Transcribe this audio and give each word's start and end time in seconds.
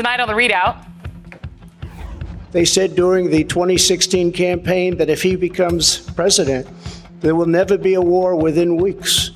Tonight 0.00 0.20
on 0.20 0.28
the 0.28 0.34
ReidOut, 0.34 0.82
They 2.52 2.64
said 2.64 2.94
during 2.94 3.28
the 3.28 3.44
2016 3.44 4.32
campaign 4.32 4.96
that 4.96 5.10
if 5.10 5.22
he 5.22 5.36
becomes 5.36 5.98
president, 6.12 6.66
there 7.20 7.34
will 7.34 7.44
never 7.44 7.76
be 7.76 7.92
a 7.92 8.00
war 8.00 8.34
within 8.34 8.78
weeks, 8.78 9.32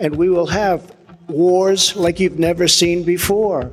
and 0.00 0.16
we 0.16 0.28
will 0.28 0.48
have 0.48 0.92
wars 1.28 1.94
like 1.94 2.18
you've 2.18 2.40
never 2.40 2.66
seen 2.66 3.04
before. 3.04 3.70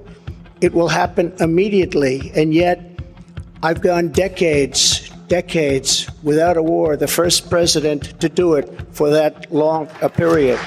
It 0.62 0.72
will 0.72 0.88
happen 0.88 1.34
immediately, 1.40 2.32
and 2.36 2.54
yet 2.54 2.80
I've 3.64 3.82
gone 3.82 4.10
decades, 4.10 5.10
decades 5.28 6.08
without 6.22 6.58
a 6.58 6.62
war, 6.62 6.96
the 6.96 7.08
first 7.08 7.50
president 7.50 8.20
to 8.22 8.30
do 8.30 8.54
it 8.54 8.70
for 8.92 9.10
that 9.10 9.52
long 9.52 9.90
a 10.04 10.10
period. 10.10 10.60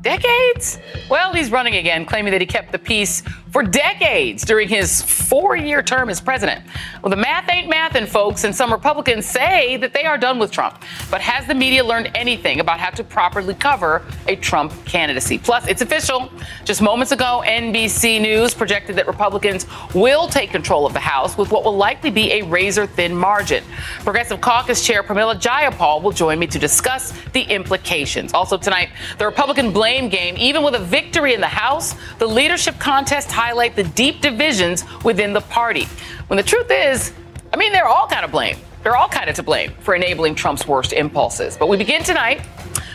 Decades? 0.00 0.78
Well, 1.10 1.34
he's 1.34 1.50
running 1.50 1.76
again, 1.76 2.06
claiming 2.06 2.32
that 2.32 2.40
he 2.40 2.46
kept 2.46 2.72
the 2.72 2.78
peace 2.78 3.22
for 3.52 3.62
decades 3.62 4.44
during 4.44 4.66
his 4.66 5.02
four 5.02 5.54
year 5.54 5.82
term 5.82 6.08
as 6.08 6.20
president. 6.20 6.64
Well, 7.02 7.10
the 7.10 7.16
math 7.16 7.50
ain't 7.50 7.68
mathin', 7.68 8.06
folks, 8.06 8.44
and 8.44 8.56
some 8.56 8.72
Republicans 8.72 9.26
say 9.26 9.76
that 9.76 9.92
they 9.92 10.04
are 10.04 10.16
done 10.16 10.38
with 10.38 10.50
Trump. 10.50 10.82
But 11.10 11.20
has 11.20 11.46
the 11.46 11.54
media 11.54 11.84
learned 11.84 12.10
anything 12.14 12.60
about 12.60 12.80
how 12.80 12.90
to 12.90 13.04
properly 13.04 13.54
cover 13.54 14.02
a 14.26 14.36
Trump 14.36 14.72
candidacy? 14.86 15.38
Plus, 15.38 15.66
it's 15.66 15.82
official. 15.82 16.32
Just 16.64 16.80
moments 16.80 17.12
ago, 17.12 17.42
NBC 17.44 18.22
News 18.22 18.54
projected 18.54 18.96
that 18.96 19.06
Republicans 19.06 19.66
will 19.94 20.26
take 20.28 20.50
control 20.50 20.86
of 20.86 20.94
the 20.94 21.00
House 21.00 21.36
with 21.36 21.50
what 21.50 21.62
will 21.62 21.76
likely 21.76 22.10
be 22.10 22.32
a 22.32 22.42
razor 22.42 22.86
thin 22.86 23.14
margin. 23.14 23.62
Progressive 24.00 24.40
Caucus 24.40 24.84
Chair 24.84 25.02
Pramila 25.02 25.38
Jayapal 25.38 26.02
will 26.02 26.12
join 26.12 26.38
me 26.38 26.46
to 26.46 26.58
discuss 26.58 27.12
the 27.32 27.42
implications. 27.42 28.32
Also, 28.32 28.56
tonight, 28.56 28.88
the 29.18 29.26
Republican 29.26 29.72
blame 29.72 30.08
game. 30.08 30.36
Even 30.38 30.62
with 30.62 30.74
a 30.74 30.78
victory 30.78 31.34
in 31.34 31.40
the 31.40 31.46
House, 31.46 31.94
the 32.18 32.26
leadership 32.26 32.78
contests 32.78 33.30
highlight 33.42 33.74
the 33.74 33.82
deep 33.82 34.20
divisions 34.20 34.84
within 35.02 35.32
the 35.32 35.40
party. 35.40 35.88
When 36.28 36.36
the 36.36 36.44
truth 36.44 36.70
is, 36.70 37.12
I 37.52 37.56
mean, 37.56 37.72
they're 37.72 37.88
all 37.88 38.06
kind 38.06 38.24
of 38.24 38.30
blame. 38.30 38.56
They're 38.84 38.94
all 38.96 39.08
kind 39.08 39.28
of 39.28 39.34
to 39.34 39.42
blame 39.42 39.72
for 39.80 39.96
enabling 39.96 40.36
Trump's 40.36 40.64
worst 40.68 40.92
impulses. 40.92 41.56
But 41.56 41.68
we 41.68 41.76
begin 41.76 42.04
tonight 42.04 42.46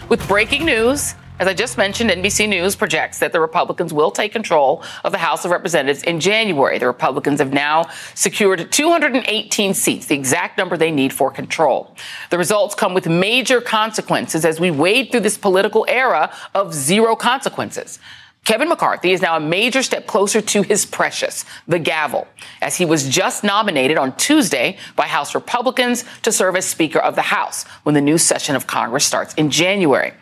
with 0.08 0.26
breaking 0.26 0.66
news 0.66 1.16
as 1.40 1.48
I 1.48 1.54
just 1.54 1.78
mentioned, 1.78 2.10
NBC 2.10 2.50
News 2.50 2.76
projects 2.76 3.20
that 3.20 3.32
the 3.32 3.40
Republicans 3.40 3.94
will 3.94 4.10
take 4.10 4.32
control 4.32 4.82
of 5.04 5.12
the 5.12 5.20
House 5.20 5.46
of 5.46 5.52
Representatives 5.52 6.02
in 6.02 6.20
January. 6.20 6.80
The 6.80 6.88
Republicans 6.88 7.40
have 7.40 7.54
now 7.54 7.92
secured 8.16 8.72
218 8.72 9.76
seats, 9.76 10.08
the 10.08 10.16
exact 10.16 10.58
number 10.58 10.78
they 10.78 10.90
need 10.90 11.14
for 11.14 11.30
control. 11.30 11.96
The 12.32 12.40
results 12.40 12.74
come 12.74 12.96
with 12.96 13.08
major 13.08 13.62
consequences 13.62 14.46
as 14.46 14.60
we 14.60 14.72
wade 14.72 15.12
through 15.12 15.20
this 15.20 15.38
political 15.38 15.86
era 15.88 16.34
of 16.56 16.74
zero 16.74 17.16
consequences. 17.16 18.00
Kevin 18.48 18.70
McCarthy 18.70 19.12
is 19.12 19.22
now 19.22 19.36
a 19.36 19.42
major 19.42 19.84
step 19.84 20.08
closer 20.08 20.40
to 20.40 20.62
his 20.62 20.86
precious, 20.86 21.44
the 21.68 21.80
gavel, 21.80 22.30
as 22.62 22.78
he 22.78 22.86
was 22.86 23.10
just 23.10 23.44
nominated 23.44 23.98
on 23.98 24.16
Tuesday 24.16 24.78
by 24.96 25.06
House 25.06 25.36
Republicans 25.36 26.06
to 26.22 26.32
serve 26.32 26.56
as 26.56 26.66
Speaker 26.66 27.00
of 27.00 27.16
the 27.16 27.24
House 27.24 27.66
when 27.84 27.94
the 27.94 28.00
new 28.00 28.18
session 28.18 28.56
of 28.56 28.66
Congress 28.66 29.04
starts 29.04 29.34
in 29.34 29.52
January. 29.52 30.14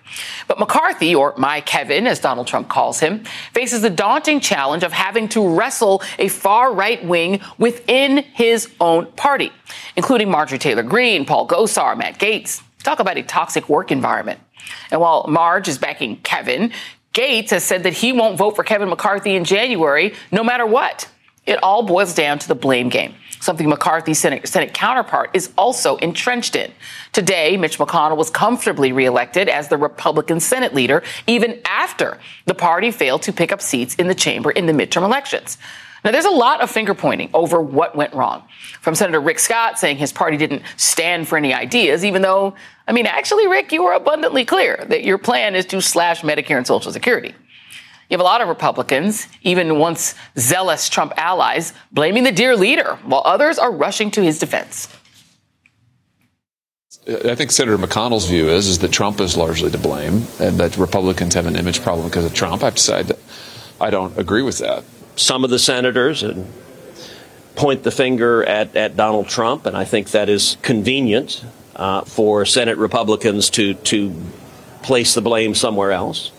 But 0.48 0.58
McCarthy, 0.58 1.14
or 1.14 1.36
my 1.38 1.62
Kevin, 1.62 2.08
as 2.08 2.20
Donald 2.20 2.48
Trump 2.48 2.68
calls 2.68 3.00
him, 3.00 3.26
faces 3.54 3.84
the 3.84 3.92
daunting 3.92 4.40
challenge 4.40 4.82
of 4.82 4.92
having 4.92 5.30
to 5.30 5.48
wrestle 5.48 6.02
a 6.18 6.28
far 6.28 6.74
right 6.74 7.06
wing 7.06 7.42
within 7.60 8.24
his 8.34 8.72
own 8.82 9.06
party, 9.12 9.52
including 9.96 10.32
Marjorie 10.32 10.58
Taylor 10.58 10.82
Greene, 10.82 11.26
Paul 11.26 11.48
Gosar, 11.48 11.96
Matt 11.96 12.18
Gaetz. 12.18 12.64
Talk 12.82 13.00
about 13.00 13.20
a 13.20 13.24
toxic 13.24 13.70
work 13.70 13.92
environment. 13.92 14.40
And 14.92 15.02
while 15.02 15.26
Marge 15.28 15.68
is 15.68 15.78
backing 15.78 16.18
Kevin, 16.18 16.72
Gaetz 17.16 17.52
has 17.52 17.64
said 17.64 17.84
that 17.84 17.94
he 17.94 18.12
won't 18.12 18.38
vote 18.38 18.58
for 18.58 18.64
Kevin 18.64 18.90
McCarthy 18.90 19.36
in 19.36 19.46
January, 19.46 20.14
no 20.32 20.44
matter 20.44 20.66
what. 20.66 21.10
It 21.46 21.64
all 21.64 21.84
boils 21.84 22.14
down 22.14 22.40
to 22.40 22.48
the 22.48 22.56
blame 22.56 22.90
game, 22.90 23.14
something 23.40 23.70
McCarthy's 23.70 24.20
Senate, 24.20 24.48
Senate, 24.48 24.74
counterpart 24.74 25.30
is 25.34 25.52
also 25.58 25.96
entrenched 25.98 26.56
in. 26.56 26.72
Today, 27.14 27.56
Mitch 27.56 27.78
McConnell 27.78 28.18
was 28.18 28.30
comfortably 28.30 28.92
reelected 28.92 29.48
as 29.48 29.70
the 29.70 29.78
Republican 29.78 30.40
Senate 30.40 30.74
leader, 30.74 31.04
even 31.26 31.62
after 31.64 32.20
the 32.46 32.56
party 32.56 32.92
failed 32.92 33.22
to 33.24 33.32
pick 33.32 33.52
up 33.52 33.62
seats 33.62 33.96
in 33.96 34.08
the 34.08 34.16
chamber 34.16 34.52
in 34.52 34.66
the 34.66 34.74
midterm 34.74 35.04
elections. 35.04 35.58
Now, 36.06 36.12
there's 36.12 36.26
a 36.26 36.30
lot 36.30 36.62
of 36.62 36.70
finger 36.70 36.94
pointing 36.94 37.32
over 37.34 37.60
what 37.60 37.96
went 37.96 38.14
wrong. 38.14 38.44
From 38.80 38.94
Senator 38.94 39.20
Rick 39.20 39.40
Scott 39.40 39.80
saying 39.80 39.98
his 39.98 40.14
party 40.14 40.38
didn't 40.38 40.62
stand 40.78 41.28
for 41.28 41.36
any 41.36 41.52
ideas, 41.52 42.06
even 42.06 42.22
though, 42.22 42.54
I 42.88 42.92
mean, 42.92 43.08
actually, 43.08 43.48
Rick, 43.48 43.72
you 43.72 43.84
were 43.84 43.94
abundantly 43.94 44.46
clear 44.46 44.86
that 44.88 45.04
your 45.04 45.18
plan 45.18 45.56
is 45.56 45.66
to 45.66 45.82
slash 45.82 46.22
Medicare 46.22 46.58
and 46.58 46.68
Social 46.68 46.92
Security. 46.92 47.30
You 47.30 48.14
have 48.14 48.20
a 48.20 48.24
lot 48.24 48.42
of 48.42 48.48
Republicans, 48.48 49.28
even 49.42 49.80
once 49.80 50.14
zealous 50.38 50.90
Trump 50.90 51.12
allies, 51.18 51.74
blaming 51.92 52.24
the 52.24 52.32
dear 52.32 52.56
leader, 52.56 53.00
while 53.04 53.24
others 53.26 53.58
are 53.58 53.72
rushing 53.72 54.12
to 54.12 54.22
his 54.22 54.38
defense. 54.38 54.88
I 57.08 57.34
think 57.34 57.50
Senator 57.50 57.80
McConnell's 57.80 58.28
view 58.28 58.48
is, 58.50 58.68
is 58.68 58.78
that 58.80 58.92
Trump 58.92 59.20
is 59.20 59.36
largely 59.36 59.72
to 59.72 59.78
blame 59.80 60.26
and 60.40 60.60
that 60.60 60.78
Republicans 60.78 61.34
have 61.34 61.48
an 61.48 61.56
image 61.56 61.82
problem 61.82 62.08
because 62.08 62.26
of 62.26 62.36
Trump. 62.36 62.62
I 62.62 62.66
have 62.66 62.76
decided 62.76 63.18
I 63.82 63.90
don't 63.90 64.18
agree 64.18 64.42
with 64.42 64.60
that 64.60 64.84
some 65.16 65.44
of 65.44 65.50
the 65.50 65.60
senators 65.60 66.24
and 66.24 66.52
point 67.56 67.84
the 67.84 67.92
finger 67.92 68.44
at, 68.44 68.76
at 68.76 68.96
Donald 68.96 69.28
Trump, 69.28 69.66
and 69.66 69.78
I 69.78 69.86
think 69.86 70.12
that 70.12 70.30
is 70.30 70.58
convenient 70.62 71.44
uh, 71.76 72.02
for 72.02 72.46
Senate 72.46 72.78
Republicans 72.78 73.50
to 73.52 73.74
to 73.76 74.16
place 74.82 75.16
the 75.16 75.22
blame 75.22 75.56
somewhere 75.56 75.92
else. 75.92 76.32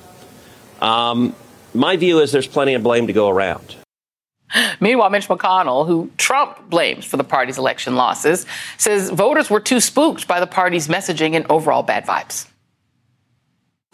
Um, 0.81 1.35
my 1.75 1.97
view 1.97 2.21
is 2.21 2.33
there's 2.33 2.47
plenty 2.47 2.75
of 2.75 2.83
blame 2.83 3.09
to 3.09 3.13
go 3.13 3.29
around. 3.29 3.77
Meanwhile, 4.81 5.11
Mitch 5.11 5.29
McConnell, 5.29 5.87
who 5.87 6.11
Trump 6.17 6.71
blames 6.71 7.05
for 7.05 7.17
the 7.17 7.25
party's 7.25 7.59
election 7.59 7.97
losses, 7.97 8.47
says 8.79 9.11
voters 9.11 9.51
were 9.51 9.61
too 9.61 9.81
spooked 9.81 10.29
by 10.29 10.39
the 10.39 10.47
party's 10.47 10.87
messaging 10.87 11.35
and 11.35 11.45
overall 11.51 11.83
bad 11.83 12.07
vibes. 12.07 12.47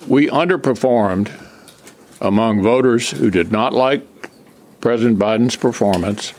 We 0.07 0.29
underperformed 0.29 1.31
among 2.21 2.63
voters 2.63 3.11
who 3.11 3.31
did 3.31 3.51
not 3.51 3.73
like 3.73 4.07
President 4.83 5.17
Biden's 5.17 5.55
performance 5.55 6.35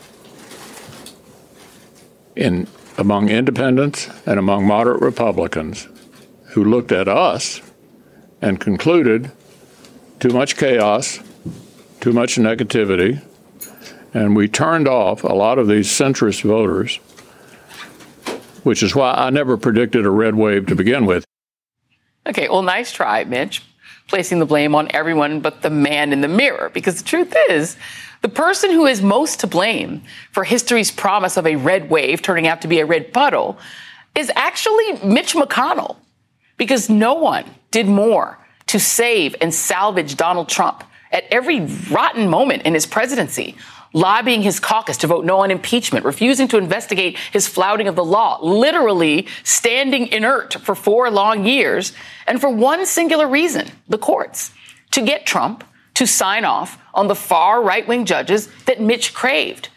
in 2.36 2.68
among 2.98 3.30
independents 3.30 4.08
and 4.26 4.38
among 4.38 4.66
moderate 4.66 5.00
Republicans 5.00 5.88
who 6.48 6.62
looked 6.62 6.92
at 6.92 7.08
us 7.08 7.62
and 8.42 8.60
concluded 8.60 9.32
too 10.20 10.28
much 10.28 10.56
chaos, 10.56 11.20
too 12.00 12.12
much 12.12 12.36
negativity, 12.36 13.24
and 14.12 14.36
we 14.36 14.46
turned 14.46 14.86
off 14.86 15.24
a 15.24 15.32
lot 15.32 15.58
of 15.58 15.66
these 15.66 15.88
centrist 15.88 16.42
voters, 16.42 16.96
which 18.62 18.82
is 18.82 18.94
why 18.94 19.14
I 19.14 19.30
never 19.30 19.56
predicted 19.56 20.04
a 20.04 20.10
red 20.10 20.34
wave 20.34 20.66
to 20.66 20.74
begin 20.74 21.06
with. 21.06 21.24
Okay, 22.26 22.48
well, 22.50 22.62
nice 22.62 22.92
try, 22.92 23.24
Mitch, 23.24 23.62
placing 24.08 24.38
the 24.38 24.46
blame 24.46 24.74
on 24.74 24.88
everyone 24.92 25.40
but 25.40 25.62
the 25.62 25.70
man 25.70 26.12
in 26.12 26.20
the 26.20 26.28
mirror, 26.28 26.70
because 26.72 26.98
the 26.98 27.08
truth 27.08 27.34
is, 27.48 27.76
the 28.22 28.28
person 28.28 28.70
who 28.70 28.86
is 28.86 29.02
most 29.02 29.40
to 29.40 29.46
blame 29.46 30.02
for 30.32 30.44
history's 30.44 30.90
promise 30.90 31.36
of 31.36 31.46
a 31.46 31.56
red 31.56 31.90
wave 31.90 32.22
turning 32.22 32.46
out 32.46 32.62
to 32.62 32.68
be 32.68 32.80
a 32.80 32.86
red 32.86 33.12
puddle 33.12 33.58
is 34.14 34.30
actually 34.34 34.92
Mitch 35.04 35.34
McConnell, 35.34 35.96
because 36.56 36.88
no 36.88 37.14
one 37.14 37.44
did 37.70 37.86
more 37.86 38.38
to 38.66 38.78
save 38.78 39.34
and 39.40 39.52
salvage 39.52 40.16
Donald 40.16 40.48
Trump 40.48 40.84
at 41.12 41.24
every 41.30 41.60
rotten 41.90 42.28
moment 42.28 42.62
in 42.62 42.74
his 42.74 42.86
presidency, 42.86 43.56
lobbying 43.94 44.42
his 44.42 44.60
caucus 44.60 44.98
to 44.98 45.06
vote 45.06 45.24
no 45.24 45.38
on 45.38 45.50
impeachment, 45.50 46.04
refusing 46.04 46.46
to 46.48 46.58
investigate 46.58 47.16
his 47.32 47.48
flouting 47.48 47.88
of 47.88 47.96
the 47.96 48.04
law, 48.04 48.38
literally 48.42 49.26
standing 49.42 50.08
inert 50.08 50.52
for 50.54 50.74
four 50.74 51.10
long 51.10 51.46
years, 51.46 51.94
and 52.26 52.40
for 52.40 52.50
one 52.50 52.84
singular 52.84 53.26
reason 53.26 53.70
the 53.88 53.96
courts 53.96 54.52
to 54.90 55.00
get 55.00 55.24
Trump 55.24 55.64
to 55.94 56.06
sign 56.06 56.44
off 56.44 56.78
on 56.92 57.06
the 57.06 57.14
far 57.14 57.62
right 57.62 57.86
wing 57.88 58.04
judges 58.04 58.48
that 58.66 58.80
Mitch 58.80 59.14
craved. 59.14 59.68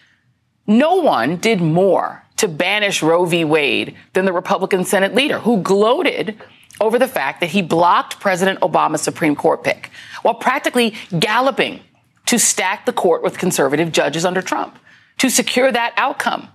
No 0.66 0.96
one 0.96 1.38
did 1.38 1.62
more 1.62 2.24
to 2.38 2.48
banish 2.48 3.02
Roe 3.02 3.26
v. 3.26 3.46
Wade 3.46 3.96
than 4.14 4.26
the 4.26 4.34
Republican 4.34 4.84
Senate 4.84 5.16
leader, 5.16 5.40
who 5.40 5.62
gloated 5.62 6.42
over 6.82 7.00
the 7.00 7.08
fact 7.08 7.40
that 7.40 7.50
he 7.50 7.62
blocked 7.62 8.20
President 8.20 8.60
Obama's 8.60 9.02
Supreme 9.02 9.36
Court 9.36 9.64
pick 9.64 9.90
while 10.22 10.36
practically 10.36 10.94
galloping 11.18 11.80
to 12.28 12.38
stack 12.38 12.86
the 12.86 12.94
court 12.94 13.24
with 13.24 13.38
conservative 13.38 13.92
judges 13.92 14.26
under 14.26 14.42
Trump 14.42 14.78
to 15.18 15.30
secure 15.30 15.72
that 15.72 15.94
outcome. 15.98 16.50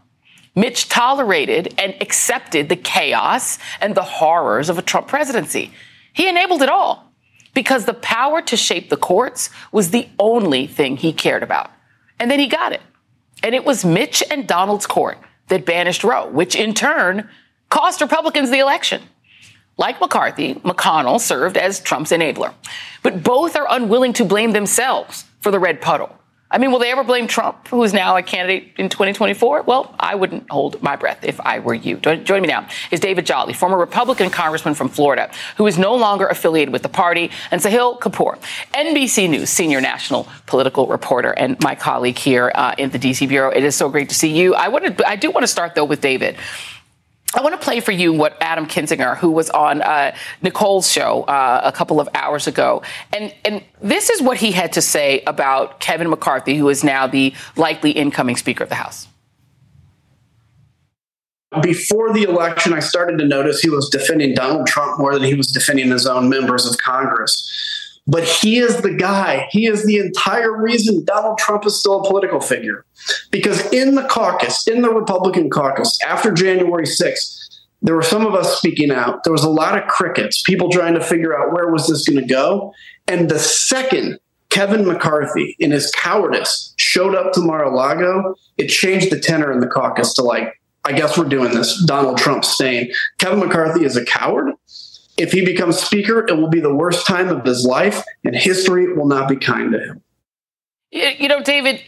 Mitch 0.54 0.88
tolerated 0.88 1.74
and 1.78 1.94
accepted 2.00 2.68
the 2.68 2.76
chaos 2.76 3.58
and 3.80 3.94
the 3.94 4.02
horrors 4.02 4.68
of 4.68 4.78
a 4.78 4.82
Trump 4.82 5.08
presidency. 5.08 5.72
He 6.12 6.28
enabled 6.28 6.62
it 6.62 6.68
all 6.68 7.10
because 7.54 7.84
the 7.84 7.94
power 7.94 8.42
to 8.42 8.56
shape 8.56 8.90
the 8.90 8.96
courts 8.96 9.50
was 9.72 9.90
the 9.90 10.08
only 10.18 10.66
thing 10.66 10.96
he 10.96 11.12
cared 11.12 11.42
about. 11.42 11.70
And 12.20 12.30
then 12.30 12.38
he 12.38 12.48
got 12.48 12.72
it. 12.72 12.82
And 13.42 13.54
it 13.54 13.64
was 13.64 13.84
Mitch 13.84 14.22
and 14.30 14.46
Donald's 14.46 14.86
court 14.86 15.18
that 15.48 15.64
banished 15.64 16.04
Roe, 16.04 16.28
which 16.28 16.54
in 16.54 16.74
turn 16.74 17.28
cost 17.70 18.00
Republicans 18.00 18.50
the 18.50 18.58
election. 18.58 19.02
Like 19.78 20.00
McCarthy, 20.00 20.54
McConnell 20.56 21.18
served 21.18 21.56
as 21.56 21.80
Trump's 21.80 22.12
enabler. 22.12 22.52
But 23.02 23.22
both 23.22 23.56
are 23.56 23.66
unwilling 23.70 24.12
to 24.14 24.24
blame 24.26 24.52
themselves 24.52 25.24
for 25.42 25.50
the 25.50 25.58
red 25.58 25.80
puddle. 25.80 26.16
I 26.52 26.58
mean, 26.58 26.70
will 26.70 26.78
they 26.78 26.92
ever 26.92 27.02
blame 27.02 27.26
Trump, 27.26 27.66
who 27.68 27.82
is 27.82 27.94
now 27.94 28.14
a 28.18 28.22
candidate 28.22 28.74
in 28.76 28.90
2024? 28.90 29.62
Well, 29.62 29.94
I 29.98 30.14
wouldn't 30.14 30.50
hold 30.50 30.82
my 30.82 30.96
breath 30.96 31.24
if 31.24 31.40
I 31.40 31.60
were 31.60 31.72
you. 31.72 31.96
Joining 31.96 32.42
me 32.42 32.48
now 32.48 32.68
is 32.90 33.00
David 33.00 33.24
Jolly, 33.24 33.54
former 33.54 33.78
Republican 33.78 34.28
congressman 34.28 34.74
from 34.74 34.90
Florida, 34.90 35.30
who 35.56 35.66
is 35.66 35.78
no 35.78 35.94
longer 35.94 36.26
affiliated 36.26 36.70
with 36.70 36.82
the 36.82 36.90
party, 36.90 37.30
and 37.50 37.62
Sahil 37.62 37.98
Kapoor, 37.98 38.38
NBC 38.74 39.30
News 39.30 39.48
senior 39.48 39.80
national 39.80 40.28
political 40.44 40.86
reporter 40.86 41.30
and 41.30 41.58
my 41.60 41.74
colleague 41.74 42.18
here 42.18 42.52
uh, 42.54 42.74
in 42.76 42.90
the 42.90 42.98
DC 42.98 43.26
bureau. 43.28 43.50
It 43.50 43.64
is 43.64 43.74
so 43.74 43.88
great 43.88 44.10
to 44.10 44.14
see 44.14 44.36
you. 44.36 44.54
I 44.54 44.68
wanted, 44.68 45.00
I 45.04 45.16
do 45.16 45.30
want 45.30 45.44
to 45.44 45.48
start 45.48 45.74
though 45.74 45.86
with 45.86 46.02
David. 46.02 46.36
I 47.34 47.40
want 47.40 47.58
to 47.58 47.64
play 47.64 47.80
for 47.80 47.92
you 47.92 48.12
what 48.12 48.36
Adam 48.40 48.66
Kinzinger, 48.66 49.16
who 49.16 49.30
was 49.30 49.48
on 49.50 49.80
uh, 49.80 50.14
Nicole's 50.42 50.90
show 50.90 51.22
uh, 51.22 51.62
a 51.64 51.72
couple 51.72 51.98
of 51.98 52.08
hours 52.14 52.46
ago, 52.46 52.82
and 53.12 53.34
and 53.44 53.64
this 53.80 54.10
is 54.10 54.20
what 54.20 54.36
he 54.36 54.52
had 54.52 54.72
to 54.74 54.82
say 54.82 55.22
about 55.26 55.80
Kevin 55.80 56.10
McCarthy, 56.10 56.56
who 56.56 56.68
is 56.68 56.84
now 56.84 57.06
the 57.06 57.32
likely 57.56 57.90
incoming 57.90 58.36
Speaker 58.36 58.64
of 58.64 58.68
the 58.68 58.74
House. 58.74 59.08
Before 61.62 62.12
the 62.12 62.22
election, 62.22 62.72
I 62.72 62.80
started 62.80 63.18
to 63.18 63.26
notice 63.26 63.60
he 63.60 63.68
was 63.68 63.90
defending 63.90 64.34
Donald 64.34 64.66
Trump 64.66 64.98
more 64.98 65.14
than 65.14 65.24
he 65.24 65.34
was 65.34 65.48
defending 65.48 65.90
his 65.90 66.06
own 66.06 66.28
members 66.30 66.66
of 66.66 66.78
Congress. 66.78 67.81
But 68.06 68.24
he 68.24 68.58
is 68.58 68.82
the 68.82 68.94
guy. 68.94 69.46
He 69.50 69.66
is 69.66 69.84
the 69.86 69.98
entire 69.98 70.60
reason 70.60 71.04
Donald 71.04 71.38
Trump 71.38 71.64
is 71.66 71.78
still 71.78 72.00
a 72.00 72.04
political 72.06 72.40
figure. 72.40 72.84
Because 73.30 73.72
in 73.72 73.94
the 73.94 74.02
caucus, 74.04 74.66
in 74.66 74.82
the 74.82 74.90
Republican 74.90 75.50
caucus, 75.50 75.98
after 76.06 76.32
January 76.32 76.84
6th, 76.84 77.38
there 77.80 77.94
were 77.94 78.02
some 78.02 78.26
of 78.26 78.34
us 78.34 78.58
speaking 78.58 78.90
out. 78.90 79.24
There 79.24 79.32
was 79.32 79.44
a 79.44 79.50
lot 79.50 79.76
of 79.76 79.88
crickets, 79.88 80.42
people 80.42 80.70
trying 80.70 80.94
to 80.94 81.00
figure 81.00 81.36
out 81.36 81.52
where 81.52 81.70
was 81.70 81.88
this 81.88 82.08
going 82.08 82.20
to 82.20 82.32
go. 82.32 82.72
And 83.08 83.28
the 83.28 83.38
second 83.38 84.18
Kevin 84.50 84.86
McCarthy, 84.86 85.56
in 85.58 85.70
his 85.70 85.90
cowardice, 85.92 86.74
showed 86.76 87.14
up 87.14 87.32
to 87.32 87.40
Mar-a-Lago, 87.40 88.34
it 88.58 88.68
changed 88.68 89.10
the 89.10 89.18
tenor 89.18 89.50
in 89.50 89.60
the 89.60 89.66
caucus 89.66 90.12
to 90.14 90.22
like, 90.22 90.60
I 90.84 90.92
guess 90.92 91.16
we're 91.16 91.24
doing 91.24 91.54
this. 91.54 91.82
Donald 91.84 92.18
Trump 92.18 92.44
saying 92.44 92.92
Kevin 93.18 93.38
McCarthy 93.38 93.84
is 93.84 93.96
a 93.96 94.04
coward. 94.04 94.52
If 95.18 95.32
he 95.32 95.44
becomes 95.44 95.78
speaker, 95.78 96.26
it 96.26 96.32
will 96.32 96.48
be 96.48 96.60
the 96.60 96.74
worst 96.74 97.06
time 97.06 97.28
of 97.28 97.44
his 97.44 97.64
life, 97.64 98.02
and 98.24 98.34
history 98.34 98.92
will 98.92 99.06
not 99.06 99.28
be 99.28 99.36
kind 99.36 99.72
to 99.72 99.78
him. 99.78 100.02
You 100.90 101.28
know, 101.28 101.42
David, 101.42 101.82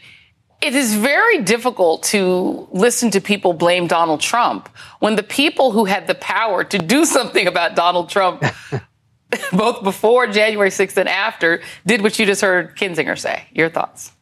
it 0.61 0.75
is 0.75 0.95
very 0.95 1.43
difficult 1.43 2.03
to 2.05 2.69
listen 2.73 3.11
to 3.11 3.21
people 3.21 3.53
blame 3.53 3.87
Donald 3.87 4.21
Trump 4.21 4.69
when 5.01 5.17
the 5.17 5.23
people 5.23 5.73
who 5.73 5.85
had 5.85 6.07
the 6.07 6.15
power 6.15 6.65
to 6.65 6.79
do 6.79 7.05
something 7.17 7.47
about 7.47 7.77
Donald 7.77 8.09
Trump, 8.09 8.43
both 9.53 9.83
before 9.83 10.27
January 10.27 10.71
6th 10.71 10.97
and 10.97 11.09
after, 11.09 11.61
did 11.87 12.03
what 12.03 12.19
you 12.19 12.27
just 12.27 12.41
heard 12.41 12.77
Kinzinger 12.77 13.19
say. 13.19 13.47
Your 13.53 13.69
thoughts? 13.69 14.13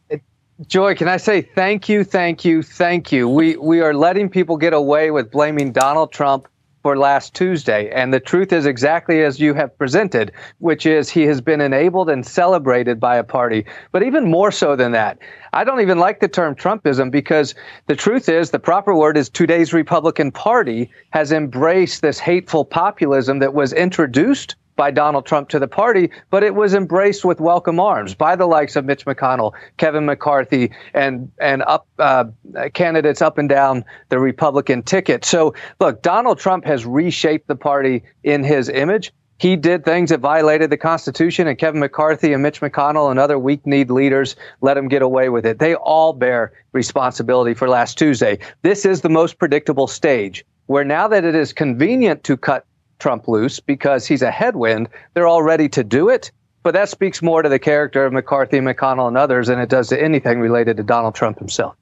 Joy, 0.67 0.95
can 0.95 1.07
I 1.07 1.17
say 1.17 1.41
thank 1.41 1.89
you, 1.89 2.03
thank 2.03 2.45
you, 2.45 2.61
thank 2.61 3.11
you? 3.11 3.27
We 3.27 3.57
we 3.57 3.81
are 3.81 3.93
letting 3.93 4.29
people 4.29 4.55
get 4.55 4.71
away 4.71 5.09
with 5.09 5.31
blaming 5.31 5.71
Donald 5.71 6.11
Trump 6.11 6.47
for 6.83 6.97
last 6.97 7.33
Tuesday. 7.33 7.89
And 7.89 8.13
the 8.13 8.19
truth 8.19 8.53
is 8.53 8.65
exactly 8.65 9.23
as 9.23 9.39
you 9.39 9.53
have 9.53 9.75
presented, 9.77 10.33
which 10.59 10.85
is 10.85 11.09
he 11.09 11.23
has 11.23 11.41
been 11.41 11.61
enabled 11.61 12.09
and 12.09 12.25
celebrated 12.25 12.99
by 12.99 13.15
a 13.15 13.23
party. 13.23 13.65
But 13.91 14.03
even 14.03 14.29
more 14.29 14.51
so 14.51 14.75
than 14.75 14.91
that, 14.91 15.17
I 15.53 15.63
don't 15.63 15.81
even 15.81 15.97
like 15.97 16.19
the 16.19 16.27
term 16.27 16.55
Trumpism 16.55 17.09
because 17.09 17.55
the 17.87 17.95
truth 17.95 18.27
is 18.27 18.51
the 18.51 18.59
proper 18.59 18.93
word 18.93 19.17
is 19.17 19.29
today's 19.29 19.73
Republican 19.73 20.31
Party 20.31 20.91
has 21.11 21.31
embraced 21.31 22.01
this 22.01 22.19
hateful 22.19 22.65
populism 22.65 23.39
that 23.39 23.53
was 23.53 23.71
introduced 23.71 24.55
by 24.75 24.91
Donald 24.91 25.25
Trump 25.25 25.49
to 25.49 25.59
the 25.59 25.67
party, 25.67 26.09
but 26.29 26.43
it 26.43 26.55
was 26.55 26.73
embraced 26.73 27.23
with 27.25 27.39
welcome 27.39 27.79
arms 27.79 28.13
by 28.13 28.35
the 28.35 28.45
likes 28.45 28.75
of 28.75 28.85
Mitch 28.85 29.05
McConnell, 29.05 29.53
Kevin 29.77 30.05
McCarthy, 30.05 30.71
and 30.93 31.31
and 31.39 31.63
up 31.63 31.87
uh, 31.99 32.25
candidates 32.73 33.21
up 33.21 33.37
and 33.37 33.49
down 33.49 33.85
the 34.09 34.19
Republican 34.19 34.83
ticket. 34.83 35.25
So, 35.25 35.53
look, 35.79 36.01
Donald 36.01 36.39
Trump 36.39 36.65
has 36.65 36.85
reshaped 36.85 37.47
the 37.47 37.55
party 37.55 38.03
in 38.23 38.43
his 38.43 38.69
image. 38.69 39.13
He 39.39 39.55
did 39.55 39.83
things 39.83 40.09
that 40.11 40.19
violated 40.19 40.69
the 40.69 40.77
Constitution, 40.77 41.47
and 41.47 41.57
Kevin 41.57 41.79
McCarthy 41.79 42.33
and 42.33 42.41
Mitch 42.41 42.61
McConnell 42.61 43.11
and 43.11 43.19
other 43.19 43.37
weak-kneed 43.37 43.89
leaders 43.89 44.35
let 44.61 44.77
him 44.77 44.87
get 44.87 45.01
away 45.01 45.27
with 45.29 45.45
it. 45.45 45.59
They 45.59 45.75
all 45.75 46.13
bear 46.13 46.53
responsibility 46.71 47.53
for 47.53 47.67
last 47.67 47.97
Tuesday. 47.97 48.39
This 48.61 48.85
is 48.85 49.01
the 49.01 49.09
most 49.09 49.39
predictable 49.39 49.87
stage 49.87 50.45
where 50.67 50.85
now 50.85 51.07
that 51.09 51.25
it 51.25 51.35
is 51.35 51.51
convenient 51.51 52.23
to 52.23 52.37
cut 52.37 52.65
Trump 53.03 53.27
loose 53.27 53.59
because 53.59 54.07
he's 54.07 54.21
a 54.21 54.31
headwind. 54.31 54.87
They're 55.13 55.27
all 55.27 55.43
ready 55.43 55.67
to 55.69 55.83
do 55.83 56.07
it. 56.07 56.31
But 56.63 56.73
that 56.73 56.87
speaks 56.87 57.21
more 57.21 57.41
to 57.41 57.49
the 57.49 57.59
character 57.59 58.05
of 58.05 58.13
McCarthy, 58.13 58.59
McConnell, 58.59 59.09
and 59.09 59.17
others 59.17 59.47
than 59.47 59.59
it 59.59 59.67
does 59.67 59.89
to 59.89 60.01
anything 60.01 60.39
related 60.39 60.77
to 60.77 60.83
Donald 60.83 61.13
Trump 61.13 61.37
himself. 61.37 61.75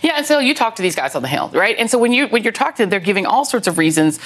Yeah, 0.00 0.12
and 0.18 0.24
so 0.24 0.38
you 0.38 0.54
talk 0.54 0.76
to 0.76 0.82
these 0.82 0.94
guys 0.94 1.16
on 1.16 1.22
the 1.22 1.28
Hill, 1.28 1.50
right? 1.52 1.76
And 1.76 1.90
so 1.90 1.98
when 1.98 2.12
you 2.12 2.28
when 2.28 2.44
you're 2.44 2.52
talking 2.52 2.76
to 2.76 2.82
them, 2.84 2.90
they're 2.90 3.00
giving 3.00 3.26
all 3.26 3.44
sorts 3.44 3.66
of 3.66 3.78
reasons 3.78 4.20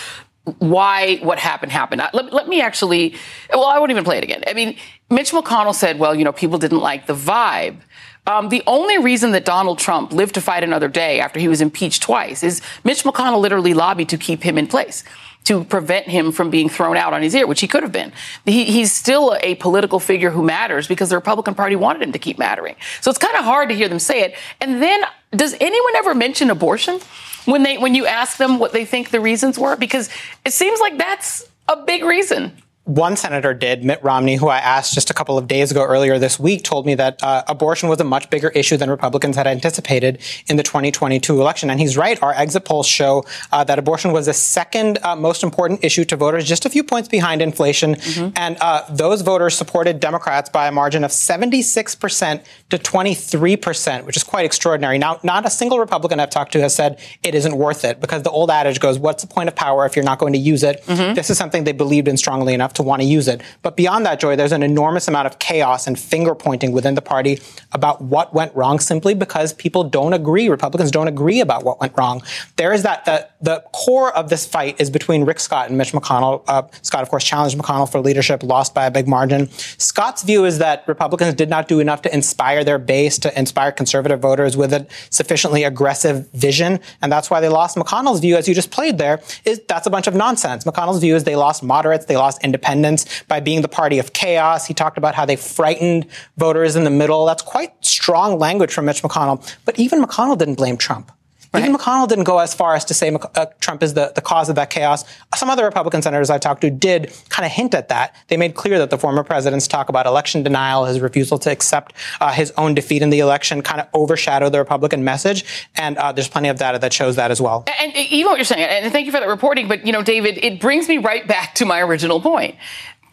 why 0.58 1.16
what 1.22 1.38
happened 1.38 1.72
happened. 1.72 2.02
Uh, 2.02 2.10
let, 2.12 2.30
let 2.32 2.46
me 2.46 2.60
actually, 2.60 3.14
well, 3.50 3.64
I 3.64 3.78
won't 3.78 3.90
even 3.90 4.04
play 4.04 4.18
it 4.18 4.24
again. 4.24 4.44
I 4.46 4.52
mean, 4.52 4.76
Mitch 5.08 5.32
McConnell 5.32 5.74
said, 5.74 5.98
well, 5.98 6.14
you 6.14 6.24
know, 6.24 6.32
people 6.32 6.58
didn't 6.58 6.80
like 6.80 7.06
the 7.06 7.14
vibe. 7.14 7.78
Um, 8.26 8.48
the 8.48 8.62
only 8.66 8.98
reason 8.98 9.30
that 9.32 9.44
Donald 9.44 9.78
Trump 9.78 10.12
lived 10.12 10.34
to 10.34 10.40
fight 10.40 10.62
another 10.62 10.88
day 10.88 11.20
after 11.20 11.40
he 11.40 11.48
was 11.48 11.60
impeached 11.60 12.02
twice 12.02 12.42
is 12.42 12.60
Mitch 12.84 13.04
McConnell 13.04 13.40
literally 13.40 13.72
lobbied 13.72 14.08
to 14.10 14.18
keep 14.18 14.42
him 14.42 14.58
in 14.58 14.66
place 14.66 15.04
to 15.46 15.64
prevent 15.64 16.06
him 16.06 16.32
from 16.32 16.50
being 16.50 16.68
thrown 16.68 16.96
out 16.96 17.12
on 17.12 17.22
his 17.22 17.34
ear, 17.34 17.46
which 17.46 17.60
he 17.60 17.68
could 17.68 17.82
have 17.82 17.92
been. 17.92 18.12
He, 18.44 18.64
he's 18.64 18.92
still 18.92 19.36
a 19.42 19.54
political 19.56 20.00
figure 20.00 20.30
who 20.30 20.42
matters 20.42 20.88
because 20.88 21.10
the 21.10 21.16
Republican 21.16 21.54
Party 21.54 21.76
wanted 21.76 22.02
him 22.02 22.12
to 22.12 22.18
keep 22.18 22.38
mattering. 22.38 22.76
So 23.00 23.10
it's 23.10 23.18
kind 23.18 23.36
of 23.36 23.44
hard 23.44 23.68
to 23.68 23.74
hear 23.74 23.88
them 23.88 23.98
say 23.98 24.22
it. 24.22 24.34
And 24.60 24.82
then, 24.82 25.02
does 25.30 25.54
anyone 25.60 25.96
ever 25.96 26.14
mention 26.14 26.50
abortion 26.50 27.00
when 27.44 27.62
they 27.62 27.78
when 27.78 27.94
you 27.94 28.06
ask 28.06 28.38
them 28.38 28.58
what 28.58 28.72
they 28.72 28.84
think 28.84 29.10
the 29.10 29.20
reasons 29.20 29.58
were? 29.58 29.76
Because 29.76 30.10
it 30.44 30.52
seems 30.52 30.80
like 30.80 30.98
that's 30.98 31.46
a 31.68 31.76
big 31.84 32.04
reason 32.04 32.52
one 32.86 33.16
senator 33.16 33.52
did, 33.52 33.82
Mitt 33.82 34.00
Romney, 34.04 34.36
who 34.36 34.46
I 34.46 34.58
asked 34.58 34.94
just 34.94 35.10
a 35.10 35.14
couple 35.14 35.36
of 35.36 35.48
days 35.48 35.72
ago 35.72 35.84
earlier 35.84 36.20
this 36.20 36.38
week, 36.38 36.62
told 36.62 36.86
me 36.86 36.94
that 36.94 37.20
uh, 37.20 37.42
abortion 37.48 37.88
was 37.88 38.00
a 38.00 38.04
much 38.04 38.30
bigger 38.30 38.50
issue 38.50 38.76
than 38.76 38.88
Republicans 38.88 39.34
had 39.34 39.48
anticipated 39.48 40.20
in 40.46 40.56
the 40.56 40.62
2022 40.62 41.40
election. 41.40 41.68
And 41.68 41.80
he's 41.80 41.96
right. 41.96 42.22
Our 42.22 42.32
exit 42.32 42.64
polls 42.64 42.86
show 42.86 43.24
uh, 43.50 43.64
that 43.64 43.80
abortion 43.80 44.12
was 44.12 44.26
the 44.26 44.32
second 44.32 45.00
uh, 45.02 45.16
most 45.16 45.42
important 45.42 45.84
issue 45.84 46.04
to 46.04 46.14
voters, 46.14 46.46
just 46.46 46.64
a 46.64 46.70
few 46.70 46.84
points 46.84 47.08
behind 47.08 47.42
inflation. 47.42 47.96
Mm-hmm. 47.96 48.28
And 48.36 48.56
uh, 48.60 48.84
those 48.88 49.22
voters 49.22 49.56
supported 49.56 49.98
Democrats 49.98 50.48
by 50.48 50.68
a 50.68 50.72
margin 50.72 51.02
of 51.02 51.10
76% 51.10 52.44
to 52.70 52.78
23%, 52.78 54.04
which 54.04 54.16
is 54.16 54.22
quite 54.22 54.44
extraordinary. 54.44 54.98
Now, 54.98 55.18
not 55.24 55.44
a 55.44 55.50
single 55.50 55.80
Republican 55.80 56.20
I've 56.20 56.30
talked 56.30 56.52
to 56.52 56.60
has 56.60 56.76
said 56.76 57.00
it 57.24 57.34
isn't 57.34 57.56
worth 57.56 57.84
it 57.84 58.00
because 58.00 58.22
the 58.22 58.30
old 58.30 58.48
adage 58.48 58.78
goes, 58.78 58.96
what's 58.96 59.24
the 59.24 59.28
point 59.28 59.48
of 59.48 59.56
power 59.56 59.84
if 59.86 59.96
you're 59.96 60.04
not 60.04 60.20
going 60.20 60.34
to 60.34 60.38
use 60.38 60.62
it? 60.62 60.84
Mm-hmm. 60.84 61.14
This 61.14 61.30
is 61.30 61.36
something 61.36 61.64
they 61.64 61.72
believed 61.72 62.06
in 62.06 62.16
strongly 62.16 62.54
enough 62.54 62.75
to 62.76 62.82
want 62.82 63.02
to 63.02 63.06
use 63.06 63.28
it. 63.28 63.42
But 63.62 63.76
beyond 63.76 64.06
that, 64.06 64.20
Joy, 64.20 64.36
there's 64.36 64.52
an 64.52 64.62
enormous 64.62 65.08
amount 65.08 65.26
of 65.26 65.38
chaos 65.38 65.86
and 65.86 65.98
finger 65.98 66.34
pointing 66.34 66.72
within 66.72 66.94
the 66.94 67.02
party 67.02 67.40
about 67.72 68.02
what 68.02 68.32
went 68.32 68.54
wrong 68.54 68.78
simply 68.78 69.14
because 69.14 69.52
people 69.54 69.84
don't 69.84 70.12
agree. 70.12 70.48
Republicans 70.48 70.90
don't 70.90 71.08
agree 71.08 71.40
about 71.40 71.64
what 71.64 71.80
went 71.80 71.92
wrong. 71.96 72.22
There 72.56 72.72
is 72.72 72.82
that, 72.84 73.04
the, 73.04 73.28
the 73.40 73.64
core 73.72 74.16
of 74.16 74.28
this 74.28 74.46
fight 74.46 74.80
is 74.80 74.90
between 74.90 75.24
Rick 75.24 75.40
Scott 75.40 75.68
and 75.68 75.78
Mitch 75.78 75.92
McConnell. 75.92 76.42
Uh, 76.46 76.62
Scott, 76.82 77.02
of 77.02 77.08
course, 77.08 77.24
challenged 77.24 77.58
McConnell 77.58 77.90
for 77.90 78.00
leadership, 78.00 78.42
lost 78.42 78.74
by 78.74 78.86
a 78.86 78.90
big 78.90 79.08
margin. 79.08 79.48
Scott's 79.78 80.22
view 80.22 80.44
is 80.44 80.58
that 80.58 80.84
Republicans 80.86 81.34
did 81.34 81.48
not 81.48 81.68
do 81.68 81.80
enough 81.80 82.02
to 82.02 82.14
inspire 82.14 82.62
their 82.64 82.78
base, 82.78 83.18
to 83.18 83.38
inspire 83.38 83.72
conservative 83.72 84.20
voters 84.20 84.56
with 84.56 84.72
a 84.72 84.86
sufficiently 85.10 85.64
aggressive 85.64 86.30
vision. 86.32 86.78
And 87.00 87.10
that's 87.10 87.30
why 87.30 87.40
they 87.40 87.48
lost. 87.48 87.76
McConnell's 87.76 88.20
view, 88.20 88.36
as 88.36 88.48
you 88.48 88.54
just 88.54 88.70
played 88.70 88.98
there, 88.98 89.20
is 89.44 89.60
that's 89.68 89.86
a 89.86 89.90
bunch 89.90 90.06
of 90.06 90.14
nonsense. 90.14 90.64
McConnell's 90.64 91.00
view 91.00 91.14
is 91.14 91.24
they 91.24 91.36
lost 91.36 91.62
moderates, 91.62 92.04
they 92.04 92.16
lost 92.16 92.42
independents 92.44 92.65
independence 92.66 93.22
by 93.28 93.40
being 93.40 93.62
the 93.62 93.68
party 93.68 93.98
of 93.98 94.12
chaos. 94.12 94.66
He 94.66 94.74
talked 94.74 94.98
about 94.98 95.14
how 95.14 95.24
they 95.24 95.36
frightened 95.36 96.06
voters 96.36 96.76
in 96.76 96.84
the 96.84 96.90
middle. 96.90 97.26
That's 97.26 97.42
quite 97.42 97.72
strong 97.84 98.38
language 98.38 98.72
from 98.72 98.86
Mitch 98.86 99.02
McConnell. 99.02 99.54
But 99.64 99.78
even 99.78 100.02
McConnell 100.02 100.38
didn't 100.38 100.56
blame 100.56 100.76
Trump. 100.76 101.12
Right. 101.56 101.68
Even 101.68 101.76
McConnell 101.76 102.08
didn't 102.08 102.24
go 102.24 102.38
as 102.38 102.54
far 102.54 102.74
as 102.74 102.84
to 102.86 102.94
say 102.94 103.16
uh, 103.34 103.46
Trump 103.60 103.82
is 103.82 103.94
the, 103.94 104.12
the 104.14 104.20
cause 104.20 104.48
of 104.48 104.56
that 104.56 104.70
chaos. 104.70 105.04
Some 105.34 105.50
other 105.50 105.64
Republican 105.64 106.02
senators 106.02 106.30
I 106.30 106.38
talked 106.38 106.60
to 106.60 106.70
did 106.70 107.12
kind 107.28 107.46
of 107.46 107.52
hint 107.52 107.74
at 107.74 107.88
that. 107.88 108.14
They 108.28 108.36
made 108.36 108.54
clear 108.54 108.78
that 108.78 108.90
the 108.90 108.98
former 108.98 109.24
president's 109.24 109.66
talk 109.66 109.88
about 109.88 110.06
election 110.06 110.42
denial, 110.42 110.84
his 110.84 111.00
refusal 111.00 111.38
to 111.40 111.50
accept 111.50 111.94
uh, 112.20 112.32
his 112.32 112.52
own 112.56 112.74
defeat 112.74 113.02
in 113.02 113.10
the 113.10 113.20
election, 113.20 113.62
kind 113.62 113.80
of 113.80 113.88
overshadowed 113.94 114.52
the 114.52 114.58
Republican 114.58 115.04
message. 115.04 115.44
And 115.76 115.96
uh, 115.98 116.12
there's 116.12 116.28
plenty 116.28 116.48
of 116.48 116.58
data 116.58 116.78
that 116.78 116.92
shows 116.92 117.16
that 117.16 117.30
as 117.30 117.40
well. 117.40 117.64
And, 117.80 117.96
and 117.96 118.06
even 118.12 118.30
what 118.30 118.38
you're 118.38 118.44
saying, 118.44 118.62
and 118.62 118.92
thank 118.92 119.06
you 119.06 119.12
for 119.12 119.20
that 119.20 119.28
reporting. 119.28 119.68
But 119.68 119.86
you 119.86 119.92
know, 119.92 120.02
David, 120.02 120.38
it 120.38 120.60
brings 120.60 120.88
me 120.88 120.98
right 120.98 121.26
back 121.26 121.54
to 121.56 121.64
my 121.64 121.80
original 121.80 122.20
point 122.20 122.56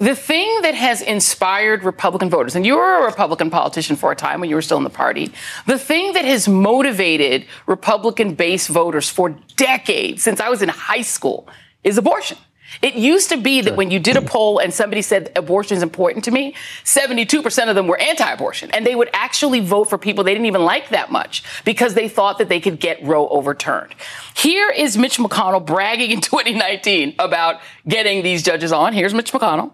the 0.03 0.15
thing 0.15 0.61
that 0.63 0.75
has 0.75 1.01
inspired 1.01 1.83
Republican 1.83 2.29
voters, 2.29 2.55
and 2.55 2.65
you 2.65 2.75
were 2.75 3.01
a 3.01 3.05
Republican 3.05 3.49
politician 3.49 3.95
for 3.95 4.11
a 4.11 4.15
time 4.15 4.41
when 4.41 4.49
you 4.49 4.55
were 4.55 4.61
still 4.61 4.77
in 4.77 4.83
the 4.83 4.89
party, 4.89 5.31
the 5.65 5.79
thing 5.79 6.11
that 6.13 6.25
has 6.25 6.45
motivated 6.45 7.45
Republican 7.67 8.33
base 8.33 8.67
voters 8.67 9.09
for 9.09 9.29
decades, 9.55 10.21
since 10.21 10.41
I 10.41 10.49
was 10.49 10.61
in 10.61 10.67
high 10.67 11.03
school, 11.03 11.47
is 11.85 11.97
abortion. 11.97 12.37
It 12.81 12.95
used 12.95 13.29
to 13.29 13.37
be 13.37 13.61
that 13.61 13.77
when 13.77 13.91
you 13.91 13.99
did 13.99 14.17
a 14.17 14.21
poll 14.21 14.57
and 14.57 14.73
somebody 14.73 15.01
said 15.01 15.31
abortion 15.37 15.77
is 15.77 15.83
important 15.83 16.25
to 16.25 16.31
me, 16.31 16.55
72% 16.83 17.69
of 17.69 17.75
them 17.75 17.87
were 17.87 17.99
anti 17.99 18.29
abortion. 18.29 18.71
And 18.71 18.85
they 18.85 18.95
would 18.95 19.09
actually 19.13 19.59
vote 19.59 19.85
for 19.85 19.97
people 19.97 20.23
they 20.23 20.33
didn't 20.33 20.47
even 20.47 20.63
like 20.63 20.89
that 20.89 21.11
much 21.11 21.43
because 21.63 21.93
they 21.93 22.09
thought 22.09 22.39
that 22.39 22.49
they 22.49 22.59
could 22.59 22.79
get 22.79 23.01
Roe 23.03 23.27
overturned. 23.29 23.93
Here 24.35 24.69
is 24.69 24.97
Mitch 24.97 25.17
McConnell 25.17 25.65
bragging 25.65 26.11
in 26.11 26.21
2019 26.21 27.15
about 27.19 27.61
getting 27.87 28.23
these 28.23 28.43
judges 28.43 28.71
on. 28.71 28.93
Here's 28.93 29.13
Mitch 29.13 29.31
McConnell. 29.31 29.71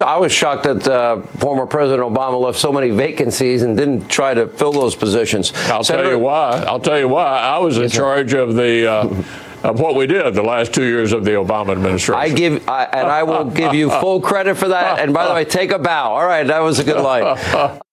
I 0.00 0.16
was 0.16 0.32
shocked 0.32 0.64
that 0.64 0.88
uh, 0.88 1.20
former 1.38 1.66
President 1.66 2.02
Obama 2.02 2.40
left 2.40 2.58
so 2.58 2.72
many 2.72 2.90
vacancies 2.90 3.62
and 3.62 3.76
didn't 3.76 4.08
try 4.08 4.32
to 4.32 4.48
fill 4.48 4.72
those 4.72 4.96
positions. 4.96 5.52
I'll 5.66 5.84
Senator- 5.84 6.04
tell 6.04 6.12
you 6.12 6.18
why. 6.18 6.64
I'll 6.66 6.80
tell 6.80 6.98
you 6.98 7.08
why. 7.08 7.38
I 7.38 7.58
was 7.58 7.76
in 7.78 7.88
charge 7.90 8.32
of 8.32 8.54
the. 8.54 8.90
Uh, 8.90 9.24
of 9.62 9.78
what 9.78 9.94
we 9.94 10.06
did 10.06 10.32
the 10.32 10.42
last 10.42 10.72
two 10.72 10.84
years 10.84 11.12
of 11.12 11.22
the 11.22 11.32
Obama 11.32 11.72
administration. 11.72 12.14
I 12.14 12.30
give, 12.30 12.66
I, 12.66 12.84
and 12.84 13.06
I 13.08 13.24
will 13.24 13.44
give 13.44 13.74
you 13.74 13.90
full 13.90 14.22
credit 14.22 14.54
for 14.54 14.68
that. 14.68 15.00
And 15.00 15.12
by 15.12 15.28
the 15.28 15.34
way, 15.34 15.44
take 15.44 15.70
a 15.70 15.78
bow. 15.78 16.12
All 16.12 16.24
right, 16.24 16.46
that 16.46 16.60
was 16.60 16.78
a 16.78 16.84
good 16.84 17.02
line. 17.02 17.78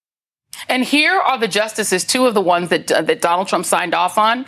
And 0.68 0.84
here 0.84 1.12
are 1.12 1.38
the 1.38 1.48
justices, 1.48 2.04
two 2.04 2.26
of 2.26 2.34
the 2.34 2.40
ones 2.40 2.68
that 2.68 2.90
uh, 2.90 3.00
that 3.02 3.20
Donald 3.22 3.48
Trump 3.48 3.64
signed 3.64 3.94
off 3.94 4.18
on, 4.18 4.44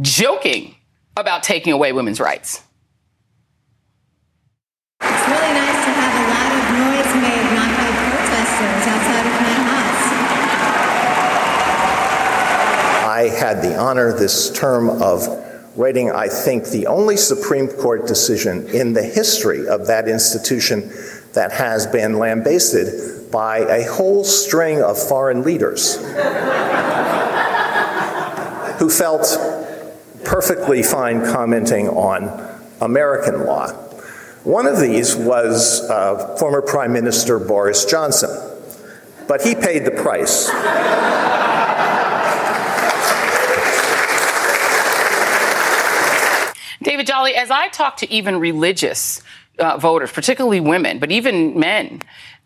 joking 0.00 0.76
about 1.16 1.42
taking 1.42 1.72
away 1.72 1.92
women's 1.92 2.18
rights. 2.20 2.62
It's 5.02 5.28
really 5.28 5.52
nice 5.54 5.89
I 13.20 13.28
had 13.28 13.60
the 13.60 13.76
honor 13.76 14.18
this 14.18 14.50
term 14.50 14.88
of 14.88 15.28
writing, 15.76 16.10
I 16.10 16.28
think, 16.28 16.64
the 16.68 16.86
only 16.86 17.18
Supreme 17.18 17.68
Court 17.68 18.06
decision 18.06 18.66
in 18.68 18.94
the 18.94 19.02
history 19.02 19.68
of 19.68 19.88
that 19.88 20.08
institution 20.08 20.90
that 21.34 21.52
has 21.52 21.86
been 21.86 22.18
lambasted 22.18 23.30
by 23.30 23.58
a 23.58 23.84
whole 23.92 24.24
string 24.24 24.82
of 24.82 24.98
foreign 24.98 25.42
leaders 25.42 25.96
who 28.78 28.88
felt 28.88 29.36
perfectly 30.24 30.82
fine 30.82 31.20
commenting 31.22 31.90
on 31.90 32.58
American 32.80 33.44
law. 33.44 33.70
One 34.44 34.64
of 34.66 34.80
these 34.80 35.14
was 35.14 35.82
uh, 35.90 36.38
former 36.38 36.62
Prime 36.62 36.94
Minister 36.94 37.38
Boris 37.38 37.84
Johnson, 37.84 38.30
but 39.28 39.42
he 39.42 39.54
paid 39.54 39.84
the 39.84 39.90
price. 39.90 40.48
Jolly, 47.10 47.34
as 47.34 47.50
I 47.50 47.66
talk 47.66 47.96
to 47.98 48.12
even 48.12 48.38
religious 48.38 49.20
uh, 49.58 49.78
voters, 49.78 50.12
particularly 50.12 50.60
women, 50.60 51.00
but 51.00 51.10
even 51.10 51.58
men, 51.58 52.02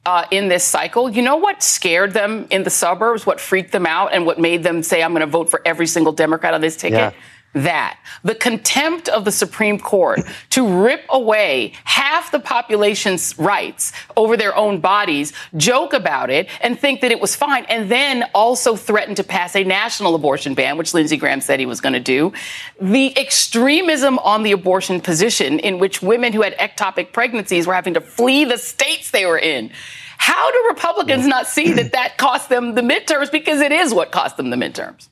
uh, 0.07 0.25
in 0.31 0.49
this 0.49 0.65
cycle. 0.65 1.11
You 1.11 1.21
know 1.21 1.37
what 1.37 1.63
scared 1.63 2.15
them 2.15 2.47
in 2.51 2.63
the 2.63 2.71
suburbs, 2.71 3.27
what 3.27 3.41
freaked 3.41 3.73
them 3.73 3.85
out, 3.85 4.15
and 4.15 4.25
what 4.25 4.39
made 4.39 4.63
them 4.63 4.83
say, 4.83 5.03
I'm 5.03 5.13
going 5.13 5.21
to 5.21 5.27
vote 5.27 5.51
for 5.51 5.61
every 5.67 5.87
single 5.87 6.15
Democrat 6.15 6.55
on 6.55 6.63
this 6.63 6.79
ticket? 6.79 6.99
Yeah 6.99 7.13
that. 7.55 7.99
The 8.23 8.35
contempt 8.35 9.09
of 9.09 9.25
the 9.25 9.33
Supreme 9.33 9.79
Court 9.79 10.21
to 10.51 10.85
rip 10.85 11.05
away 11.09 11.73
half 11.85 12.31
the 12.31 12.41
population's 12.41 13.39
rights 13.39 13.93
over 14.17 14.37
their 14.37 14.55
own 14.57 14.81
bodies, 14.81 15.33
joke 15.57 15.93
about 15.93 16.31
it, 16.31 16.49
and 16.61 16.79
think 16.79 17.01
that 17.01 17.11
it 17.11 17.21
was 17.21 17.35
fine, 17.35 17.65
and 17.67 17.91
then 17.91 18.25
also 18.35 18.77
threaten 18.77 19.15
to 19.15 19.25
pass 19.25 19.57
a 19.57 19.65
national 19.65 20.15
abortion 20.15 20.55
ban, 20.55 20.77
which 20.77 20.93
Lindsey 20.93 21.17
Graham 21.17 21.41
said 21.41 21.61
he 21.61 21.67
was 21.67 21.81
going 21.81 21.93
to 21.93 22.01
do. 22.01 22.33
The 22.81 23.17
extremism 23.19 24.19
on 24.19 24.43
the 24.43 24.53
abortion 24.53 25.01
position, 25.01 25.59
in 25.61 25.79
which 25.79 26.03
women 26.03 26.33
who 26.33 26.43
had 26.43 26.57
ectopic 26.59 27.13
pregnancies 27.13 27.67
were 27.67 27.75
having 27.75 27.95
to 27.95 28.01
flee 28.01 28.45
the 28.45 28.59
states 28.59 29.11
they 29.11 29.27
were 29.27 29.39
in. 29.39 29.71
How 30.19 30.51
do 30.51 30.65
Republicans 30.69 31.27
not 31.27 31.47
see 31.47 31.73
that 31.73 31.93
that 31.93 32.19
cost 32.19 32.49
them 32.49 32.75
the 32.75 32.83
midterms? 32.83 33.31
Because 33.31 33.61
it 33.61 33.73
is 33.73 33.93
what 33.93 34.11
cost 34.11 34.37
them 34.37 34.51
the 34.51 34.57
midterms. 34.57 35.09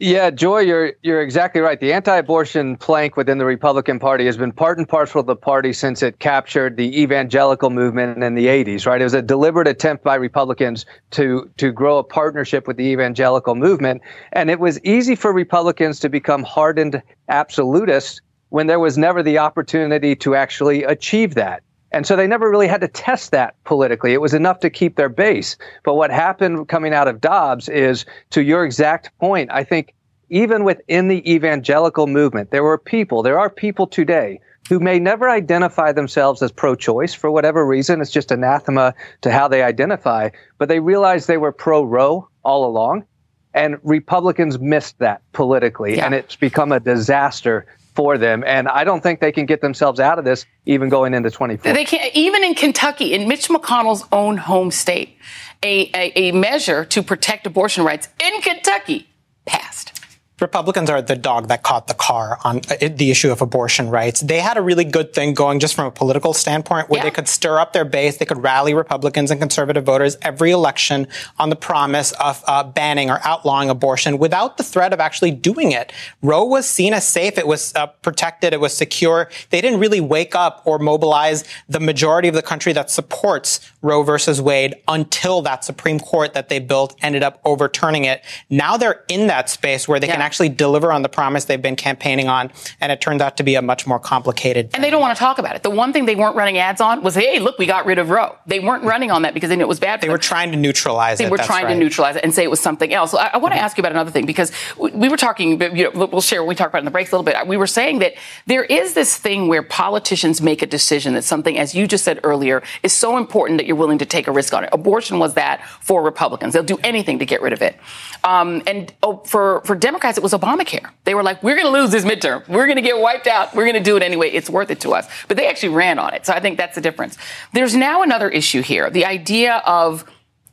Yeah, 0.00 0.30
Joy, 0.30 0.60
you're 0.60 0.92
you're 1.02 1.22
exactly 1.22 1.60
right. 1.60 1.78
The 1.78 1.92
anti-abortion 1.92 2.78
plank 2.78 3.16
within 3.16 3.38
the 3.38 3.44
Republican 3.44 4.00
Party 4.00 4.26
has 4.26 4.36
been 4.36 4.50
part 4.50 4.78
and 4.78 4.88
parcel 4.88 5.20
of 5.20 5.26
the 5.26 5.36
party 5.36 5.72
since 5.72 6.02
it 6.02 6.18
captured 6.18 6.76
the 6.76 7.00
evangelical 7.00 7.70
movement 7.70 8.22
in 8.22 8.34
the 8.34 8.46
80s, 8.46 8.86
right? 8.86 9.00
It 9.00 9.04
was 9.04 9.14
a 9.14 9.22
deliberate 9.22 9.68
attempt 9.68 10.02
by 10.02 10.16
Republicans 10.16 10.84
to 11.12 11.48
to 11.58 11.70
grow 11.70 11.98
a 11.98 12.04
partnership 12.04 12.66
with 12.66 12.76
the 12.76 12.84
evangelical 12.84 13.54
movement, 13.54 14.02
and 14.32 14.50
it 14.50 14.58
was 14.58 14.82
easy 14.82 15.14
for 15.14 15.32
Republicans 15.32 16.00
to 16.00 16.08
become 16.08 16.42
hardened 16.42 17.00
absolutists 17.28 18.20
when 18.48 18.66
there 18.66 18.80
was 18.80 18.98
never 18.98 19.22
the 19.22 19.38
opportunity 19.38 20.16
to 20.16 20.34
actually 20.34 20.82
achieve 20.82 21.34
that. 21.34 21.62
And 21.90 22.06
so 22.06 22.16
they 22.16 22.26
never 22.26 22.50
really 22.50 22.68
had 22.68 22.80
to 22.82 22.88
test 22.88 23.30
that 23.30 23.54
politically. 23.64 24.12
It 24.12 24.20
was 24.20 24.34
enough 24.34 24.60
to 24.60 24.70
keep 24.70 24.96
their 24.96 25.08
base. 25.08 25.56
But 25.84 25.94
what 25.94 26.10
happened 26.10 26.68
coming 26.68 26.92
out 26.92 27.08
of 27.08 27.20
Dobbs 27.20 27.68
is, 27.68 28.04
to 28.30 28.42
your 28.42 28.64
exact 28.64 29.16
point, 29.18 29.50
I 29.50 29.64
think 29.64 29.94
even 30.28 30.64
within 30.64 31.08
the 31.08 31.30
evangelical 31.30 32.06
movement, 32.06 32.50
there 32.50 32.62
were 32.62 32.76
people, 32.78 33.22
there 33.22 33.38
are 33.38 33.48
people 33.48 33.86
today 33.86 34.40
who 34.68 34.78
may 34.78 34.98
never 34.98 35.30
identify 35.30 35.92
themselves 35.92 36.42
as 36.42 36.52
pro 36.52 36.74
choice 36.74 37.14
for 37.14 37.30
whatever 37.30 37.66
reason. 37.66 38.02
It's 38.02 38.10
just 38.10 38.30
anathema 38.30 38.94
to 39.22 39.32
how 39.32 39.48
they 39.48 39.62
identify, 39.62 40.28
but 40.58 40.68
they 40.68 40.80
realized 40.80 41.26
they 41.26 41.38
were 41.38 41.52
pro 41.52 41.82
Roe 41.82 42.28
all 42.42 42.66
along. 42.66 43.06
And 43.54 43.78
Republicans 43.82 44.58
missed 44.58 44.98
that 44.98 45.22
politically, 45.32 45.96
yeah. 45.96 46.04
and 46.04 46.14
it's 46.14 46.36
become 46.36 46.70
a 46.70 46.80
disaster 46.80 47.64
for 47.98 48.16
them. 48.16 48.44
And 48.46 48.68
I 48.68 48.84
don't 48.84 49.02
think 49.02 49.18
they 49.18 49.32
can 49.32 49.44
get 49.44 49.60
themselves 49.60 49.98
out 49.98 50.20
of 50.20 50.24
this 50.24 50.46
even 50.66 50.88
going 50.88 51.14
into 51.14 51.32
24. 51.32 51.72
They 51.72 51.84
can't, 51.84 52.14
even 52.14 52.44
in 52.44 52.54
Kentucky, 52.54 53.12
in 53.12 53.26
Mitch 53.26 53.48
McConnell's 53.48 54.04
own 54.12 54.36
home 54.36 54.70
state, 54.70 55.16
a, 55.64 55.90
a, 55.92 56.28
a 56.28 56.30
measure 56.30 56.84
to 56.84 57.02
protect 57.02 57.44
abortion 57.44 57.84
rights 57.84 58.06
in 58.22 58.40
Kentucky 58.40 59.08
passed. 59.46 59.97
Republicans 60.40 60.88
are 60.88 61.02
the 61.02 61.16
dog 61.16 61.48
that 61.48 61.62
caught 61.62 61.88
the 61.88 61.94
car 61.94 62.38
on 62.44 62.58
uh, 62.70 62.88
the 62.90 63.10
issue 63.10 63.30
of 63.30 63.42
abortion 63.42 63.90
rights. 63.90 64.20
They 64.20 64.40
had 64.40 64.56
a 64.56 64.62
really 64.62 64.84
good 64.84 65.12
thing 65.12 65.34
going 65.34 65.58
just 65.58 65.74
from 65.74 65.86
a 65.86 65.90
political 65.90 66.32
standpoint 66.32 66.88
where 66.88 66.98
yeah. 66.98 67.04
they 67.04 67.10
could 67.10 67.28
stir 67.28 67.58
up 67.58 67.72
their 67.72 67.84
base. 67.84 68.18
They 68.18 68.24
could 68.24 68.42
rally 68.42 68.74
Republicans 68.74 69.30
and 69.30 69.40
conservative 69.40 69.84
voters 69.84 70.16
every 70.22 70.50
election 70.50 71.08
on 71.38 71.50
the 71.50 71.56
promise 71.56 72.12
of 72.12 72.42
uh, 72.46 72.62
banning 72.62 73.10
or 73.10 73.20
outlawing 73.24 73.68
abortion 73.68 74.18
without 74.18 74.56
the 74.56 74.62
threat 74.62 74.92
of 74.92 75.00
actually 75.00 75.32
doing 75.32 75.72
it. 75.72 75.92
Roe 76.22 76.44
was 76.44 76.66
seen 76.66 76.92
as 76.92 77.06
safe. 77.06 77.36
It 77.36 77.46
was 77.46 77.74
uh, 77.74 77.86
protected. 77.86 78.52
It 78.52 78.60
was 78.60 78.76
secure. 78.76 79.30
They 79.50 79.60
didn't 79.60 79.80
really 79.80 80.00
wake 80.00 80.34
up 80.34 80.62
or 80.64 80.78
mobilize 80.78 81.44
the 81.68 81.80
majority 81.80 82.28
of 82.28 82.34
the 82.34 82.42
country 82.42 82.72
that 82.74 82.90
supports 82.90 83.60
Roe 83.82 84.02
versus 84.02 84.40
Wade 84.40 84.76
until 84.86 85.42
that 85.42 85.64
Supreme 85.64 85.98
Court 85.98 86.34
that 86.34 86.48
they 86.48 86.58
built 86.58 86.94
ended 87.02 87.22
up 87.22 87.40
overturning 87.44 88.04
it. 88.04 88.24
Now 88.50 88.76
they're 88.76 89.04
in 89.08 89.26
that 89.26 89.50
space 89.50 89.88
where 89.88 89.98
they 89.98 90.06
yeah. 90.06 90.14
can 90.14 90.22
actually 90.28 90.50
deliver 90.50 90.92
on 90.92 91.00
the 91.00 91.08
promise 91.08 91.46
they've 91.46 91.62
been 91.62 91.74
campaigning 91.74 92.28
on, 92.28 92.52
and 92.82 92.92
it 92.92 93.00
turns 93.00 93.22
out 93.22 93.38
to 93.38 93.42
be 93.42 93.54
a 93.54 93.62
much 93.62 93.86
more 93.86 93.98
complicated. 93.98 94.70
Thing. 94.70 94.76
And 94.76 94.84
they 94.84 94.90
don't 94.90 95.00
want 95.00 95.16
to 95.16 95.18
talk 95.18 95.38
about 95.38 95.56
it. 95.56 95.62
The 95.62 95.70
one 95.70 95.94
thing 95.94 96.04
they 96.04 96.16
weren't 96.16 96.36
running 96.36 96.58
ads 96.58 96.82
on 96.82 97.02
was, 97.02 97.14
"Hey, 97.14 97.38
look, 97.38 97.58
we 97.58 97.64
got 97.64 97.86
rid 97.86 97.98
of 97.98 98.10
Roe." 98.10 98.36
They 98.46 98.60
weren't 98.60 98.84
running 98.84 99.10
on 99.10 99.22
that 99.22 99.32
because 99.32 99.48
they 99.48 99.56
knew 99.56 99.64
it 99.64 99.68
was 99.68 99.80
bad. 99.80 100.02
they 100.02 100.06
them. 100.06 100.10
They 100.10 100.18
were 100.18 100.18
trying 100.18 100.52
to 100.52 100.58
neutralize 100.58 101.16
they 101.16 101.24
it. 101.24 101.28
They 101.28 101.30
were 101.30 101.38
trying 101.38 101.64
right. 101.64 101.72
to 101.72 101.78
neutralize 101.78 102.16
it 102.16 102.24
and 102.24 102.34
say 102.34 102.42
it 102.42 102.50
was 102.50 102.60
something 102.60 102.92
else. 102.92 103.12
So 103.12 103.18
I, 103.18 103.30
I 103.32 103.38
want 103.38 103.52
to 103.52 103.56
mm-hmm. 103.56 103.64
ask 103.64 103.78
you 103.78 103.80
about 103.80 103.92
another 103.92 104.10
thing 104.10 104.26
because 104.26 104.52
we 104.78 105.08
were 105.08 105.16
talking. 105.16 105.60
You 105.74 105.90
know, 105.90 106.06
we'll 106.12 106.20
share 106.20 106.42
what 106.42 106.48
we 106.48 106.54
talked 106.54 106.72
about 106.72 106.80
in 106.80 106.84
the 106.84 106.90
breaks 106.90 107.10
a 107.10 107.16
little 107.16 107.24
bit. 107.24 107.46
We 107.46 107.56
were 107.56 107.66
saying 107.66 108.00
that 108.00 108.14
there 108.44 108.64
is 108.64 108.92
this 108.92 109.16
thing 109.16 109.48
where 109.48 109.62
politicians 109.62 110.42
make 110.42 110.60
a 110.60 110.66
decision 110.66 111.14
that 111.14 111.22
something, 111.22 111.56
as 111.56 111.74
you 111.74 111.86
just 111.86 112.04
said 112.04 112.20
earlier, 112.22 112.62
is 112.82 112.92
so 112.92 113.16
important 113.16 113.58
that 113.58 113.66
you're 113.66 113.76
willing 113.76 113.98
to 113.98 114.06
take 114.06 114.26
a 114.26 114.32
risk 114.32 114.52
on 114.52 114.64
it. 114.64 114.70
Abortion 114.72 115.18
was 115.18 115.34
that 115.34 115.64
for 115.80 116.02
Republicans. 116.02 116.52
They'll 116.52 116.62
do 116.62 116.78
anything 116.84 117.18
to 117.20 117.26
get 117.26 117.40
rid 117.40 117.52
of 117.52 117.62
it. 117.62 117.78
Um, 118.24 118.62
and 118.66 118.92
oh, 119.02 119.18
for 119.18 119.62
for 119.64 119.74
Democrats, 119.74 120.18
it 120.18 120.22
was 120.22 120.32
Obamacare. 120.32 120.90
They 121.04 121.14
were 121.14 121.22
like, 121.22 121.42
we're 121.42 121.56
going 121.56 121.66
to 121.66 121.72
lose 121.72 121.90
this 121.90 122.04
midterm. 122.04 122.46
We're 122.48 122.66
going 122.66 122.76
to 122.76 122.82
get 122.82 122.98
wiped 122.98 123.26
out. 123.26 123.54
We're 123.54 123.64
going 123.64 123.82
to 123.82 123.90
do 123.90 123.96
it 123.96 124.02
anyway. 124.02 124.30
It's 124.30 124.50
worth 124.50 124.70
it 124.70 124.80
to 124.80 124.90
us. 124.90 125.08
But 125.28 125.36
they 125.36 125.48
actually 125.48 125.70
ran 125.70 125.98
on 125.98 126.14
it. 126.14 126.26
So 126.26 126.32
I 126.32 126.40
think 126.40 126.58
that's 126.58 126.74
the 126.74 126.80
difference. 126.80 127.16
There's 127.52 127.74
now 127.74 128.02
another 128.02 128.28
issue 128.28 128.62
here. 128.62 128.90
The 128.90 129.04
idea 129.04 129.62
of 129.66 130.04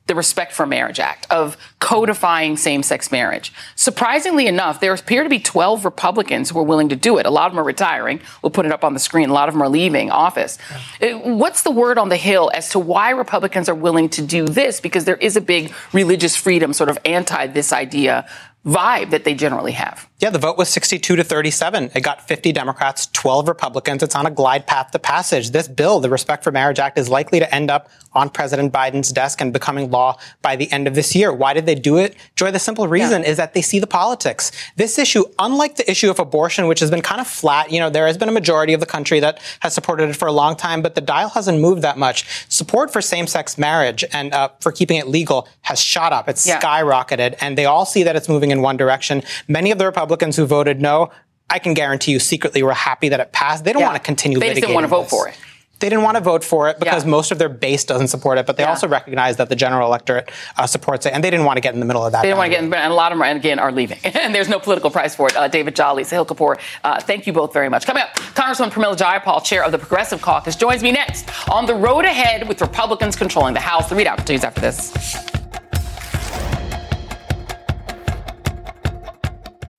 the 0.07 0.15
Respect 0.15 0.53
for 0.53 0.65
Marriage 0.65 0.99
Act 0.99 1.25
of 1.31 1.57
codifying 1.79 2.57
same 2.57 2.83
sex 2.83 3.11
marriage. 3.11 3.51
Surprisingly 3.75 4.47
enough, 4.47 4.79
there 4.79 4.93
appear 4.93 5.23
to 5.23 5.29
be 5.29 5.39
12 5.39 5.83
Republicans 5.83 6.49
who 6.49 6.59
are 6.59 6.63
willing 6.63 6.89
to 6.89 6.95
do 6.95 7.17
it. 7.17 7.25
A 7.25 7.29
lot 7.29 7.47
of 7.47 7.53
them 7.53 7.59
are 7.59 7.63
retiring. 7.63 8.19
We'll 8.41 8.51
put 8.51 8.65
it 8.65 8.71
up 8.71 8.83
on 8.83 8.93
the 8.93 8.99
screen. 8.99 9.29
A 9.29 9.33
lot 9.33 9.49
of 9.49 9.55
them 9.55 9.61
are 9.61 9.69
leaving 9.69 10.11
office. 10.11 10.57
Uh, 11.01 11.17
what's 11.19 11.63
the 11.63 11.71
word 11.71 11.97
on 11.97 12.09
the 12.09 12.17
Hill 12.17 12.51
as 12.53 12.69
to 12.69 12.79
why 12.79 13.09
Republicans 13.11 13.67
are 13.67 13.75
willing 13.75 14.09
to 14.09 14.21
do 14.21 14.45
this? 14.45 14.79
Because 14.79 15.05
there 15.05 15.17
is 15.17 15.35
a 15.35 15.41
big 15.41 15.73
religious 15.91 16.35
freedom 16.35 16.73
sort 16.73 16.89
of 16.89 16.97
anti 17.05 17.47
this 17.47 17.73
idea 17.73 18.27
vibe 18.65 19.11
that 19.11 19.23
they 19.23 19.35
generally 19.35 19.73
have. 19.73 20.09
Yeah, 20.19 20.29
the 20.29 20.39
vote 20.39 20.57
was 20.57 20.69
62 20.69 21.17
to 21.17 21.23
37. 21.25 21.91
It 21.93 21.99
got 21.99 22.25
50 22.25 22.53
Democrats, 22.53 23.07
12 23.07 23.49
Republicans. 23.49 24.01
It's 24.01 24.15
on 24.15 24.25
a 24.25 24.31
glide 24.31 24.65
path 24.65 24.91
to 24.91 24.99
passage. 24.99 25.51
This 25.51 25.67
bill, 25.67 25.99
the 25.99 26.09
Respect 26.09 26.41
for 26.41 26.53
Marriage 26.53 26.79
Act, 26.79 26.97
is 26.97 27.09
likely 27.09 27.39
to 27.39 27.53
end 27.53 27.69
up 27.69 27.89
on 28.13 28.29
President 28.29 28.71
Biden's 28.71 29.11
desk 29.11 29.41
and 29.41 29.51
becoming 29.51 29.91
law 29.91 30.17
by 30.41 30.55
the 30.55 30.71
end 30.71 30.87
of 30.87 30.95
this 30.95 31.13
year. 31.15 31.33
Why 31.33 31.53
did 31.53 31.65
they 31.65 31.75
do 31.75 31.97
it? 31.97 32.15
Joy, 32.37 32.51
the 32.51 32.59
simple 32.59 32.87
reason 32.87 33.23
yeah. 33.23 33.27
is 33.27 33.35
that 33.35 33.53
they 33.53 33.61
see 33.61 33.77
the 33.77 33.87
politics. 33.87 34.53
This 34.77 34.97
issue, 34.97 35.25
unlike 35.37 35.75
the 35.75 35.91
issue 35.91 36.09
of 36.09 36.17
abortion, 36.17 36.67
which 36.67 36.79
has 36.79 36.89
been 36.89 37.01
kind 37.01 37.19
of 37.19 37.27
flat, 37.27 37.73
you 37.73 37.81
know, 37.81 37.89
there 37.89 38.07
has 38.07 38.17
been 38.17 38.29
a 38.29 38.31
majority 38.31 38.71
of 38.71 38.79
the 38.79 38.85
country 38.85 39.19
that 39.19 39.41
has 39.59 39.73
supported 39.73 40.09
it 40.09 40.15
for 40.15 40.29
a 40.29 40.31
long 40.31 40.55
time, 40.55 40.81
but 40.81 40.95
the 40.95 41.01
dial 41.01 41.27
hasn't 41.27 41.59
moved 41.59 41.81
that 41.81 41.97
much. 41.97 42.25
Support 42.47 42.93
for 42.93 43.01
same-sex 43.01 43.57
marriage 43.57 44.05
and 44.13 44.33
uh, 44.33 44.47
for 44.61 44.71
keeping 44.71 44.95
it 44.95 45.09
legal 45.09 45.49
has 45.63 45.81
shot 45.81 46.13
up. 46.13 46.29
It's 46.29 46.47
yeah. 46.47 46.61
skyrocketed, 46.61 47.35
and 47.41 47.57
they 47.57 47.65
all 47.65 47.85
see 47.85 48.03
that 48.03 48.15
it's 48.15 48.29
moving 48.29 48.51
in 48.51 48.61
one 48.61 48.77
direction. 48.77 49.21
Many 49.49 49.71
of 49.71 49.77
the 49.77 49.85
Republicans 49.85 50.04
Republicans 50.05 50.37
who 50.37 50.45
voted 50.45 50.79
no, 50.79 51.09
I 51.49 51.57
can 51.57 51.73
guarantee 51.73 52.11
you 52.11 52.19
secretly 52.19 52.61
were 52.61 52.73
happy 52.73 53.09
that 53.09 53.19
it 53.19 53.31
passed. 53.31 53.63
They 53.63 53.73
don't 53.73 53.81
yeah. 53.81 53.87
want 53.87 53.97
to 53.97 54.05
continue 54.05 54.39
they 54.39 54.53
didn't 54.53 54.73
want 54.73 54.83
to 54.83 54.87
vote 54.87 55.03
this. 55.03 55.09
for 55.09 55.27
it. 55.27 55.35
They 55.79 55.89
didn't 55.89 56.03
want 56.03 56.15
to 56.15 56.23
vote 56.23 56.43
for 56.43 56.69
it 56.69 56.79
because 56.79 57.03
yeah. 57.03 57.09
most 57.09 57.31
of 57.31 57.39
their 57.39 57.49
base 57.49 57.83
doesn't 57.83 58.07
support 58.07 58.37
it, 58.37 58.45
but 58.45 58.55
they 58.55 58.63
yeah. 58.63 58.69
also 58.69 58.87
recognize 58.87 59.37
that 59.37 59.49
the 59.49 59.55
general 59.55 59.87
electorate 59.87 60.31
uh, 60.57 60.67
supports 60.67 61.07
it, 61.07 61.13
and 61.13 61.23
they 61.23 61.29
didn't 61.29 61.45
want 61.45 61.57
to 61.57 61.61
get 61.61 61.73
in 61.73 61.79
the 61.79 61.85
middle 61.85 62.05
of 62.05 62.11
that. 62.13 62.21
They 62.21 62.29
didn't 62.29 62.37
want 62.37 62.51
to 62.51 62.55
get 62.55 62.63
in, 62.63 62.73
and 62.73 62.93
a 62.93 62.95
lot 62.95 63.11
of 63.11 63.17
them, 63.17 63.35
again, 63.35 63.59
are 63.59 63.71
leaving, 63.71 63.97
and 64.03 64.33
there's 64.33 64.47
no 64.47 64.59
political 64.59 64.89
price 64.91 65.15
for 65.15 65.27
it. 65.27 65.35
Uh, 65.35 65.47
David 65.47 65.75
Jolly, 65.75 66.03
Sahil 66.03 66.25
Kapoor, 66.25 66.59
uh, 66.83 67.01
thank 67.01 67.27
you 67.27 67.33
both 67.33 67.51
very 67.51 67.67
much. 67.67 67.85
Coming 67.85 68.03
up, 68.03 68.15
Congresswoman 68.35 68.71
Pramila 68.71 68.95
Jayapal, 68.95 69.43
chair 69.43 69.63
of 69.63 69.71
the 69.73 69.79
Progressive 69.79 70.21
Caucus, 70.21 70.55
joins 70.55 70.81
me 70.81 70.91
next 70.91 71.27
on 71.49 71.65
the 71.65 71.75
road 71.75 72.05
ahead 72.05 72.47
with 72.47 72.61
Republicans 72.61 73.15
controlling 73.15 73.53
the 73.53 73.59
House. 73.59 73.89
The 73.89 73.95
ReidOut 73.95 74.17
continues 74.17 74.45
after 74.45 74.61
this. 74.61 75.34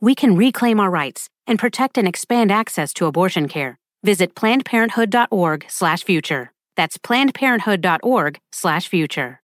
we 0.00 0.14
can 0.14 0.36
reclaim 0.36 0.78
our 0.80 0.90
rights 0.90 1.28
and 1.46 1.58
protect 1.58 1.96
and 1.98 2.06
expand 2.06 2.52
access 2.52 2.92
to 2.94 3.06
abortion 3.06 3.48
care. 3.48 3.78
Visit 4.02 4.34
plannedparenthood.org/future. 4.34 6.52
That's 6.76 6.98
plannedparenthood.org/future. 6.98 9.40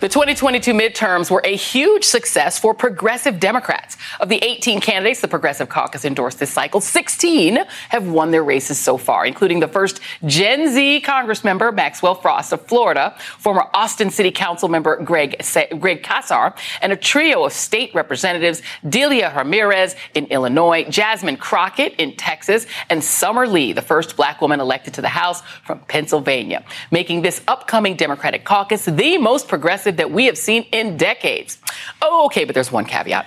The 0.00 0.08
2022 0.08 0.72
midterms 0.72 1.30
were 1.30 1.42
a 1.44 1.54
huge 1.54 2.04
success 2.04 2.58
for 2.58 2.72
progressive 2.72 3.38
Democrats. 3.38 3.98
Of 4.18 4.30
the 4.30 4.42
18 4.42 4.80
candidates 4.80 5.20
the 5.20 5.28
Progressive 5.28 5.68
Caucus 5.68 6.06
endorsed 6.06 6.38
this 6.38 6.50
cycle, 6.50 6.80
16 6.80 7.58
have 7.90 8.08
won 8.08 8.30
their 8.30 8.42
races 8.42 8.78
so 8.78 8.96
far, 8.96 9.26
including 9.26 9.60
the 9.60 9.68
first 9.68 10.00
Gen 10.24 10.72
Z 10.72 11.02
Congress 11.02 11.44
member, 11.44 11.70
Maxwell 11.70 12.14
Frost 12.14 12.54
of 12.54 12.62
Florida, 12.62 13.14
former 13.36 13.66
Austin 13.74 14.08
City 14.08 14.30
Council 14.30 14.70
member 14.70 14.96
Greg, 14.96 15.36
Greg 15.78 16.02
Casar, 16.02 16.54
and 16.80 16.92
a 16.92 16.96
trio 16.96 17.44
of 17.44 17.52
state 17.52 17.94
representatives, 17.94 18.62
Delia 18.88 19.30
Ramirez 19.36 19.96
in 20.14 20.24
Illinois, 20.28 20.84
Jasmine 20.84 21.36
Crockett 21.36 21.92
in 21.96 22.16
Texas, 22.16 22.66
and 22.88 23.04
Summer 23.04 23.46
Lee, 23.46 23.74
the 23.74 23.82
first 23.82 24.16
black 24.16 24.40
woman 24.40 24.60
elected 24.60 24.94
to 24.94 25.02
the 25.02 25.10
House 25.10 25.42
from 25.66 25.80
Pennsylvania, 25.80 26.64
making 26.90 27.20
this 27.20 27.42
upcoming 27.46 27.96
Democratic 27.96 28.46
caucus 28.46 28.86
the 28.86 29.18
most 29.18 29.46
progressive 29.46 29.89
that 29.98 30.10
we 30.10 30.26
have 30.26 30.38
seen 30.38 30.62
in 30.72 30.96
decades. 30.96 31.58
Oh, 32.02 32.26
okay, 32.26 32.44
but 32.44 32.54
there's 32.54 32.72
one 32.72 32.84
caveat. 32.84 33.26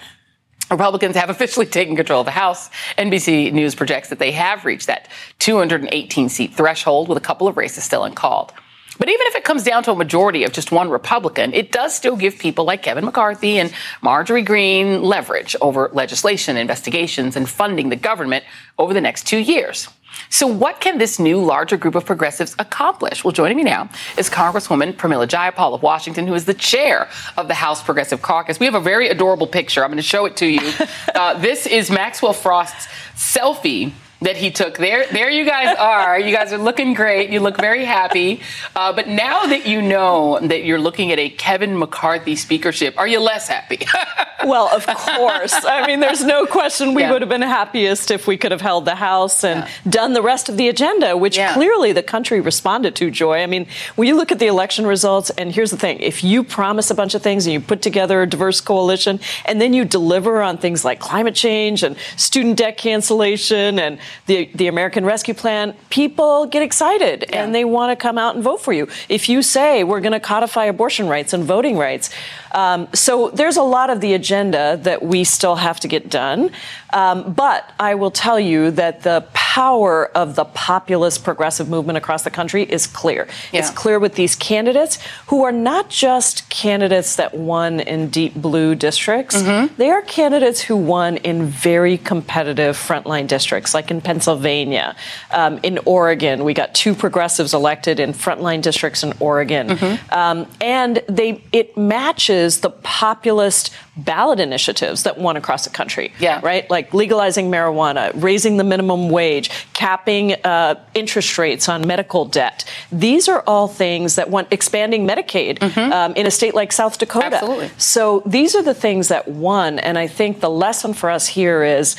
Republicans 0.69 1.15
have 1.15 1.29
officially 1.31 1.65
taken 1.65 1.95
control 1.95 2.21
of 2.21 2.25
the 2.25 2.31
House. 2.31 2.69
NBC 2.97 3.51
News 3.53 3.75
projects 3.75 4.09
that 4.09 4.19
they 4.19 4.31
have 4.31 4.65
reached 4.65 4.87
that 4.87 5.07
218 5.39 6.29
seat 6.29 6.53
threshold 6.53 7.07
with 7.07 7.17
a 7.17 7.21
couple 7.21 7.47
of 7.47 7.57
races 7.57 7.83
still 7.83 8.03
uncalled. 8.03 8.53
But 8.99 9.09
even 9.09 9.25
if 9.27 9.35
it 9.35 9.43
comes 9.43 9.63
down 9.63 9.83
to 9.83 9.91
a 9.91 9.95
majority 9.95 10.43
of 10.43 10.51
just 10.51 10.71
one 10.71 10.89
Republican, 10.89 11.53
it 11.53 11.71
does 11.71 11.95
still 11.95 12.15
give 12.15 12.37
people 12.37 12.63
like 12.63 12.83
Kevin 12.83 13.05
McCarthy 13.05 13.57
and 13.57 13.73
Marjorie 14.01 14.43
Greene 14.43 15.01
leverage 15.01 15.55
over 15.61 15.89
legislation, 15.93 16.57
investigations, 16.57 17.35
and 17.35 17.49
funding 17.49 17.89
the 17.89 17.95
government 17.95 18.43
over 18.77 18.93
the 18.93 19.01
next 19.01 19.25
two 19.25 19.39
years. 19.39 19.87
So, 20.29 20.47
what 20.47 20.79
can 20.79 20.97
this 20.97 21.19
new 21.19 21.39
larger 21.39 21.77
group 21.77 21.95
of 21.95 22.05
progressives 22.05 22.55
accomplish? 22.59 23.23
Well, 23.23 23.31
joining 23.31 23.57
me 23.57 23.63
now 23.63 23.89
is 24.17 24.29
Congresswoman 24.29 24.93
Pramila 24.93 25.27
Jayapal 25.27 25.73
of 25.73 25.83
Washington, 25.83 26.27
who 26.27 26.33
is 26.33 26.45
the 26.45 26.53
chair 26.53 27.09
of 27.37 27.47
the 27.47 27.53
House 27.53 27.83
Progressive 27.83 28.21
Caucus. 28.21 28.59
We 28.59 28.65
have 28.65 28.75
a 28.75 28.79
very 28.79 29.09
adorable 29.09 29.47
picture. 29.47 29.83
I'm 29.83 29.89
going 29.89 29.97
to 29.97 30.03
show 30.03 30.25
it 30.25 30.37
to 30.37 30.45
you. 30.45 30.71
Uh, 31.13 31.39
this 31.39 31.67
is 31.67 31.91
Maxwell 31.91 32.33
Frost's 32.33 32.87
selfie 33.15 33.93
that 34.23 34.35
he 34.35 34.51
took. 34.51 34.77
There, 34.77 35.05
there 35.07 35.29
you 35.29 35.45
guys 35.45 35.75
are. 35.77 36.19
You 36.19 36.35
guys 36.35 36.51
are 36.51 36.57
looking 36.57 36.93
great. 36.93 37.29
You 37.29 37.39
look 37.39 37.57
very 37.57 37.85
happy. 37.85 38.41
Uh, 38.75 38.93
but 38.93 39.07
now 39.07 39.45
that 39.45 39.67
you 39.67 39.81
know 39.81 40.39
that 40.41 40.63
you're 40.63 40.79
looking 40.79 41.11
at 41.11 41.19
a 41.19 41.29
Kevin 41.29 41.77
McCarthy 41.77 42.35
speakership, 42.35 42.97
are 42.97 43.07
you 43.07 43.19
less 43.19 43.47
happy? 43.47 43.79
well, 44.45 44.69
of 44.73 44.85
course. 44.85 45.53
I 45.65 45.85
mean, 45.87 45.99
there's 45.99 46.23
no 46.23 46.45
question 46.45 46.93
we 46.93 47.01
yeah. 47.01 47.11
would 47.11 47.21
have 47.21 47.29
been 47.29 47.41
happiest 47.41 48.11
if 48.11 48.27
we 48.27 48.37
could 48.37 48.51
have 48.51 48.61
held 48.61 48.85
the 48.85 48.95
House 48.95 49.43
and 49.43 49.61
yeah. 49.61 49.91
done 49.91 50.13
the 50.13 50.21
rest 50.21 50.49
of 50.49 50.57
the 50.57 50.69
agenda, 50.69 51.15
which 51.17 51.37
yeah. 51.37 51.53
clearly 51.53 51.91
the 51.91 52.03
country 52.03 52.39
responded 52.39 52.95
to, 52.95 53.11
Joy. 53.11 53.41
I 53.41 53.45
mean, 53.45 53.67
when 53.95 54.07
you 54.07 54.15
look 54.15 54.31
at 54.31 54.39
the 54.39 54.47
election 54.47 54.85
results, 54.85 55.29
and 55.31 55.51
here's 55.51 55.71
the 55.71 55.77
thing 55.77 55.99
if 55.99 56.23
you 56.23 56.43
promise 56.43 56.89
a 56.91 56.95
bunch 56.95 57.15
of 57.15 57.21
things 57.21 57.45
and 57.45 57.53
you 57.53 57.59
put 57.59 57.81
together 57.81 58.21
a 58.21 58.27
diverse 58.27 58.61
coalition, 58.61 59.19
and 59.45 59.61
then 59.61 59.73
you 59.73 59.85
deliver 59.85 60.41
on 60.41 60.57
things 60.57 60.85
like 60.85 60.99
climate 60.99 61.35
change 61.35 61.83
and 61.83 61.95
student 62.17 62.57
debt 62.57 62.77
cancellation 62.77 63.79
and 63.79 63.99
the, 64.25 64.49
the 64.55 64.67
American 64.67 65.05
Rescue 65.05 65.33
Plan, 65.33 65.75
people 65.89 66.45
get 66.45 66.61
excited 66.61 67.23
and 67.33 67.53
they 67.53 67.65
want 67.65 67.91
to 67.91 67.95
come 67.95 68.17
out 68.17 68.35
and 68.35 68.43
vote 68.43 68.61
for 68.61 68.73
you. 68.73 68.87
If 69.09 69.29
you 69.29 69.41
say 69.41 69.83
we're 69.83 70.01
going 70.01 70.13
to 70.13 70.19
codify 70.19 70.65
abortion 70.65 71.07
rights 71.07 71.33
and 71.33 71.43
voting 71.43 71.77
rights, 71.77 72.09
um, 72.53 72.87
so 72.93 73.29
there's 73.29 73.57
a 73.57 73.63
lot 73.63 73.89
of 73.89 73.99
the 73.99 74.13
agenda 74.13 74.32
that 74.41 75.03
we 75.03 75.23
still 75.23 75.55
have 75.55 75.79
to 75.81 75.87
get 75.87 76.09
done. 76.09 76.51
Um, 76.91 77.33
but 77.33 77.71
I 77.79 77.95
will 77.95 78.11
tell 78.11 78.39
you 78.39 78.71
that 78.71 79.01
the 79.01 79.25
power 79.33 80.05
of 80.15 80.35
the 80.35 80.45
populist 80.45 81.23
progressive 81.23 81.67
movement 81.67 81.97
across 81.97 82.23
the 82.23 82.29
country 82.29 82.63
is 82.63 82.87
clear. 82.87 83.27
Yeah. 83.51 83.59
It's 83.59 83.69
clear 83.71 83.99
with 83.99 84.15
these 84.15 84.35
candidates 84.35 84.99
who 85.27 85.43
are 85.43 85.51
not 85.51 85.89
just 85.89 86.49
candidates 86.49 87.15
that 87.15 87.33
won 87.33 87.79
in 87.79 88.09
deep 88.09 88.35
blue 88.35 88.75
districts, 88.75 89.41
mm-hmm. 89.41 89.73
they 89.77 89.89
are 89.89 90.01
candidates 90.03 90.61
who 90.61 90.75
won 90.75 91.17
in 91.17 91.45
very 91.45 91.97
competitive 91.97 92.75
frontline 92.75 93.27
districts, 93.27 93.73
like 93.73 93.89
in 93.89 94.01
Pennsylvania. 94.01 94.95
Um, 95.31 95.59
in 95.63 95.79
Oregon, 95.85 96.43
we 96.43 96.53
got 96.53 96.73
two 96.75 96.93
progressives 96.93 97.53
elected 97.53 97.99
in 97.99 98.13
frontline 98.13 98.61
districts 98.61 99.03
in 99.03 99.13
Oregon. 99.19 99.69
Mm-hmm. 99.69 100.13
Um, 100.13 100.47
and 100.61 101.01
they 101.09 101.43
it 101.51 101.77
matches 101.77 102.61
the 102.61 102.69
populist 102.69 103.73
ballot 103.95 104.39
initiatives 104.39 105.03
that 105.03 105.17
won 105.17 105.37
across 105.37 105.65
the 105.65 105.69
country. 105.69 106.13
Yeah. 106.19 106.39
Right? 106.43 106.69
Like 106.69 106.93
legalizing 106.93 107.51
marijuana, 107.51 108.11
raising 108.15 108.57
the 108.57 108.63
minimum 108.63 109.09
wage, 109.09 109.49
capping 109.73 110.33
uh, 110.43 110.75
interest 110.93 111.37
rates 111.37 111.69
on 111.69 111.85
medical 111.85 112.25
debt. 112.25 112.65
These 112.91 113.29
are 113.29 113.43
all 113.45 113.67
things 113.67 114.15
that 114.15 114.29
won, 114.29 114.47
expanding 114.51 115.07
Medicaid 115.07 115.59
mm-hmm. 115.59 115.91
um, 115.91 116.13
in 116.15 116.25
a 116.25 116.31
state 116.31 116.55
like 116.55 116.71
South 116.71 116.97
Dakota. 116.97 117.35
Absolutely. 117.35 117.69
So 117.77 118.23
these 118.25 118.55
are 118.55 118.63
the 118.63 118.73
things 118.73 119.09
that 119.09 119.27
won. 119.27 119.79
And 119.79 119.97
I 119.97 120.07
think 120.07 120.39
the 120.39 120.49
lesson 120.49 120.93
for 120.93 121.09
us 121.09 121.27
here 121.27 121.63
is 121.63 121.95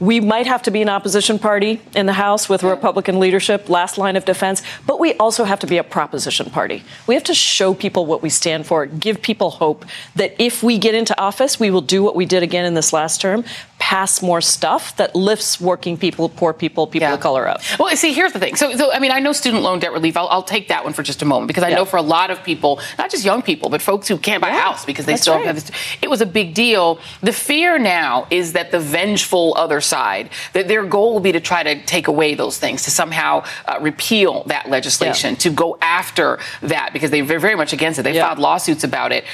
we 0.00 0.20
might 0.20 0.46
have 0.46 0.62
to 0.62 0.70
be 0.70 0.82
an 0.82 0.88
opposition 0.88 1.38
party 1.38 1.80
in 1.94 2.06
the 2.06 2.12
House 2.12 2.48
with 2.48 2.62
Republican 2.62 3.20
leadership, 3.20 3.68
last 3.68 3.96
line 3.96 4.16
of 4.16 4.24
defense, 4.24 4.62
but 4.86 4.98
we 4.98 5.14
also 5.14 5.44
have 5.44 5.60
to 5.60 5.66
be 5.66 5.78
a 5.78 5.84
proposition 5.84 6.50
party. 6.50 6.82
We 7.06 7.14
have 7.14 7.24
to 7.24 7.34
show 7.34 7.74
people 7.74 8.04
what 8.04 8.20
we 8.20 8.28
stand 8.28 8.66
for, 8.66 8.86
give 8.86 9.22
people 9.22 9.50
hope 9.50 9.84
that 10.16 10.34
if 10.38 10.62
we 10.62 10.78
get 10.78 10.94
into 10.94 11.18
office, 11.20 11.60
we 11.60 11.70
will 11.70 11.80
do 11.80 12.02
what 12.02 12.16
we 12.16 12.26
did 12.26 12.42
again 12.42 12.64
in 12.64 12.74
this 12.74 12.92
last 12.92 13.20
term 13.20 13.44
pass 13.84 14.22
more 14.22 14.40
stuff 14.40 14.96
that 14.96 15.14
lifts 15.14 15.60
working 15.60 15.98
people, 15.98 16.30
poor 16.30 16.54
people, 16.54 16.86
people 16.86 17.06
yeah. 17.06 17.12
of 17.12 17.20
color 17.20 17.46
up. 17.46 17.60
Well, 17.78 17.94
see, 17.98 18.14
here's 18.14 18.32
the 18.32 18.38
thing. 18.38 18.56
So, 18.56 18.74
so, 18.76 18.90
I 18.90 18.98
mean, 18.98 19.12
I 19.12 19.20
know 19.20 19.32
student 19.32 19.62
loan 19.62 19.78
debt 19.78 19.92
relief. 19.92 20.16
I'll, 20.16 20.26
I'll 20.28 20.42
take 20.42 20.68
that 20.68 20.84
one 20.84 20.94
for 20.94 21.02
just 21.02 21.20
a 21.20 21.26
moment 21.26 21.48
because 21.48 21.64
I 21.64 21.68
yeah. 21.68 21.76
know 21.76 21.84
for 21.84 21.98
a 21.98 22.02
lot 22.16 22.30
of 22.30 22.42
people, 22.42 22.80
not 22.96 23.10
just 23.10 23.26
young 23.26 23.42
people, 23.42 23.68
but 23.68 23.82
folks 23.82 24.08
who 24.08 24.16
can't 24.16 24.40
buy 24.40 24.48
yeah, 24.48 24.56
a 24.56 24.60
house 24.62 24.86
because 24.86 25.04
they 25.04 25.16
still 25.16 25.34
right. 25.34 25.44
have 25.44 25.56
this. 25.56 25.70
It 26.00 26.08
was 26.08 26.22
a 26.22 26.26
big 26.26 26.54
deal. 26.54 26.98
The 27.20 27.34
fear 27.34 27.78
now 27.78 28.26
is 28.30 28.54
that 28.54 28.70
the 28.70 28.80
vengeful 28.80 29.52
other 29.54 29.82
side, 29.82 30.30
that 30.54 30.66
their 30.66 30.86
goal 30.86 31.12
will 31.12 31.20
be 31.20 31.32
to 31.32 31.40
try 31.40 31.62
to 31.62 31.84
take 31.84 32.08
away 32.08 32.34
those 32.34 32.56
things, 32.56 32.84
to 32.84 32.90
somehow 32.90 33.44
uh, 33.66 33.76
repeal 33.82 34.44
that 34.44 34.70
legislation, 34.70 35.36
to 35.36 35.50
go 35.50 35.76
after 35.82 36.38
that 36.62 36.94
because 36.94 37.10
they're 37.10 37.38
very 37.38 37.54
much 37.54 37.74
against 37.74 37.98
it. 37.98 38.04
They 38.04 38.18
filed 38.18 38.38
lawsuits 38.38 38.82
about 38.82 39.12
it. 39.12 39.26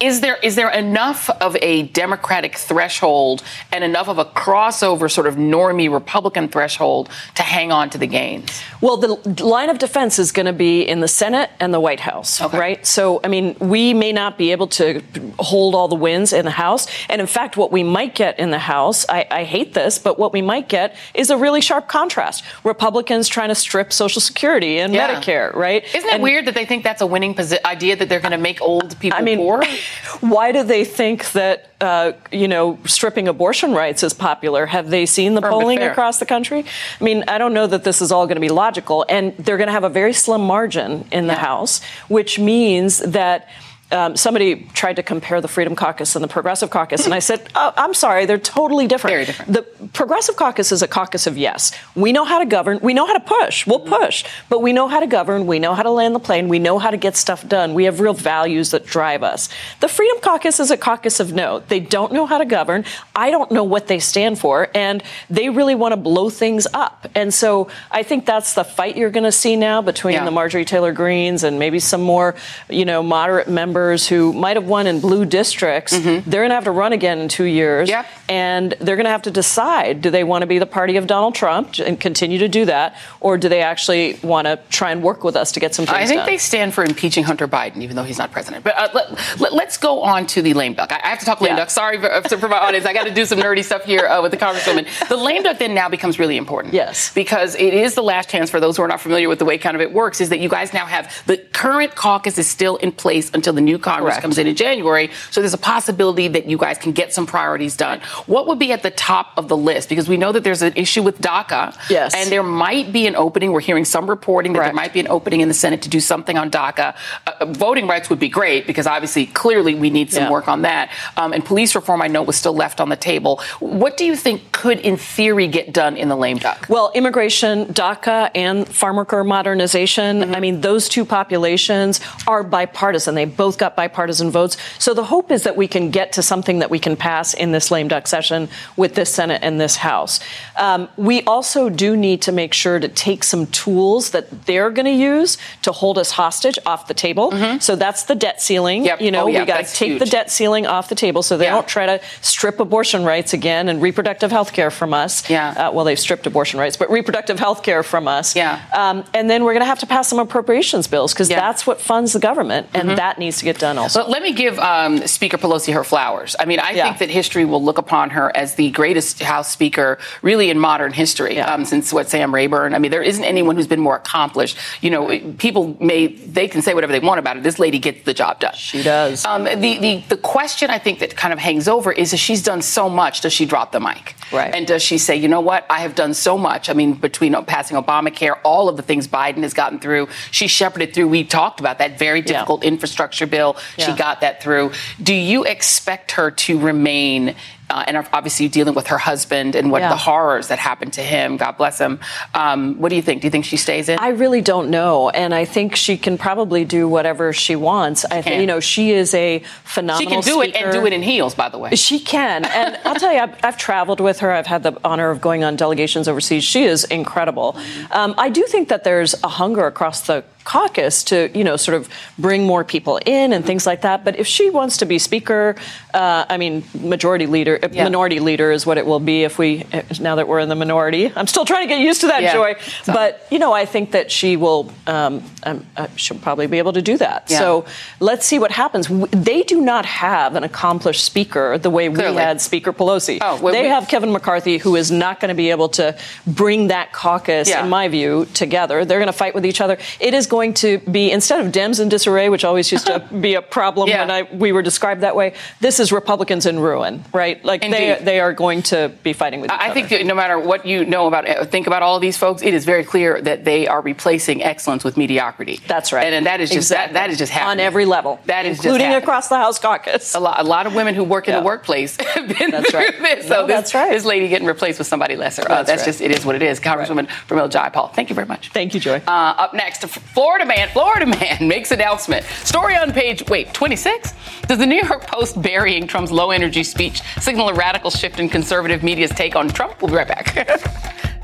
Is 0.00 0.20
there 0.20 0.36
is 0.42 0.54
there 0.54 0.70
enough 0.70 1.30
of 1.30 1.56
a 1.62 1.84
democratic 1.84 2.56
threshold 2.56 3.42
and 3.72 3.84
enough 3.84 4.08
of 4.08 4.18
a 4.18 4.24
crossover 4.24 5.10
sort 5.10 5.26
of 5.26 5.36
normie 5.36 5.92
Republican 5.92 6.48
threshold 6.48 7.08
to 7.34 7.42
hang 7.42 7.72
on 7.72 7.90
to 7.90 7.98
the 7.98 8.06
gains? 8.06 8.62
Well, 8.80 8.96
the 8.96 9.44
line 9.44 9.70
of 9.70 9.78
defense 9.78 10.18
is 10.18 10.32
going 10.32 10.46
to 10.46 10.52
be 10.52 10.82
in 10.82 11.00
the 11.00 11.08
Senate 11.08 11.50
and 11.60 11.72
the 11.72 11.80
White 11.80 12.00
House, 12.00 12.40
okay. 12.40 12.58
right? 12.58 12.86
So, 12.86 13.20
I 13.24 13.28
mean, 13.28 13.56
we 13.60 13.94
may 13.94 14.12
not 14.12 14.36
be 14.36 14.52
able 14.52 14.66
to 14.68 15.02
hold 15.38 15.74
all 15.74 15.88
the 15.88 15.94
wins 15.94 16.32
in 16.32 16.44
the 16.44 16.50
House. 16.50 16.86
And 17.08 17.20
in 17.20 17.26
fact, 17.26 17.56
what 17.56 17.72
we 17.72 17.82
might 17.82 18.14
get 18.14 18.38
in 18.38 18.50
the 18.50 18.58
House, 18.58 19.06
I, 19.08 19.26
I 19.30 19.44
hate 19.44 19.74
this, 19.74 19.98
but 19.98 20.18
what 20.18 20.32
we 20.32 20.42
might 20.42 20.68
get 20.68 20.96
is 21.14 21.30
a 21.30 21.36
really 21.36 21.60
sharp 21.60 21.88
contrast. 21.88 22.44
Republicans 22.64 23.28
trying 23.28 23.48
to 23.48 23.54
strip 23.54 23.92
Social 23.92 24.20
Security 24.20 24.78
and 24.78 24.92
yeah. 24.92 25.14
Medicare, 25.14 25.54
right? 25.54 25.84
Isn't 25.94 26.08
it 26.08 26.14
and, 26.14 26.22
weird 26.22 26.46
that 26.46 26.54
they 26.54 26.66
think 26.66 26.84
that's 26.84 27.02
a 27.02 27.06
winning 27.06 27.34
posi- 27.34 27.62
idea 27.64 27.96
that 27.96 28.08
they're 28.08 28.20
going 28.20 28.32
to 28.32 28.38
make 28.38 28.60
old 28.60 28.98
people 28.98 29.18
I 29.18 29.22
mean, 29.22 29.38
poor? 29.38 29.64
Why 30.20 30.52
do 30.52 30.62
they 30.62 30.84
think 30.84 31.32
that, 31.32 31.70
uh, 31.80 32.12
you 32.32 32.48
know, 32.48 32.78
stripping 32.86 33.28
abortion 33.28 33.43
rights 33.52 34.02
is 34.02 34.12
popular. 34.12 34.66
Have 34.66 34.90
they 34.90 35.06
seen 35.06 35.34
the 35.34 35.42
polling 35.42 35.82
across 35.82 36.18
the 36.18 36.26
country? 36.26 36.64
I 37.00 37.04
mean, 37.04 37.24
I 37.28 37.38
don't 37.38 37.54
know 37.54 37.66
that 37.66 37.84
this 37.84 38.00
is 38.00 38.12
all 38.12 38.26
going 38.26 38.36
to 38.36 38.40
be 38.40 38.48
logical. 38.48 39.04
And 39.08 39.36
they're 39.36 39.56
going 39.56 39.68
to 39.68 39.72
have 39.72 39.84
a 39.84 39.88
very 39.88 40.12
slim 40.12 40.42
margin 40.42 41.06
in 41.10 41.26
the 41.26 41.34
yeah. 41.34 41.38
House, 41.38 41.82
which 42.08 42.38
means 42.38 42.98
that 42.98 43.48
um, 43.92 44.16
somebody 44.16 44.66
tried 44.72 44.96
to 44.96 45.02
compare 45.02 45.40
the 45.40 45.48
Freedom 45.48 45.76
Caucus 45.76 46.16
and 46.16 46.24
the 46.24 46.28
Progressive 46.28 46.70
Caucus, 46.70 47.04
and 47.04 47.14
I 47.14 47.18
said, 47.18 47.48
oh, 47.54 47.72
I'm 47.76 47.94
sorry, 47.94 48.26
they're 48.26 48.38
totally 48.38 48.86
different. 48.86 49.12
Very 49.12 49.24
different. 49.24 49.52
The 49.52 49.62
Progressive 49.88 50.36
Caucus 50.36 50.72
is 50.72 50.82
a 50.82 50.88
caucus 50.88 51.26
of 51.26 51.36
yes. 51.36 51.72
We 51.94 52.12
know 52.12 52.24
how 52.24 52.38
to 52.38 52.46
govern. 52.46 52.80
We 52.82 52.94
know 52.94 53.06
how 53.06 53.12
to 53.12 53.20
push. 53.20 53.66
We'll 53.66 53.80
mm-hmm. 53.80 53.94
push. 53.94 54.24
But 54.48 54.62
we 54.62 54.72
know 54.72 54.88
how 54.88 55.00
to 55.00 55.06
govern. 55.06 55.46
We 55.46 55.58
know 55.58 55.74
how 55.74 55.82
to 55.82 55.90
land 55.90 56.14
the 56.14 56.20
plane. 56.20 56.48
We 56.48 56.58
know 56.58 56.78
how 56.78 56.90
to 56.90 56.96
get 56.96 57.16
stuff 57.16 57.46
done. 57.46 57.74
We 57.74 57.84
have 57.84 58.00
real 58.00 58.14
values 58.14 58.70
that 58.70 58.86
drive 58.86 59.22
us. 59.22 59.48
The 59.80 59.88
Freedom 59.88 60.18
Caucus 60.20 60.60
is 60.60 60.70
a 60.70 60.76
caucus 60.76 61.20
of 61.20 61.32
no. 61.32 61.60
They 61.60 61.80
don't 61.80 62.12
know 62.12 62.26
how 62.26 62.38
to 62.38 62.44
govern. 62.44 62.84
I 63.14 63.30
don't 63.30 63.52
know 63.52 63.64
what 63.64 63.86
they 63.86 64.00
stand 64.00 64.38
for, 64.38 64.68
and 64.74 65.02
they 65.28 65.50
really 65.50 65.74
want 65.74 65.92
to 65.92 65.96
blow 65.96 66.30
things 66.30 66.66
up. 66.72 67.06
And 67.14 67.32
so 67.32 67.68
I 67.90 68.02
think 68.02 68.26
that's 68.26 68.54
the 68.54 68.64
fight 68.64 68.96
you're 68.96 69.10
going 69.10 69.24
to 69.24 69.32
see 69.32 69.56
now 69.56 69.82
between 69.82 70.14
yeah. 70.14 70.24
the 70.24 70.30
Marjorie 70.30 70.64
Taylor 70.64 70.92
Greenes 70.92 71.44
and 71.44 71.58
maybe 71.58 71.78
some 71.78 72.00
more, 72.00 72.34
you 72.68 72.84
know, 72.84 73.02
moderate 73.02 73.48
members 73.48 73.73
members 73.74 74.06
who 74.06 74.32
might 74.32 74.56
have 74.56 74.66
won 74.66 74.86
in 74.86 75.00
blue 75.00 75.24
districts, 75.24 75.92
mm-hmm. 75.92 76.28
they're 76.30 76.42
going 76.42 76.50
to 76.50 76.54
have 76.54 76.64
to 76.64 76.70
run 76.70 76.92
again 76.92 77.18
in 77.18 77.28
two 77.28 77.44
years. 77.44 77.88
Yep. 77.88 78.06
And 78.28 78.74
they're 78.80 78.94
going 78.94 79.04
to 79.04 79.10
have 79.10 79.22
to 79.22 79.30
decide 79.30 80.00
do 80.00 80.10
they 80.10 80.22
want 80.22 80.42
to 80.42 80.46
be 80.46 80.58
the 80.60 80.66
party 80.66 80.96
of 80.96 81.06
Donald 81.06 81.34
Trump 81.34 81.78
and 81.78 81.98
continue 81.98 82.38
to 82.38 82.48
do 82.48 82.64
that, 82.66 82.96
or 83.20 83.36
do 83.36 83.48
they 83.48 83.62
actually 83.62 84.18
want 84.22 84.46
to 84.46 84.60
try 84.70 84.92
and 84.92 85.02
work 85.02 85.24
with 85.24 85.34
us 85.36 85.52
to 85.52 85.60
get 85.60 85.74
some 85.74 85.86
things 85.86 85.96
I 85.96 86.06
think 86.06 86.20
done? 86.20 86.26
they 86.26 86.38
stand 86.38 86.72
for 86.72 86.84
impeaching 86.84 87.24
Hunter 87.24 87.48
Biden, 87.48 87.78
even 87.78 87.96
though 87.96 88.04
he's 88.04 88.18
not 88.18 88.30
president. 88.30 88.62
But 88.64 88.76
uh, 88.78 88.88
let, 88.94 89.10
us 89.10 89.52
let, 89.52 89.78
go 89.80 90.02
on 90.02 90.26
to 90.28 90.40
the 90.40 90.54
lame 90.54 90.74
duck. 90.74 90.92
I, 90.92 91.00
I 91.02 91.08
have 91.08 91.18
to 91.18 91.24
talk 91.24 91.40
lame 91.40 91.52
yeah. 91.52 91.56
duck. 91.56 91.70
Sorry 91.70 92.00
for, 92.00 92.38
for, 92.38 92.48
my 92.48 92.58
audience. 92.58 92.86
I 92.86 92.92
got 92.92 93.04
to 93.04 93.12
do 93.12 93.26
some 93.26 93.40
nerdy 93.40 93.64
stuff 93.64 93.84
here 93.84 94.06
uh, 94.06 94.22
with 94.22 94.30
the 94.30 94.36
Congresswoman. 94.36 94.86
The 95.08 95.16
lame 95.16 95.42
duck 95.42 95.58
then 95.58 95.74
now 95.74 95.88
becomes 95.88 96.18
really 96.18 96.36
important. 96.36 96.72
Yes. 96.72 97.12
Because 97.12 97.56
it 97.56 97.74
is 97.74 97.94
the 97.94 98.02
last 98.02 98.28
chance 98.30 98.50
for 98.50 98.60
those 98.60 98.76
who 98.76 98.84
are 98.84 98.88
not 98.88 99.00
familiar 99.00 99.28
with 99.28 99.40
the 99.40 99.44
way 99.44 99.58
kind 99.58 99.74
of 99.74 99.80
it 99.80 99.92
works, 99.92 100.20
is 100.20 100.28
that 100.28 100.38
you 100.38 100.48
guys 100.48 100.72
now 100.72 100.86
have 100.86 101.12
the 101.26 101.38
current 101.38 101.96
caucus 101.96 102.38
is 102.38 102.46
still 102.46 102.76
in 102.76 102.92
place 102.92 103.30
until 103.34 103.52
the 103.52 103.63
new 103.64 103.78
Congress 103.78 104.14
Correct. 104.14 104.22
comes 104.22 104.38
in 104.38 104.46
in 104.46 104.56
January. 104.56 105.10
So 105.30 105.40
there's 105.40 105.54
a 105.54 105.58
possibility 105.58 106.28
that 106.28 106.46
you 106.46 106.58
guys 106.58 106.78
can 106.78 106.92
get 106.92 107.12
some 107.12 107.26
priorities 107.26 107.76
done. 107.76 108.00
What 108.26 108.46
would 108.46 108.58
be 108.58 108.72
at 108.72 108.82
the 108.82 108.90
top 108.90 109.32
of 109.36 109.48
the 109.48 109.56
list? 109.56 109.88
Because 109.88 110.08
we 110.08 110.16
know 110.16 110.32
that 110.32 110.44
there's 110.44 110.62
an 110.62 110.72
issue 110.76 111.02
with 111.02 111.20
DACA. 111.20 111.76
Yes. 111.90 112.14
And 112.14 112.30
there 112.30 112.42
might 112.42 112.92
be 112.92 113.06
an 113.06 113.16
opening. 113.16 113.52
We're 113.52 113.60
hearing 113.60 113.84
some 113.84 114.08
reporting 114.08 114.52
that 114.52 114.58
Correct. 114.58 114.74
there 114.74 114.82
might 114.82 114.92
be 114.92 115.00
an 115.00 115.08
opening 115.08 115.40
in 115.40 115.48
the 115.48 115.54
Senate 115.54 115.82
to 115.82 115.88
do 115.88 116.00
something 116.00 116.38
on 116.38 116.50
DACA. 116.50 116.96
Uh, 117.26 117.32
uh, 117.40 117.46
voting 117.46 117.86
rights 117.86 118.10
would 118.10 118.18
be 118.18 118.28
great 118.28 118.66
because 118.66 118.86
obviously, 118.86 119.26
clearly, 119.26 119.74
we 119.74 119.90
need 119.90 120.12
some 120.12 120.24
yeah. 120.24 120.30
work 120.30 120.48
on 120.48 120.62
that. 120.62 120.90
Um, 121.16 121.32
and 121.32 121.44
police 121.44 121.74
reform, 121.74 122.02
I 122.02 122.08
know, 122.08 122.22
was 122.22 122.36
still 122.36 122.54
left 122.54 122.80
on 122.80 122.88
the 122.88 122.96
table. 122.96 123.40
What 123.60 123.96
do 123.96 124.04
you 124.04 124.16
think 124.16 124.52
could, 124.52 124.80
in 124.80 124.96
theory, 124.96 125.48
get 125.48 125.72
done 125.72 125.96
in 125.96 126.08
the 126.08 126.16
lame 126.16 126.38
duck? 126.38 126.66
Well, 126.68 126.90
immigration, 126.94 127.66
DACA, 127.66 128.30
and 128.34 128.66
farm 128.68 128.96
worker 128.96 129.24
modernization. 129.24 130.20
Mm-hmm. 130.20 130.34
I 130.34 130.40
mean, 130.40 130.60
those 130.60 130.88
two 130.88 131.04
populations 131.04 132.00
are 132.26 132.42
bipartisan. 132.42 133.14
They 133.14 133.24
both 133.24 133.53
got 133.56 133.76
bipartisan 133.76 134.30
votes. 134.30 134.56
So 134.78 134.94
the 134.94 135.04
hope 135.04 135.30
is 135.30 135.44
that 135.44 135.56
we 135.56 135.68
can 135.68 135.90
get 135.90 136.12
to 136.14 136.22
something 136.22 136.58
that 136.58 136.70
we 136.70 136.78
can 136.78 136.96
pass 136.96 137.34
in 137.34 137.52
this 137.52 137.70
lame 137.70 137.88
duck 137.88 138.06
session 138.06 138.48
with 138.76 138.94
this 138.94 139.12
Senate 139.12 139.40
and 139.42 139.60
this 139.60 139.76
House. 139.76 140.20
Um, 140.56 140.88
we 140.96 141.22
also 141.22 141.68
do 141.68 141.96
need 141.96 142.22
to 142.22 142.32
make 142.32 142.54
sure 142.54 142.78
to 142.78 142.88
take 142.88 143.24
some 143.24 143.46
tools 143.46 144.10
that 144.10 144.46
they're 144.46 144.70
going 144.70 144.86
to 144.86 144.92
use 144.92 145.38
to 145.62 145.72
hold 145.72 145.98
us 145.98 146.12
hostage 146.12 146.58
off 146.66 146.86
the 146.86 146.94
table. 146.94 147.30
Mm-hmm. 147.30 147.58
So 147.58 147.76
that's 147.76 148.04
the 148.04 148.14
debt 148.14 148.40
ceiling. 148.40 148.84
Yep. 148.84 149.00
You 149.00 149.10
know, 149.10 149.24
oh, 149.24 149.26
yeah, 149.26 149.40
we 149.40 149.46
got 149.46 149.64
to 149.64 149.72
take 149.72 149.90
huge. 149.90 150.00
the 150.00 150.06
debt 150.06 150.30
ceiling 150.30 150.66
off 150.66 150.88
the 150.88 150.94
table 150.94 151.22
so 151.22 151.36
they 151.36 151.44
yeah. 151.44 151.52
don't 151.52 151.68
try 151.68 151.86
to 151.86 152.00
strip 152.20 152.60
abortion 152.60 153.04
rights 153.04 153.32
again 153.32 153.68
and 153.68 153.82
reproductive 153.82 154.30
health 154.30 154.52
care 154.52 154.70
from 154.70 154.94
us. 154.94 155.28
Yeah. 155.28 155.50
Uh, 155.50 155.72
well, 155.72 155.84
they've 155.84 155.98
stripped 155.98 156.26
abortion 156.26 156.58
rights, 156.60 156.76
but 156.76 156.90
reproductive 156.90 157.38
health 157.38 157.62
care 157.62 157.82
from 157.82 158.08
us. 158.08 158.36
Yeah. 158.36 158.62
Um, 158.74 159.04
and 159.14 159.28
then 159.28 159.44
we're 159.44 159.52
going 159.52 159.62
to 159.62 159.66
have 159.66 159.80
to 159.80 159.86
pass 159.86 160.08
some 160.08 160.18
appropriations 160.18 160.86
bills 160.86 161.12
because 161.12 161.30
yeah. 161.30 161.40
that's 161.40 161.66
what 161.66 161.80
funds 161.80 162.12
the 162.12 162.20
government, 162.20 162.68
and 162.74 162.88
mm-hmm. 162.88 162.96
that 162.96 163.18
needs 163.18 163.38
to 163.38 163.43
get 163.44 163.58
done 163.58 163.78
also. 163.78 164.00
But 164.00 164.10
let 164.10 164.22
me 164.22 164.32
give 164.32 164.58
um, 164.58 165.06
Speaker 165.06 165.38
Pelosi 165.38 165.72
her 165.72 165.84
flowers. 165.84 166.34
I 166.38 166.44
mean, 166.44 166.58
I 166.58 166.70
yeah. 166.70 166.84
think 166.84 166.98
that 166.98 167.10
history 167.10 167.44
will 167.44 167.62
look 167.62 167.78
upon 167.78 168.10
her 168.10 168.34
as 168.36 168.54
the 168.54 168.70
greatest 168.70 169.22
House 169.22 169.50
Speaker 169.50 169.98
really 170.22 170.50
in 170.50 170.58
modern 170.58 170.92
history 170.92 171.36
yeah. 171.36 171.52
um, 171.52 171.64
since 171.64 171.92
what 171.92 172.08
Sam 172.08 172.34
Rayburn. 172.34 172.74
I 172.74 172.78
mean, 172.78 172.90
there 172.90 173.02
isn't 173.02 173.24
anyone 173.24 173.56
who's 173.56 173.66
been 173.66 173.80
more 173.80 173.96
accomplished. 173.96 174.56
You 174.80 174.90
know, 174.90 175.20
people 175.38 175.76
may 175.80 176.08
they 176.08 176.48
can 176.48 176.62
say 176.62 176.74
whatever 176.74 176.92
they 176.92 177.00
want 177.00 177.18
about 177.18 177.36
it. 177.36 177.42
This 177.42 177.58
lady 177.58 177.78
gets 177.78 178.04
the 178.04 178.14
job 178.14 178.40
done. 178.40 178.54
She 178.54 178.82
does. 178.82 179.24
Um, 179.24 179.44
the, 179.44 179.78
the 179.78 180.04
the 180.08 180.16
question 180.16 180.70
I 180.70 180.78
think 180.78 180.98
that 181.00 181.16
kind 181.16 181.32
of 181.32 181.38
hangs 181.38 181.68
over 181.68 181.92
is 181.92 182.12
if 182.12 182.20
she's 182.20 182.42
done 182.42 182.62
so 182.62 182.88
much, 182.88 183.20
does 183.20 183.32
she 183.32 183.46
drop 183.46 183.72
the 183.72 183.80
mic? 183.80 184.14
Right. 184.32 184.54
And 184.54 184.66
does 184.66 184.82
she 184.82 184.98
say, 184.98 185.16
you 185.16 185.28
know 185.28 185.40
what, 185.40 185.66
I 185.70 185.80
have 185.80 185.94
done 185.94 186.14
so 186.14 186.36
much. 186.38 186.68
I 186.68 186.72
mean, 186.72 186.94
between 186.94 187.32
passing 187.44 187.76
Obamacare, 187.76 188.38
all 188.42 188.68
of 188.68 188.76
the 188.76 188.82
things 188.82 189.06
Biden 189.06 189.42
has 189.42 189.54
gotten 189.54 189.78
through, 189.78 190.08
she 190.30 190.46
shepherded 190.46 190.94
through. 190.94 191.08
We 191.08 191.24
talked 191.24 191.60
about 191.60 191.78
that 191.78 191.98
very 191.98 192.20
difficult 192.20 192.62
yeah. 192.62 192.68
infrastructure 192.68 193.26
bill. 193.34 193.56
Yeah. 193.76 193.86
She 193.86 193.98
got 193.98 194.20
that 194.20 194.42
through. 194.42 194.72
Do 195.02 195.14
you 195.14 195.44
expect 195.44 196.12
her 196.12 196.30
to 196.30 196.58
remain 196.58 197.34
uh, 197.70 197.84
and 197.86 197.96
obviously 198.12 198.48
dealing 198.48 198.74
with 198.74 198.88
her 198.88 198.98
husband 198.98 199.54
and 199.54 199.70
what 199.70 199.82
yeah. 199.82 199.88
the 199.88 199.96
horrors 199.96 200.48
that 200.48 200.58
happened 200.58 200.92
to 200.94 201.02
him. 201.02 201.36
God 201.36 201.56
bless 201.56 201.78
him. 201.78 201.98
Um, 202.34 202.78
what 202.78 202.90
do 202.90 202.96
you 202.96 203.02
think? 203.02 203.22
Do 203.22 203.26
you 203.26 203.30
think 203.30 203.44
she 203.44 203.56
stays 203.56 203.88
in? 203.88 203.98
I 203.98 204.08
really 204.08 204.40
don't 204.40 204.70
know, 204.70 205.10
and 205.10 205.34
I 205.34 205.44
think 205.44 205.76
she 205.76 205.96
can 205.96 206.18
probably 206.18 206.64
do 206.64 206.88
whatever 206.88 207.32
she 207.32 207.56
wants. 207.56 208.02
She 208.02 208.08
I 208.10 208.22
think 208.22 208.40
you 208.40 208.46
know 208.46 208.60
she 208.60 208.92
is 208.92 209.14
a 209.14 209.40
phenomenal. 209.64 210.00
She 210.00 210.14
can 210.14 210.22
do 210.22 210.42
speaker. 210.42 210.58
it 210.58 210.62
and 210.62 210.72
do 210.72 210.86
it 210.86 210.92
in 210.92 211.02
heels, 211.02 211.34
by 211.34 211.48
the 211.48 211.58
way. 211.58 211.74
She 211.74 211.98
can, 212.00 212.44
and 212.44 212.78
I'll 212.84 212.96
tell 212.96 213.12
you, 213.12 213.20
I've, 213.20 213.44
I've, 213.44 213.56
traveled 213.56 214.00
with 214.00 214.20
her. 214.20 214.30
I've 214.30 214.46
had 214.46 214.62
the 214.62 214.78
honor 214.84 215.10
of 215.10 215.20
going 215.20 215.44
on 215.44 215.56
delegations 215.56 216.08
overseas. 216.08 216.44
She 216.44 216.64
is 216.64 216.84
incredible. 216.84 217.56
Um, 217.90 218.14
I 218.18 218.28
do 218.28 218.44
think 218.44 218.68
that 218.68 218.84
there's 218.84 219.14
a 219.22 219.28
hunger 219.28 219.66
across 219.66 220.06
the 220.06 220.24
caucus 220.44 221.04
to, 221.04 221.30
you 221.36 221.42
know, 221.42 221.56
sort 221.56 221.74
of 221.74 221.88
bring 222.18 222.44
more 222.44 222.64
people 222.64 223.00
in 223.04 223.32
and 223.32 223.44
things 223.44 223.66
like 223.66 223.82
that. 223.82 224.04
But 224.04 224.18
if 224.18 224.26
she 224.26 224.50
wants 224.50 224.76
to 224.78 224.86
be 224.86 224.98
speaker, 224.98 225.56
uh, 225.92 226.26
I 226.28 226.36
mean, 226.36 226.64
majority 226.74 227.26
leader, 227.26 227.53
uh, 227.62 227.68
yeah. 227.70 227.84
minority 227.84 228.20
leader 228.20 228.50
is 228.50 228.66
what 228.66 228.78
it 228.78 228.86
will 228.86 229.00
be 229.00 229.24
if 229.24 229.38
we, 229.38 229.64
now 230.00 230.16
that 230.16 230.28
we're 230.28 230.40
in 230.40 230.48
the 230.48 230.54
minority. 230.54 231.12
I'm 231.14 231.26
still 231.26 231.44
trying 231.44 231.68
to 231.68 231.74
get 231.74 231.80
used 231.80 232.02
to 232.02 232.08
that, 232.08 232.22
yeah. 232.22 232.32
Joy. 232.32 232.56
But, 232.86 233.26
you 233.30 233.38
know, 233.38 233.52
I 233.52 233.64
think 233.64 233.92
that 233.92 234.10
she 234.10 234.36
will 234.36 234.72
um, 234.86 235.22
um, 235.44 235.66
uh, 235.76 235.86
she'll 235.96 236.18
probably 236.18 236.46
be 236.46 236.58
able 236.58 236.72
to 236.72 236.82
do 236.82 236.96
that. 236.98 237.26
Yeah. 237.28 237.38
So 237.38 237.66
let's 238.00 238.26
see 238.26 238.38
what 238.38 238.50
happens. 238.50 238.88
They 239.10 239.42
do 239.42 239.60
not 239.60 239.86
have 239.86 240.34
an 240.36 240.44
accomplished 240.44 241.04
speaker 241.04 241.58
the 241.58 241.70
way 241.70 241.88
Clearly. 241.88 242.16
we 242.16 242.22
had 242.22 242.40
Speaker 242.40 242.72
Pelosi. 242.72 243.18
Oh, 243.20 243.40
well, 243.40 243.52
they 243.52 243.62
we- 243.62 243.68
have 243.68 243.88
Kevin 243.88 244.12
McCarthy, 244.12 244.58
who 244.58 244.76
is 244.76 244.90
not 244.90 245.20
going 245.20 245.28
to 245.28 245.34
be 245.34 245.50
able 245.50 245.68
to 245.70 245.96
bring 246.26 246.68
that 246.68 246.92
caucus, 246.92 247.50
in 247.50 247.68
my 247.68 247.88
view, 247.88 248.26
together. 248.34 248.84
They're 248.84 248.98
going 248.98 249.06
to 249.06 249.12
fight 249.12 249.34
with 249.34 249.46
each 249.46 249.60
other. 249.60 249.78
It 250.00 250.14
is 250.14 250.26
going 250.26 250.54
to 250.54 250.78
be 250.78 251.10
instead 251.10 251.44
of 251.44 251.52
Dems 251.52 251.80
in 251.80 251.88
disarray, 251.88 252.28
which 252.28 252.44
always 252.44 252.70
used 252.70 252.86
to 252.86 253.00
be 253.20 253.34
a 253.34 253.42
problem 253.42 253.88
when 253.88 254.10
I, 254.10 254.22
we 254.22 254.52
were 254.52 254.62
described 254.62 255.02
that 255.02 255.16
way. 255.16 255.34
This 255.60 255.80
is 255.80 255.92
Republicans 255.92 256.46
in 256.46 256.58
ruin, 256.58 257.04
right? 257.12 257.43
Like 257.44 257.60
they 257.60 257.92
Indeed. 257.92 258.04
they 258.06 258.20
are 258.20 258.32
going 258.32 258.62
to 258.64 258.90
be 259.02 259.12
fighting 259.12 259.40
with 259.40 259.50
I 259.50 259.70
other. 259.70 259.86
think 259.86 260.06
no 260.06 260.14
matter 260.14 260.38
what 260.38 260.64
you 260.66 260.84
know 260.84 261.06
about, 261.06 261.28
uh, 261.28 261.44
think 261.44 261.66
about 261.66 261.82
all 261.82 262.00
these 262.00 262.16
folks, 262.16 262.42
it 262.42 262.54
is 262.54 262.64
very 262.64 262.84
clear 262.84 263.20
that 263.22 263.44
they 263.44 263.66
are 263.66 263.80
replacing 263.82 264.42
excellence 264.42 264.82
with 264.84 264.96
mediocrity. 264.96 265.60
That's 265.68 265.92
right. 265.92 266.04
and, 266.06 266.14
and 266.14 266.26
that 266.26 266.40
is 266.40 266.48
just 266.50 266.70
Exactly. 266.70 266.94
that, 266.94 267.06
that 267.06 267.10
is 267.10 267.18
just 267.18 267.32
happening 267.32 267.60
on 267.60 267.60
every 267.60 267.84
level, 267.84 268.18
That 268.26 268.46
is 268.46 268.56
just 268.56 268.66
including 268.66 268.94
across 268.94 269.28
the 269.28 269.36
House 269.36 269.58
caucus. 269.58 270.14
A 270.14 270.20
lot, 270.20 270.40
a 270.40 270.44
lot 270.44 270.66
of 270.66 270.74
women 270.74 270.94
who 270.94 271.04
work 271.04 271.28
in 271.28 271.34
Yeah. 271.34 271.40
the 271.40 271.46
workplace 271.46 271.96
have 272.14 272.28
been 272.28 272.50
That's 272.50 272.70
through 272.70 272.80
right. 272.80 272.98
this. 273.00 273.28
So 273.28 273.34
No, 273.42 273.46
this, 273.46 273.56
that's 273.56 273.74
right. 273.74 273.90
this 273.90 274.04
lady 274.04 274.28
getting 274.28 274.46
replaced 274.48 274.78
with 274.78 274.88
somebody 274.88 275.16
lesser. 275.16 275.42
uh, 275.42 275.48
That's 275.62 275.68
that's 275.68 275.80
right. 275.82 275.86
just 275.86 276.00
it 276.00 276.10
is 276.10 276.24
what 276.24 276.34
it 276.36 276.42
is. 276.42 276.60
Congresswoman 276.60 277.08
from 277.26 277.38
Pramila 277.38 277.50
Jayapal. 277.50 277.92
Thank 277.94 278.08
you 278.08 278.14
very 278.14 278.26
much. 278.26 278.50
Thank 278.50 278.72
you, 278.74 278.80
Joy. 278.80 279.02
Uh, 279.06 279.10
up 279.38 279.54
next, 279.54 279.84
Florida 279.84 280.46
man, 280.46 280.68
Florida 280.70 281.06
man 281.06 281.46
makes 281.54 281.70
announcement. 281.70 282.24
Story 282.44 282.74
on 282.76 282.92
page 282.92 283.22
wait 283.28 283.52
26. 283.52 284.14
Does 284.48 284.58
the 284.58 284.66
New 284.66 284.80
York 284.82 285.06
Post 285.06 285.40
burying 285.42 285.86
Trump's 285.86 286.10
low 286.10 286.30
energy 286.30 286.64
speech 286.64 287.02
signal 287.34 287.48
a 287.48 287.54
radical 287.54 287.90
shift 287.90 288.20
in 288.20 288.28
conservative 288.28 288.84
media's 288.84 289.10
take 289.10 289.34
on 289.34 289.48
Trump? 289.48 289.82
We'll 289.82 289.90
be 289.90 289.96
right 289.96 290.06
back. 290.06 291.20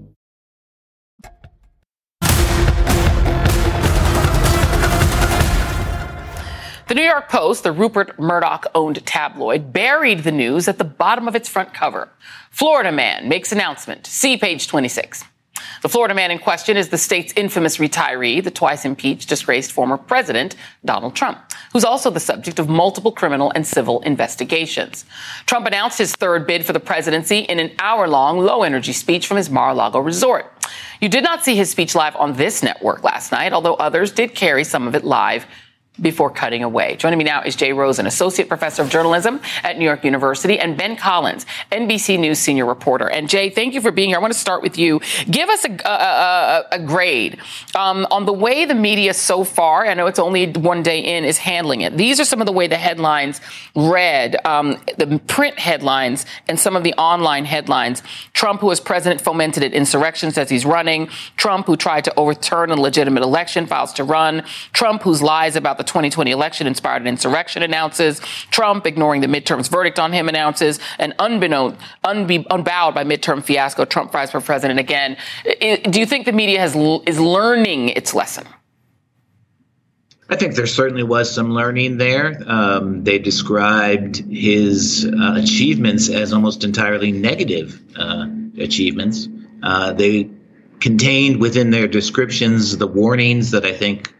The 6.91 6.95
New 6.95 7.03
York 7.03 7.29
Post, 7.29 7.63
the 7.63 7.71
Rupert 7.71 8.19
Murdoch 8.19 8.65
owned 8.75 9.05
tabloid, 9.05 9.71
buried 9.71 10.25
the 10.25 10.31
news 10.33 10.67
at 10.67 10.77
the 10.77 10.83
bottom 10.83 11.25
of 11.25 11.37
its 11.37 11.47
front 11.47 11.73
cover. 11.73 12.09
Florida 12.49 12.91
man 12.91 13.29
makes 13.29 13.53
announcement. 13.53 14.05
See 14.05 14.35
page 14.35 14.67
26. 14.67 15.23
The 15.83 15.87
Florida 15.87 16.13
man 16.13 16.31
in 16.31 16.39
question 16.39 16.75
is 16.75 16.89
the 16.89 16.97
state's 16.97 17.31
infamous 17.37 17.77
retiree, 17.77 18.43
the 18.43 18.51
twice 18.51 18.83
impeached, 18.83 19.29
disgraced 19.29 19.71
former 19.71 19.95
president, 19.95 20.57
Donald 20.83 21.15
Trump, 21.15 21.39
who's 21.71 21.85
also 21.85 22.09
the 22.09 22.19
subject 22.19 22.59
of 22.59 22.67
multiple 22.67 23.13
criminal 23.13 23.53
and 23.55 23.65
civil 23.65 24.01
investigations. 24.01 25.05
Trump 25.45 25.67
announced 25.67 25.97
his 25.97 26.13
third 26.13 26.45
bid 26.45 26.65
for 26.65 26.73
the 26.73 26.79
presidency 26.81 27.39
in 27.39 27.57
an 27.57 27.71
hour 27.79 28.05
long, 28.09 28.37
low 28.37 28.63
energy 28.63 28.91
speech 28.91 29.27
from 29.27 29.37
his 29.37 29.49
Mar 29.49 29.69
a 29.69 29.73
Lago 29.73 29.99
resort. 29.99 30.51
You 30.99 31.07
did 31.07 31.23
not 31.23 31.45
see 31.45 31.55
his 31.55 31.69
speech 31.69 31.95
live 31.95 32.17
on 32.17 32.33
this 32.33 32.61
network 32.61 33.01
last 33.01 33.31
night, 33.31 33.53
although 33.53 33.75
others 33.75 34.11
did 34.11 34.35
carry 34.35 34.65
some 34.65 34.89
of 34.89 34.93
it 34.93 35.05
live 35.05 35.45
before 36.01 36.29
cutting 36.29 36.63
away. 36.63 36.95
Joining 36.95 37.17
me 37.17 37.25
now 37.25 37.41
is 37.41 37.55
Jay 37.55 37.73
Rosen, 37.73 38.05
Associate 38.05 38.47
Professor 38.47 38.81
of 38.81 38.89
Journalism 38.89 39.39
at 39.63 39.77
New 39.77 39.85
York 39.85 40.03
University, 40.03 40.59
and 40.59 40.77
Ben 40.77 40.95
Collins, 40.95 41.45
NBC 41.71 42.19
News 42.19 42.39
Senior 42.39 42.65
Reporter. 42.65 43.09
And 43.09 43.29
Jay, 43.29 43.49
thank 43.49 43.73
you 43.73 43.81
for 43.81 43.91
being 43.91 44.09
here. 44.09 44.17
I 44.17 44.21
want 44.21 44.33
to 44.33 44.39
start 44.39 44.61
with 44.61 44.77
you. 44.77 44.99
Give 45.29 45.49
us 45.49 45.65
a, 45.65 45.71
a, 45.85 45.91
a, 45.91 46.65
a 46.73 46.79
grade 46.79 47.39
um, 47.75 48.07
on 48.11 48.25
the 48.25 48.33
way 48.33 48.65
the 48.65 48.75
media 48.75 49.13
so 49.13 49.43
far, 49.43 49.85
I 49.85 49.93
know 49.93 50.07
it's 50.07 50.19
only 50.19 50.51
one 50.51 50.83
day 50.83 50.99
in, 50.99 51.25
is 51.25 51.37
handling 51.37 51.81
it. 51.81 51.97
These 51.97 52.19
are 52.19 52.25
some 52.25 52.41
of 52.41 52.45
the 52.45 52.51
way 52.51 52.67
the 52.67 52.77
headlines 52.77 53.41
read, 53.75 54.35
um, 54.45 54.81
the 54.97 55.21
print 55.27 55.59
headlines 55.59 56.25
and 56.47 56.59
some 56.59 56.75
of 56.75 56.83
the 56.83 56.93
online 56.95 57.45
headlines. 57.45 58.03
Trump, 58.33 58.61
who 58.61 58.71
as 58.71 58.79
president 58.79 59.21
fomented 59.21 59.63
an 59.63 59.73
insurrection, 59.73 60.31
says 60.31 60.49
he's 60.49 60.65
running. 60.65 61.07
Trump, 61.37 61.67
who 61.67 61.75
tried 61.75 62.05
to 62.05 62.13
overturn 62.17 62.71
a 62.71 62.75
legitimate 62.75 63.23
election, 63.23 63.67
files 63.67 63.93
to 63.93 64.03
run. 64.03 64.43
Trump, 64.73 65.03
whose 65.03 65.21
lies 65.21 65.55
about 65.55 65.77
the 65.77 65.83
2020 65.91 66.31
election 66.31 66.67
inspired 66.67 67.01
an 67.01 67.07
insurrection, 67.07 67.63
announces. 67.63 68.19
Trump, 68.49 68.87
ignoring 68.87 69.19
the 69.19 69.27
midterms 69.27 69.69
verdict 69.69 69.99
on 69.99 70.13
him, 70.13 70.29
announces. 70.29 70.79
And 70.99 71.13
unbeknown, 71.19 71.77
unbe, 72.05 72.45
unbowed 72.49 72.95
by 72.95 73.03
midterm 73.03 73.43
fiasco, 73.43 73.83
Trump 73.83 74.11
fries 74.11 74.31
for 74.31 74.39
president 74.39 74.79
again. 74.79 75.17
Do 75.59 75.99
you 75.99 76.05
think 76.05 76.25
the 76.25 76.31
media 76.31 76.59
has 76.59 76.75
is 77.05 77.19
learning 77.19 77.89
its 77.89 78.13
lesson? 78.13 78.47
I 80.29 80.37
think 80.37 80.55
there 80.55 80.65
certainly 80.65 81.03
was 81.03 81.29
some 81.29 81.53
learning 81.53 81.97
there. 81.97 82.41
Um, 82.47 83.03
they 83.03 83.19
described 83.19 84.23
his 84.31 85.05
uh, 85.05 85.33
achievements 85.35 86.09
as 86.09 86.31
almost 86.31 86.63
entirely 86.63 87.11
negative 87.11 87.81
uh, 87.97 88.27
achievements. 88.57 89.27
Uh, 89.61 89.91
they 89.91 90.29
contained 90.79 91.41
within 91.41 91.69
their 91.69 91.85
descriptions 91.85 92.77
the 92.77 92.87
warnings 92.87 93.51
that 93.51 93.65
I 93.65 93.73
think 93.73 94.13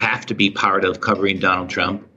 have 0.00 0.26
to 0.26 0.34
be 0.34 0.50
part 0.50 0.84
of 0.84 1.00
covering 1.00 1.38
Donald 1.38 1.70
Trump. 1.70 2.08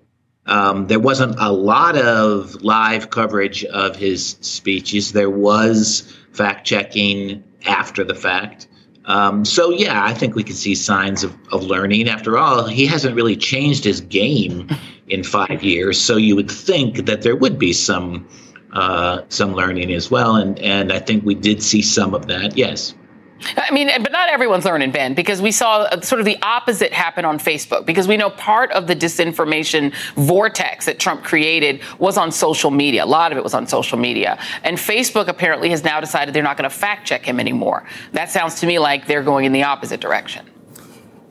Um, 0.46 0.88
there 0.88 1.00
wasn't 1.00 1.36
a 1.40 1.52
lot 1.52 1.98
of 1.98 2.56
live 2.64 3.10
coverage 3.10 3.66
of 3.66 3.96
his 3.96 4.38
speeches. 4.42 5.12
There 5.12 5.30
was 5.30 6.14
fact 6.32 6.66
checking 6.66 7.44
after 7.66 8.04
the 8.04 8.16
fact. 8.16 8.68
Um, 9.06 9.46
so, 9.46 9.72
yeah, 9.72 10.04
I 10.04 10.14
think 10.14 10.36
we 10.36 10.44
can 10.44 10.56
see 10.56 10.76
signs 10.76 11.24
of, 11.24 11.36
of 11.52 11.64
learning. 11.64 12.10
After 12.10 12.38
all, 12.38 12.66
he 12.66 12.86
hasn't 12.86 13.16
really 13.16 13.36
changed 13.36 13.84
his 13.84 14.02
game 14.02 14.70
in 15.08 15.24
five 15.24 15.64
years. 15.64 16.00
So 16.00 16.18
you 16.18 16.36
would 16.36 16.52
think 16.52 17.06
that 17.06 17.22
there 17.22 17.36
would 17.36 17.58
be 17.58 17.74
some 17.74 18.28
uh, 18.74 19.22
some 19.30 19.54
learning 19.54 19.92
as 19.94 20.12
well. 20.12 20.36
And, 20.36 20.60
and 20.60 20.92
I 20.92 21.00
think 21.00 21.26
we 21.26 21.36
did 21.36 21.64
see 21.64 21.82
some 21.82 22.14
of 22.14 22.28
that, 22.28 22.58
yes. 22.58 22.94
I 23.56 23.72
mean, 23.72 23.90
but 24.02 24.12
not 24.12 24.30
everyone's 24.30 24.66
learning, 24.66 24.92
Ben, 24.92 25.14
because 25.14 25.42
we 25.42 25.52
saw 25.52 25.82
uh, 25.84 26.02
sort 26.02 26.20
of 26.20 26.26
the 26.26 26.38
opposite 26.42 26.92
happen 26.92 27.26
on 27.26 27.40
Facebook. 27.40 27.86
Because 27.86 28.08
we 28.08 28.18
know 28.18 28.30
part 28.30 28.72
of 28.72 28.88
the 28.88 28.96
disinformation 28.96 29.94
vortex 30.16 30.86
that 30.86 31.00
Trump 31.00 31.24
created 31.24 31.82
was 32.00 32.18
on 32.18 32.32
social 32.32 32.72
media. 32.72 33.04
A 33.04 33.06
lot 33.06 33.32
of 33.32 33.38
it 33.38 33.44
was 33.44 33.54
on 33.54 33.68
social 33.68 33.98
media. 33.98 34.40
And 34.64 34.78
Facebook 34.78 35.28
apparently 35.28 35.70
has 35.70 35.84
now 35.84 36.00
decided 36.00 36.34
they're 36.34 36.44
not 36.44 36.58
going 36.58 36.70
to 36.70 36.76
fact 36.76 37.08
check 37.08 37.26
him 37.26 37.40
anymore. 37.40 37.86
That 38.14 38.30
sounds 38.30 38.60
to 38.62 38.68
me 38.68 38.80
like 38.80 39.08
they're 39.08 39.24
going 39.24 39.46
in 39.46 39.52
the 39.52 39.64
opposite 39.64 40.00
direction. 40.00 40.50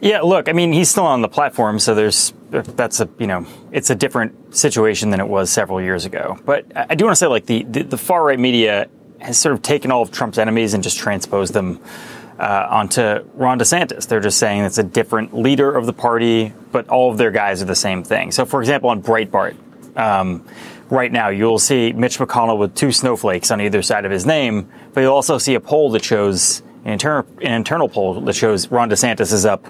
Yeah, 0.00 0.20
look, 0.20 0.48
I 0.48 0.52
mean, 0.52 0.72
he's 0.72 0.90
still 0.90 1.06
on 1.06 1.22
the 1.22 1.28
platform, 1.28 1.78
so 1.78 1.94
there's 1.94 2.34
that's 2.50 3.00
a 3.00 3.08
you 3.18 3.26
know 3.26 3.46
it's 3.72 3.88
a 3.88 3.94
different 3.94 4.54
situation 4.54 5.10
than 5.10 5.20
it 5.20 5.28
was 5.28 5.50
several 5.50 5.80
years 5.80 6.04
ago. 6.04 6.38
But 6.44 6.66
I 6.74 6.94
do 6.94 7.06
want 7.06 7.16
to 7.16 7.18
say, 7.18 7.26
like 7.26 7.46
the 7.46 7.64
the, 7.64 7.82
the 7.82 7.96
far 7.96 8.22
right 8.24 8.38
media 8.38 8.88
has 9.20 9.38
sort 9.38 9.54
of 9.54 9.62
taken 9.62 9.90
all 9.90 10.02
of 10.02 10.10
Trump's 10.10 10.38
enemies 10.38 10.74
and 10.74 10.82
just 10.82 10.98
transposed 10.98 11.52
them 11.52 11.80
uh, 12.38 12.66
onto 12.70 13.24
Ron 13.34 13.58
DeSantis. 13.58 14.06
They're 14.06 14.20
just 14.20 14.38
saying 14.38 14.62
it's 14.62 14.78
a 14.78 14.82
different 14.82 15.34
leader 15.34 15.74
of 15.74 15.86
the 15.86 15.92
party, 15.92 16.52
but 16.72 16.88
all 16.88 17.10
of 17.10 17.18
their 17.18 17.30
guys 17.30 17.62
are 17.62 17.66
the 17.66 17.74
same 17.74 18.04
thing. 18.04 18.30
So, 18.30 18.44
for 18.44 18.60
example, 18.60 18.90
on 18.90 19.02
Breitbart, 19.02 19.56
um, 19.96 20.46
right 20.90 21.10
now 21.10 21.28
you'll 21.28 21.58
see 21.58 21.92
Mitch 21.92 22.18
McConnell 22.18 22.58
with 22.58 22.74
two 22.74 22.92
snowflakes 22.92 23.50
on 23.50 23.60
either 23.60 23.82
side 23.82 24.04
of 24.04 24.10
his 24.10 24.26
name, 24.26 24.68
but 24.92 25.00
you'll 25.00 25.14
also 25.14 25.38
see 25.38 25.54
a 25.54 25.60
poll 25.60 25.90
that 25.92 26.04
shows 26.04 26.62
an, 26.84 26.92
inter- 26.92 27.24
an 27.40 27.52
internal 27.52 27.88
poll 27.88 28.20
that 28.20 28.34
shows 28.34 28.70
Ron 28.70 28.90
DeSantis 28.90 29.32
is 29.32 29.46
up 29.46 29.66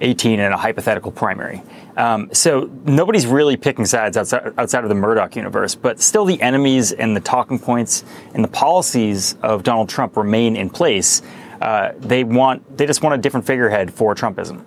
18 0.00 0.40
in 0.40 0.52
a 0.52 0.56
hypothetical 0.56 1.12
primary. 1.12 1.62
Um, 1.96 2.28
so 2.32 2.70
nobody's 2.84 3.26
really 3.26 3.56
picking 3.56 3.86
sides 3.86 4.16
outside, 4.16 4.52
outside 4.58 4.84
of 4.84 4.90
the 4.90 4.94
Murdoch 4.94 5.34
universe, 5.34 5.74
but 5.74 6.00
still 6.00 6.24
the 6.24 6.40
enemies 6.42 6.92
and 6.92 7.16
the 7.16 7.20
talking 7.20 7.58
points 7.58 8.04
and 8.34 8.44
the 8.44 8.48
policies 8.48 9.34
of 9.42 9.62
Donald 9.62 9.88
Trump 9.88 10.16
remain 10.16 10.56
in 10.56 10.68
place. 10.68 11.22
Uh, 11.60 11.92
they 11.98 12.22
want, 12.22 12.76
they 12.76 12.86
just 12.86 13.02
want 13.02 13.14
a 13.14 13.18
different 13.18 13.46
figurehead 13.46 13.92
for 13.92 14.14
Trumpism. 14.14 14.64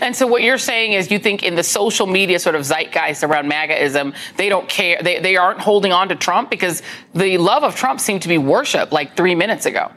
And 0.00 0.16
so 0.16 0.26
what 0.26 0.42
you're 0.42 0.56
saying 0.58 0.92
is 0.92 1.10
you 1.10 1.18
think 1.18 1.42
in 1.42 1.56
the 1.56 1.62
social 1.62 2.06
media 2.06 2.38
sort 2.38 2.54
of 2.54 2.62
zeitgeist 2.62 3.22
around 3.22 3.50
MAGAism, 3.50 4.14
they 4.36 4.48
don't 4.48 4.66
care, 4.66 4.98
they, 5.02 5.20
they 5.20 5.36
aren't 5.36 5.60
holding 5.60 5.92
on 5.92 6.08
to 6.08 6.16
Trump 6.16 6.50
because 6.50 6.82
the 7.14 7.36
love 7.36 7.64
of 7.64 7.76
Trump 7.76 8.00
seemed 8.00 8.22
to 8.22 8.28
be 8.28 8.38
worship 8.38 8.92
like 8.92 9.16
three 9.16 9.34
minutes 9.34 9.66
ago. 9.66 9.92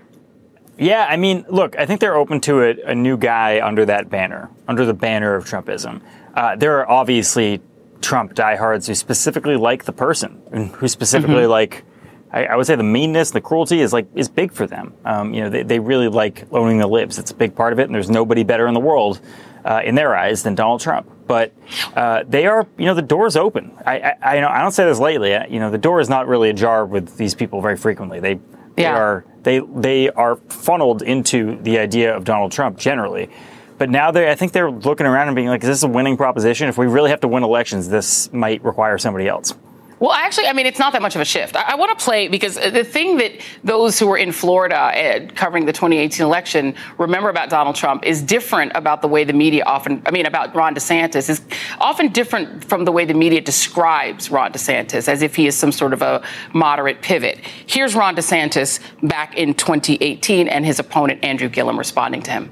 Yeah, 0.77 1.07
I 1.09 1.17
mean, 1.17 1.45
look, 1.49 1.77
I 1.77 1.85
think 1.85 2.01
they're 2.01 2.15
open 2.15 2.39
to 2.41 2.59
it, 2.61 2.79
a 2.83 2.93
new 2.93 3.17
guy 3.17 3.65
under 3.65 3.85
that 3.85 4.09
banner, 4.09 4.49
under 4.67 4.85
the 4.85 4.93
banner 4.93 5.35
of 5.35 5.45
Trumpism. 5.45 6.01
Uh, 6.35 6.55
there 6.55 6.77
are 6.79 6.89
obviously 6.89 7.61
Trump 8.01 8.35
diehards 8.35 8.87
who 8.87 8.95
specifically 8.95 9.55
like 9.55 9.85
the 9.85 9.91
person, 9.91 10.41
and 10.51 10.69
who 10.69 10.87
specifically 10.87 11.35
mm-hmm. 11.35 11.51
like. 11.51 11.83
I, 12.29 12.43
I, 12.45 12.55
would 12.57 12.67
say 12.67 12.75
the 12.75 12.83
meanness, 12.83 13.31
the 13.31 13.39
cruelty 13.39 13.79
is 13.79 13.93
like 13.93 14.05
is 14.13 14.27
big 14.27 14.51
for 14.51 14.67
them. 14.67 14.93
Um, 15.05 15.33
you 15.33 15.41
know, 15.41 15.49
they, 15.49 15.63
they 15.63 15.79
really 15.79 16.09
like 16.09 16.45
owning 16.51 16.77
the 16.77 16.85
libs. 16.85 17.17
It's 17.17 17.31
a 17.31 17.33
big 17.33 17.55
part 17.55 17.71
of 17.71 17.79
it, 17.79 17.83
and 17.83 17.95
there's 17.95 18.09
nobody 18.09 18.43
better 18.43 18.67
in 18.67 18.73
the 18.73 18.81
world 18.81 19.21
uh, 19.63 19.81
in 19.83 19.95
their 19.95 20.15
eyes 20.15 20.43
than 20.43 20.53
Donald 20.53 20.81
Trump. 20.81 21.09
But 21.25 21.53
uh, 21.95 22.23
they 22.27 22.45
are, 22.45 22.67
you 22.77 22.85
know, 22.85 22.93
the 22.93 23.01
door 23.01 23.27
is 23.27 23.37
open. 23.37 23.71
I, 23.85 23.99
I, 23.99 24.15
I, 24.21 24.39
know, 24.39 24.49
I 24.49 24.61
don't 24.61 24.71
say 24.71 24.85
this 24.85 24.99
lately. 24.99 25.33
Uh, 25.33 25.45
you 25.47 25.59
know, 25.59 25.71
the 25.71 25.77
door 25.77 25.99
is 25.99 26.09
not 26.09 26.27
really 26.27 26.49
ajar 26.49 26.85
with 26.85 27.17
these 27.17 27.35
people 27.35 27.61
very 27.61 27.77
frequently. 27.77 28.19
They, 28.19 28.35
they 28.75 28.83
yeah. 28.83 28.97
are 28.97 29.25
they 29.47 29.59
they 29.59 30.09
are 30.09 30.35
funneled 30.35 31.01
into 31.01 31.57
the 31.61 31.79
idea 31.79 32.13
of 32.13 32.25
Donald 32.25 32.51
Trump 32.51 32.77
generally. 32.77 33.29
But 33.77 33.89
now 33.89 34.11
they, 34.11 34.29
I 34.29 34.35
think 34.35 34.51
they're 34.51 34.71
looking 34.71 35.05
around 35.05 35.27
and 35.29 35.35
being 35.35 35.47
like, 35.47 35.63
"Is 35.63 35.69
this 35.69 35.83
a 35.83 35.87
winning 35.87 36.17
proposition? 36.17 36.67
If 36.67 36.77
we 36.77 36.87
really 36.87 37.11
have 37.11 37.21
to 37.21 37.29
win 37.29 37.43
elections, 37.43 37.87
this 37.87 38.31
might 38.33 38.61
require 38.63 38.97
somebody 38.97 39.27
else." 39.27 39.53
Well, 39.99 40.11
actually, 40.11 40.45
I 40.45 40.53
mean, 40.53 40.67
it's 40.67 40.77
not 40.77 40.93
that 40.93 41.01
much 41.01 41.15
of 41.15 41.21
a 41.21 41.25
shift. 41.25 41.55
I, 41.55 41.71
I 41.71 41.75
want 41.75 41.97
to 41.97 42.03
play 42.03 42.27
because 42.27 42.55
the 42.55 42.83
thing 42.83 43.17
that 43.17 43.31
those 43.63 43.97
who 43.97 44.05
were 44.05 44.17
in 44.17 44.31
Florida 44.31 44.75
uh, 44.75 45.27
covering 45.33 45.65
the 45.65 45.73
2018 45.73 46.23
election 46.23 46.75
remember 46.99 47.29
about 47.29 47.49
Donald 47.49 47.75
Trump 47.75 48.05
is 48.05 48.21
different 48.21 48.73
about 48.75 49.01
the 49.01 49.07
way 49.07 49.23
the 49.23 49.33
media 49.33 49.63
often, 49.65 50.03
I 50.05 50.11
mean, 50.11 50.27
about 50.27 50.53
Ron 50.53 50.75
DeSantis, 50.75 51.29
is 51.29 51.41
often 51.79 52.09
different 52.09 52.63
from 52.63 52.85
the 52.85 52.91
way 52.91 53.05
the 53.05 53.15
media 53.15 53.41
describes 53.41 54.29
Ron 54.29 54.53
DeSantis 54.53 55.07
as 55.07 55.23
if 55.23 55.35
he 55.35 55.47
is 55.47 55.57
some 55.57 55.71
sort 55.71 55.93
of 55.93 56.03
a 56.03 56.23
moderate 56.53 57.01
pivot. 57.01 57.39
Here's 57.65 57.95
Ron 57.95 58.15
DeSantis 58.15 58.79
back 59.01 59.35
in 59.35 59.55
2018 59.55 60.47
and 60.47 60.63
his 60.63 60.77
opponent, 60.77 61.23
Andrew 61.23 61.49
Gillum, 61.49 61.77
responding 61.77 62.21
to 62.23 62.31
him. 62.31 62.51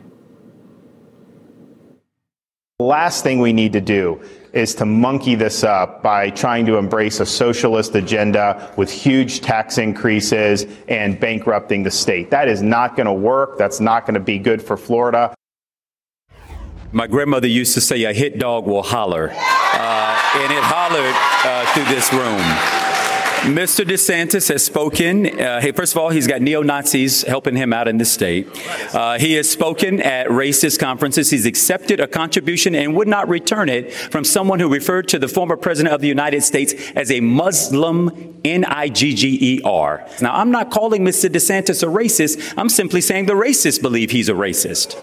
The 2.80 2.86
last 2.86 3.24
thing 3.24 3.40
we 3.40 3.54
need 3.54 3.72
to 3.74 3.82
do 3.82 4.22
is 4.56 4.74
to 4.74 4.86
monkey 4.86 5.36
this 5.36 5.64
up 5.64 6.02
by 6.02 6.30
trying 6.30 6.66
to 6.66 6.78
embrace 6.78 7.20
a 7.20 7.26
socialist 7.26 7.94
agenda 7.94 8.72
with 8.78 8.90
huge 8.90 9.42
tax 9.42 9.78
increases 9.78 10.66
and 10.88 11.20
bankrupting 11.20 11.84
the 11.84 11.92
state. 11.92 12.32
That 12.32 12.48
is 12.48 12.62
not 12.62 12.96
going 12.96 13.06
to 13.06 13.14
work. 13.14 13.58
That's 13.58 13.82
not 13.82 14.06
going 14.06 14.14
to 14.14 14.20
be 14.22 14.40
good 14.40 14.62
for 14.62 14.78
Florida. 14.78 15.36
My 16.94 17.08
grandmother 17.08 17.48
used 17.48 17.74
to 17.74 17.82
say, 17.82 18.06
a 18.06 18.14
hit 18.14 18.40
dog 18.40 18.66
will 18.66 18.84
holler. 18.84 19.32
Uh, 19.32 20.22
and 20.36 20.52
it 20.52 20.64
hollered 20.64 21.16
uh, 21.44 21.66
through 21.74 21.86
this 21.94 22.14
room. 22.14 22.85
Mr. 23.46 23.86
DeSantis 23.86 24.50
has 24.50 24.66
spoken. 24.66 25.40
Uh, 25.40 25.62
hey, 25.62 25.72
first 25.72 25.94
of 25.94 26.00
all, 26.00 26.10
he's 26.10 26.26
got 26.26 26.42
neo 26.42 26.64
Nazis 26.64 27.22
helping 27.22 27.56
him 27.56 27.74
out 27.74 27.88
in 27.88 28.00
the 28.00 28.06
state. 28.06 28.48
Uh, 28.92 29.20
he 29.20 29.34
has 29.34 29.48
spoken 29.48 30.02
at 30.02 30.26
racist 30.30 30.80
conferences. 30.80 31.30
He's 31.30 31.46
accepted 31.46 32.00
a 32.00 32.08
contribution 32.08 32.74
and 32.74 32.96
would 32.96 33.08
not 33.08 33.30
return 33.30 33.70
it 33.70 33.94
from 33.94 34.24
someone 34.24 34.60
who 34.60 34.68
referred 34.68 35.08
to 35.10 35.20
the 35.20 35.28
former 35.28 35.58
president 35.58 35.94
of 35.94 36.02
the 36.02 36.08
United 36.08 36.42
States 36.42 36.74
as 36.96 37.12
a 37.12 37.20
Muslim, 37.20 38.42
N 38.44 38.66
I 38.66 38.90
G 38.90 39.14
G 39.14 39.38
E 39.40 39.62
R. 39.64 40.04
Now, 40.22 40.34
I'm 40.34 40.50
not 40.50 40.72
calling 40.72 41.04
Mr. 41.04 41.30
DeSantis 41.30 41.84
a 41.84 41.86
racist. 41.86 42.52
I'm 42.58 42.70
simply 42.70 43.00
saying 43.00 43.28
the 43.28 43.34
racists 43.34 43.80
believe 43.80 44.10
he's 44.10 44.28
a 44.28 44.34
racist. 44.34 45.00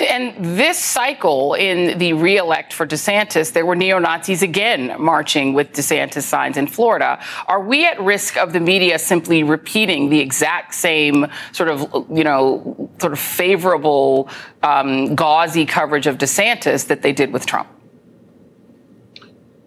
And 0.00 0.56
this 0.58 0.78
cycle 0.78 1.54
in 1.54 1.98
the 1.98 2.12
reelect 2.12 2.72
for 2.72 2.86
DeSantis, 2.86 3.52
there 3.52 3.66
were 3.66 3.74
neo 3.74 3.98
Nazis 3.98 4.42
again 4.42 4.94
marching 5.00 5.54
with 5.54 5.72
DeSantis 5.72 6.22
signs 6.22 6.56
in 6.56 6.68
Florida. 6.68 7.20
Are 7.48 7.60
we 7.60 7.84
at 7.84 8.00
risk 8.00 8.36
of 8.36 8.52
the 8.52 8.60
media 8.60 8.98
simply 9.00 9.42
repeating 9.42 10.08
the 10.08 10.20
exact 10.20 10.74
same 10.74 11.26
sort 11.50 11.68
of, 11.68 12.06
you 12.10 12.22
know, 12.22 12.90
sort 13.00 13.12
of 13.12 13.18
favorable, 13.18 14.28
um, 14.62 15.16
gauzy 15.16 15.66
coverage 15.66 16.06
of 16.06 16.18
DeSantis 16.18 16.86
that 16.86 17.02
they 17.02 17.12
did 17.12 17.32
with 17.32 17.44
Trump? 17.44 17.68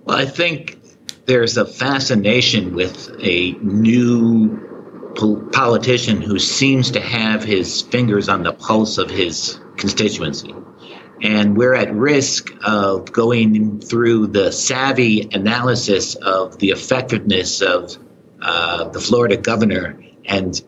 Well, 0.05 0.17
I 0.17 0.25
think 0.25 0.79
there's 1.25 1.57
a 1.57 1.65
fascination 1.65 2.73
with 2.73 3.09
a 3.19 3.51
new 3.61 4.69
politician 5.51 6.21
who 6.21 6.39
seems 6.39 6.91
to 6.91 7.01
have 7.01 7.43
his 7.43 7.81
fingers 7.81 8.29
on 8.29 8.43
the 8.43 8.53
pulse 8.53 8.97
of 8.97 9.09
his 9.09 9.59
constituency. 9.77 10.53
And 11.21 11.55
we're 11.55 11.75
at 11.75 11.93
risk 11.93 12.51
of 12.63 13.11
going 13.11 13.79
through 13.79 14.27
the 14.27 14.51
savvy 14.51 15.29
analysis 15.31 16.15
of 16.15 16.57
the 16.57 16.69
effectiveness 16.69 17.61
of 17.61 17.95
uh, 18.41 18.89
the 18.89 18.99
Florida 18.99 19.37
governor 19.37 20.01
and 20.25 20.61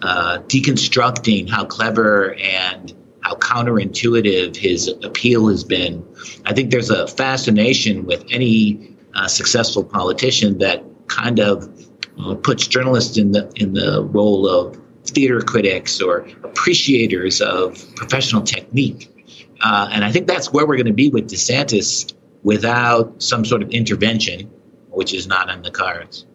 uh, 0.00 0.38
deconstructing 0.46 1.50
how 1.50 1.66
clever 1.66 2.34
and 2.34 2.94
how 3.20 3.34
counterintuitive 3.34 4.56
his 4.56 4.88
appeal 4.88 5.48
has 5.48 5.64
been. 5.64 6.06
I 6.46 6.54
think 6.54 6.70
there's 6.70 6.90
a 6.90 7.06
fascination 7.06 8.06
with 8.06 8.24
any 8.30 8.96
uh, 9.14 9.28
successful 9.28 9.84
politician 9.84 10.58
that 10.58 10.84
kind 11.08 11.40
of 11.40 11.68
uh, 12.18 12.34
puts 12.36 12.66
journalists 12.66 13.18
in 13.18 13.32
the 13.32 13.50
in 13.56 13.74
the 13.74 14.02
role 14.04 14.48
of 14.48 14.80
theater 15.10 15.40
critics 15.40 16.00
or 16.00 16.26
appreciators 16.44 17.40
of 17.40 17.82
professional 17.96 18.42
technique. 18.42 19.10
Uh, 19.60 19.88
and 19.92 20.04
I 20.04 20.12
think 20.12 20.26
that's 20.26 20.52
where 20.52 20.66
we're 20.66 20.76
going 20.76 20.86
to 20.86 20.92
be 20.92 21.08
with 21.08 21.28
DeSantis 21.28 22.14
without 22.42 23.22
some 23.22 23.44
sort 23.44 23.62
of 23.62 23.70
intervention, 23.70 24.50
which 24.90 25.12
is 25.12 25.26
not 25.26 25.50
on 25.50 25.62
the 25.62 25.70
cards. 25.70 26.26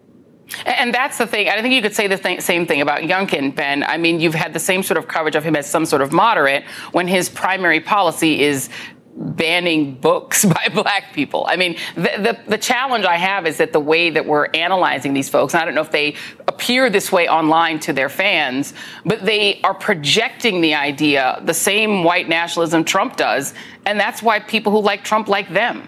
And 0.65 0.93
that's 0.93 1.17
the 1.17 1.25
thing. 1.25 1.47
I 1.49 1.62
think 1.62 1.73
you 1.73 1.81
could 1.81 1.95
say 1.95 2.07
the 2.07 2.17
th- 2.17 2.41
same 2.41 2.67
thing 2.67 2.81
about 2.81 3.01
Youngkin, 3.01 3.55
Ben. 3.55 3.83
I 3.83 3.97
mean, 3.97 4.19
you've 4.19 4.36
had 4.36 4.53
the 4.53 4.59
same 4.59 4.83
sort 4.83 4.97
of 4.97 5.07
coverage 5.07 5.36
of 5.36 5.43
him 5.43 5.55
as 5.55 5.69
some 5.69 5.86
sort 5.86 6.01
of 6.01 6.12
moderate 6.12 6.63
when 6.91 7.07
his 7.07 7.29
primary 7.29 7.79
policy 7.79 8.41
is 8.41 8.69
banning 9.15 9.95
books 9.95 10.45
by 10.45 10.69
black 10.73 11.13
people. 11.13 11.45
I 11.47 11.56
mean, 11.56 11.78
the, 11.95 12.02
the, 12.02 12.39
the, 12.47 12.58
challenge 12.58 13.06
I 13.06 13.17
have 13.17 13.45
is 13.45 13.58
that 13.58 13.73
the 13.73 13.80
way 13.80 14.10
that 14.10 14.26
we're 14.26 14.47
analyzing 14.54 15.13
these 15.13 15.30
folks, 15.30 15.54
I 15.54 15.65
don't 15.65 15.76
know 15.76 15.82
if 15.82 15.91
they 15.91 16.15
appear 16.47 16.89
this 16.89 17.12
way 17.12 17.28
online 17.28 17.80
to 17.82 17.93
their 17.93 18.10
fans, 18.10 18.73
but 19.06 19.26
they 19.26 19.62
are 19.62 19.73
projecting 19.73 20.62
the 20.62 20.76
idea, 20.76 21.41
the 21.43 21.54
same 21.54 22.04
white 22.04 22.28
nationalism 22.28 22.84
Trump 22.84 23.17
does, 23.17 23.54
and 23.86 23.99
that's 23.99 24.23
why 24.23 24.39
people 24.39 24.71
who 24.71 24.82
like 24.82 25.04
Trump 25.04 25.28
like 25.28 25.49
them. 25.49 25.88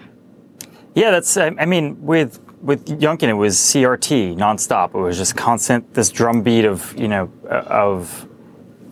Yeah, 0.94 1.10
that's, 1.10 1.36
I 1.36 1.66
mean, 1.66 2.02
with 2.02 2.40
with 2.62 2.86
Youngkin, 2.86 3.28
it 3.28 3.34
was 3.34 3.56
CRT 3.56 4.36
nonstop. 4.36 4.94
It 4.94 4.98
was 4.98 5.16
just 5.16 5.36
constant, 5.36 5.94
this 5.94 6.10
drumbeat 6.10 6.64
of, 6.64 6.98
you 6.98 7.06
know, 7.06 7.30
of 7.48 8.25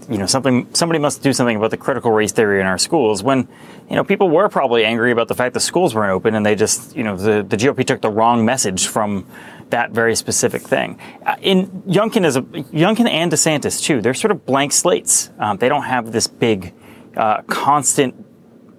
you 0.09 0.19
know 0.19 0.27
something 0.27 0.73
somebody 0.75 0.99
must 0.99 1.23
do 1.23 1.33
something 1.33 1.57
about 1.57 1.71
the 1.71 1.77
critical 1.77 2.11
race 2.11 2.33
theory 2.33 2.61
in 2.61 2.67
our 2.67 2.79
schools 2.79 3.23
when 3.23 3.49
you 3.89 3.97
know 3.97 4.05
people 4.05 4.29
were 4.29 4.49
probably 4.49 4.85
angry 4.85 5.13
about 5.13 5.29
the 5.29 5.35
fact 5.35 5.55
the 5.55 5.61
schools 5.61 5.95
weren't 5.95 6.13
open 6.13 6.35
and 6.35 6.45
they 6.45 6.55
just 6.55 6.97
you 6.97 7.03
know 7.03 7.17
the, 7.17 7.43
the 7.43 7.57
GOP 7.57 7.85
took 7.87 8.01
the 8.01 8.11
wrong 8.11 8.45
message 8.45 8.87
from 8.87 9.27
that 9.71 9.91
very 9.91 10.15
specific 10.15 10.63
thing. 10.63 11.01
Uh, 11.27 11.37
in 11.41 11.67
Youngkin 11.83 12.25
is 12.25 12.37
a 12.37 12.43
Youngkin 12.43 13.09
and 13.09 13.33
DeSantis 13.33 13.83
too. 13.83 14.01
They're 14.01 14.15
sort 14.15 14.31
of 14.31 14.47
blank 14.47 14.73
slates. 14.73 15.31
Um, 15.39 15.57
they 15.57 15.69
don't 15.69 15.85
have 15.85 16.13
this 16.13 16.27
big 16.27 16.75
uh, 17.17 17.43
constant 17.43 18.15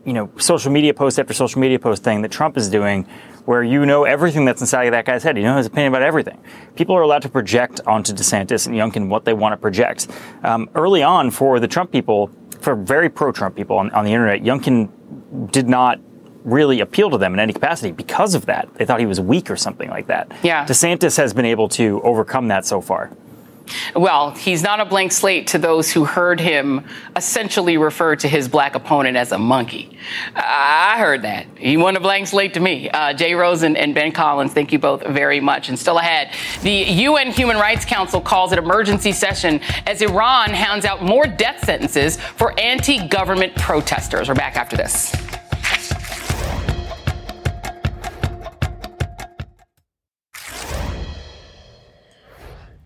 you 0.05 0.13
know 0.13 0.31
social 0.37 0.71
media 0.71 0.93
post 0.93 1.19
after 1.19 1.33
social 1.33 1.59
media 1.59 1.79
post 1.79 2.03
thing 2.03 2.21
that 2.21 2.31
Trump 2.31 2.57
is 2.57 2.69
doing 2.69 3.07
where 3.45 3.63
you 3.63 3.85
know 3.85 4.03
everything 4.03 4.45
that's 4.45 4.61
inside 4.61 4.85
of 4.85 4.91
that 4.91 5.05
guy's 5.05 5.23
head. 5.23 5.37
You 5.37 5.43
know 5.43 5.57
his 5.57 5.67
opinion 5.67 5.93
about 5.93 6.01
everything. 6.01 6.41
People 6.75 6.95
are 6.95 7.01
allowed 7.01 7.21
to 7.21 7.29
project 7.29 7.81
onto 7.85 8.13
DeSantis 8.13 8.67
and 8.67 8.75
Youngkin 8.75 9.07
what 9.07 9.25
they 9.25 9.33
want 9.33 9.53
to 9.53 9.57
project. 9.57 10.07
Um, 10.43 10.69
early 10.75 11.03
on, 11.03 11.31
for 11.31 11.59
the 11.59 11.67
Trump 11.67 11.91
people, 11.91 12.29
for 12.59 12.75
very 12.75 13.09
pro-Trump 13.09 13.55
people 13.55 13.77
on, 13.77 13.91
on 13.91 14.05
the 14.05 14.11
internet, 14.11 14.41
Youngkin 14.41 15.51
did 15.51 15.69
not 15.69 15.99
really 16.43 16.79
appeal 16.79 17.09
to 17.09 17.17
them 17.17 17.33
in 17.33 17.39
any 17.39 17.53
capacity 17.53 17.91
because 17.91 18.35
of 18.35 18.45
that. 18.45 18.71
They 18.75 18.85
thought 18.85 18.99
he 18.99 19.05
was 19.07 19.19
weak 19.19 19.49
or 19.49 19.55
something 19.55 19.89
like 19.89 20.07
that. 20.07 20.31
Yeah. 20.43 20.65
DeSantis 20.65 21.17
has 21.17 21.33
been 21.33 21.45
able 21.45 21.67
to 21.69 22.01
overcome 22.03 22.47
that 22.49 22.65
so 22.65 22.81
far. 22.81 23.11
Well, 23.95 24.31
he's 24.31 24.63
not 24.63 24.79
a 24.79 24.85
blank 24.85 25.11
slate 25.11 25.47
to 25.47 25.57
those 25.57 25.91
who 25.91 26.05
heard 26.05 26.39
him 26.39 26.85
essentially 27.15 27.77
refer 27.77 28.15
to 28.17 28.27
his 28.27 28.47
black 28.47 28.75
opponent 28.75 29.17
as 29.17 29.31
a 29.31 29.37
monkey. 29.37 29.97
I 30.35 30.95
heard 30.99 31.23
that. 31.23 31.45
He 31.57 31.77
wasn't 31.77 31.97
a 31.97 32.01
blank 32.01 32.27
slate 32.27 32.53
to 32.55 32.59
me. 32.59 32.89
Uh, 32.89 33.13
Jay 33.13 33.33
Rosen 33.33 33.75
and, 33.75 33.95
Ben 33.95 34.11
Collins, 34.11 34.53
thank 34.53 34.71
you 34.71 34.79
both 34.79 35.05
very 35.05 35.39
much. 35.39 35.69
And 35.69 35.77
still 35.77 35.97
ahead, 35.97 36.33
the 36.61 36.71
UN 36.71 37.31
Human 37.31 37.57
Rights 37.57 37.85
Council 37.85 38.21
calls 38.21 38.51
it 38.51 38.59
emergency 38.59 39.11
session 39.11 39.61
as 39.85 40.01
Iran 40.01 40.51
hounds 40.51 40.85
out 40.85 41.03
more 41.03 41.25
death 41.25 41.63
sentences 41.65 42.17
for 42.19 42.57
anti 42.59 43.07
government 43.07 43.55
protesters. 43.55 44.27
We're 44.27 44.35
back 44.35 44.55
after 44.55 44.77
this. 44.77 45.15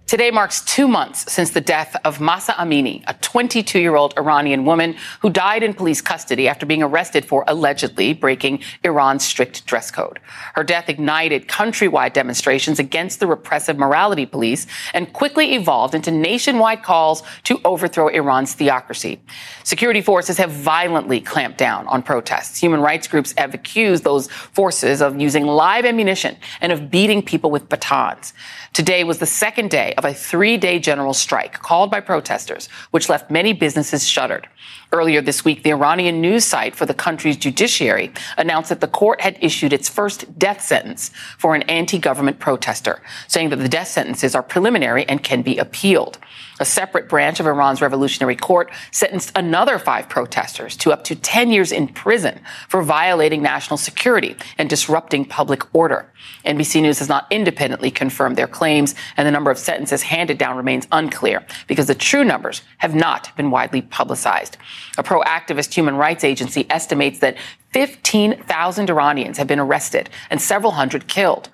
Today 0.09 0.31
marks 0.31 0.61
two 0.61 0.87
months 0.87 1.31
since 1.31 1.51
the 1.51 1.61
death 1.61 1.95
of 2.03 2.19
Mahsa 2.19 2.53
Amini, 2.53 3.03
a 3.05 3.13
22 3.13 3.79
year 3.79 3.95
old 3.95 4.17
Iranian 4.17 4.65
woman 4.65 4.95
who 5.19 5.29
died 5.29 5.61
in 5.61 5.75
police 5.75 6.01
custody 6.01 6.47
after 6.47 6.65
being 6.65 6.81
arrested 6.81 7.25
for 7.25 7.43
allegedly 7.45 8.13
breaking 8.15 8.63
Iran's 8.83 9.23
strict 9.23 9.67
dress 9.67 9.91
code. 9.91 10.17
Her 10.55 10.63
death 10.63 10.89
ignited 10.89 11.47
countrywide 11.47 12.13
demonstrations 12.13 12.79
against 12.79 13.19
the 13.19 13.27
repressive 13.27 13.77
morality 13.77 14.25
police 14.25 14.65
and 14.95 15.13
quickly 15.13 15.53
evolved 15.53 15.93
into 15.93 16.09
nationwide 16.09 16.81
calls 16.81 17.21
to 17.43 17.61
overthrow 17.63 18.07
Iran's 18.07 18.55
theocracy. 18.55 19.19
Security 19.63 20.01
forces 20.01 20.37
have 20.37 20.49
violently 20.49 21.21
clamped 21.21 21.59
down 21.59 21.85
on 21.85 22.01
protests. 22.01 22.57
Human 22.57 22.81
rights 22.81 23.07
groups 23.07 23.35
have 23.37 23.53
accused 23.53 24.03
those 24.03 24.27
forces 24.27 25.03
of 25.03 25.21
using 25.21 25.45
live 25.45 25.85
ammunition 25.85 26.35
and 26.61 26.71
of 26.71 26.89
beating 26.89 27.21
people 27.21 27.51
with 27.51 27.69
batons. 27.69 28.33
Today 28.73 29.03
was 29.03 29.17
the 29.17 29.25
second 29.25 29.69
day 29.71 29.93
of 29.97 30.05
a 30.05 30.13
three 30.13 30.57
day 30.57 30.79
general 30.79 31.13
strike 31.13 31.53
called 31.53 31.89
by 31.89 31.99
protesters, 32.01 32.67
which 32.91 33.09
left 33.09 33.31
many 33.31 33.53
businesses 33.53 34.07
shuttered. 34.07 34.47
Earlier 34.91 35.21
this 35.21 35.43
week, 35.43 35.63
the 35.63 35.71
Iranian 35.71 36.21
news 36.21 36.45
site 36.45 36.75
for 36.75 36.85
the 36.85 36.93
country's 36.93 37.37
judiciary 37.37 38.11
announced 38.37 38.69
that 38.69 38.81
the 38.81 38.87
court 38.87 39.21
had 39.21 39.37
issued 39.41 39.73
its 39.73 39.89
first 39.89 40.37
death 40.37 40.61
sentence 40.61 41.09
for 41.37 41.55
an 41.55 41.63
anti 41.63 41.97
government 41.97 42.39
protester, 42.39 43.01
saying 43.27 43.49
that 43.49 43.57
the 43.57 43.69
death 43.69 43.87
sentences 43.87 44.35
are 44.35 44.43
preliminary 44.43 45.07
and 45.07 45.23
can 45.23 45.41
be 45.41 45.57
appealed. 45.57 46.19
A 46.59 46.65
separate 46.65 47.07
branch 47.07 47.39
of 47.39 47.47
Iran's 47.47 47.81
revolutionary 47.81 48.35
court 48.35 48.69
sentenced 48.91 49.31
another 49.35 49.79
five 49.79 50.09
protesters 50.09 50.75
to 50.77 50.91
up 50.91 51.05
to 51.05 51.15
10 51.15 51.51
years 51.51 51.71
in 51.71 51.87
prison 51.87 52.39
for 52.67 52.83
violating 52.83 53.41
national 53.41 53.77
security 53.77 54.35
and 54.57 54.69
disrupting 54.69 55.23
public 55.23 55.73
order. 55.73 56.11
NBC 56.45 56.81
News 56.81 56.99
has 56.99 57.07
not 57.07 57.27
independently 57.31 57.91
confirmed 57.91 58.35
their 58.35 58.47
claims, 58.47 58.93
and 59.15 59.25
the 59.25 59.31
number 59.31 59.51
of 59.51 59.57
sentences 59.57 60.01
handed 60.01 60.37
down 60.37 60.57
remains 60.57 60.87
unclear 60.91 61.45
because 61.67 61.87
the 61.87 61.95
true 61.95 62.25
numbers 62.25 62.61
have 62.79 62.93
not 62.93 63.35
been 63.37 63.51
widely 63.51 63.81
publicized. 63.81 64.57
A 64.97 65.03
pro 65.03 65.21
activist 65.21 65.73
human 65.73 65.95
rights 65.95 66.23
agency 66.23 66.65
estimates 66.69 67.19
that 67.19 67.37
15,000 67.71 68.89
Iranians 68.89 69.37
have 69.37 69.47
been 69.47 69.59
arrested 69.59 70.09
and 70.29 70.41
several 70.41 70.73
hundred 70.73 71.07
killed. 71.07 71.49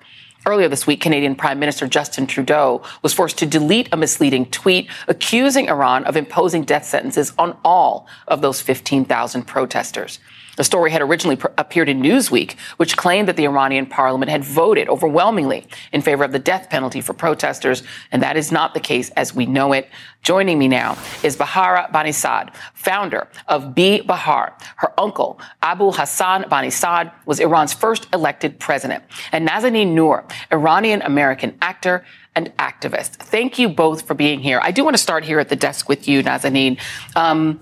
Earlier 0.46 0.68
this 0.68 0.86
week, 0.86 1.00
Canadian 1.00 1.34
Prime 1.34 1.58
Minister 1.58 1.88
Justin 1.88 2.28
Trudeau 2.28 2.80
was 3.02 3.12
forced 3.12 3.36
to 3.38 3.46
delete 3.46 3.88
a 3.90 3.96
misleading 3.96 4.46
tweet 4.46 4.88
accusing 5.08 5.68
Iran 5.68 6.04
of 6.04 6.16
imposing 6.16 6.62
death 6.62 6.86
sentences 6.86 7.32
on 7.36 7.56
all 7.64 8.06
of 8.28 8.42
those 8.42 8.60
15,000 8.60 9.42
protesters. 9.42 10.20
The 10.56 10.64
story 10.64 10.90
had 10.90 11.02
originally 11.02 11.38
appeared 11.58 11.88
in 11.88 12.02
Newsweek, 12.02 12.58
which 12.78 12.96
claimed 12.96 13.28
that 13.28 13.36
the 13.36 13.44
Iranian 13.44 13.86
parliament 13.86 14.30
had 14.30 14.44
voted 14.44 14.88
overwhelmingly 14.88 15.66
in 15.92 16.02
favor 16.02 16.24
of 16.24 16.32
the 16.32 16.38
death 16.38 16.68
penalty 16.70 17.00
for 17.00 17.12
protesters, 17.12 17.82
and 18.10 18.22
that 18.22 18.36
is 18.36 18.50
not 18.50 18.74
the 18.74 18.80
case 18.80 19.10
as 19.10 19.34
we 19.34 19.46
know 19.46 19.72
it. 19.72 19.88
Joining 20.22 20.58
me 20.58 20.66
now 20.66 20.98
is 21.22 21.36
Bahara 21.36 21.90
Banisadr, 21.92 22.52
founder 22.74 23.28
of 23.46 23.74
Be 23.74 24.00
Bahar. 24.00 24.56
Her 24.76 24.92
uncle, 24.98 25.40
Abolhassan 25.62 26.48
Banisadr, 26.48 27.12
was 27.26 27.38
Iran's 27.38 27.72
first 27.72 28.08
elected 28.12 28.58
president. 28.58 29.04
And 29.32 29.46
Nazanin 29.46 29.94
Nour, 29.94 30.24
Iranian 30.50 31.02
American 31.02 31.56
actor 31.62 32.04
and 32.34 32.54
activist. 32.56 33.16
Thank 33.16 33.58
you 33.58 33.68
both 33.68 34.06
for 34.06 34.14
being 34.14 34.40
here. 34.40 34.60
I 34.62 34.70
do 34.70 34.84
want 34.84 34.94
to 34.94 35.02
start 35.02 35.24
here 35.24 35.38
at 35.38 35.48
the 35.48 35.56
desk 35.56 35.88
with 35.88 36.08
you, 36.08 36.22
Nazanin. 36.22 36.80
Um, 37.14 37.60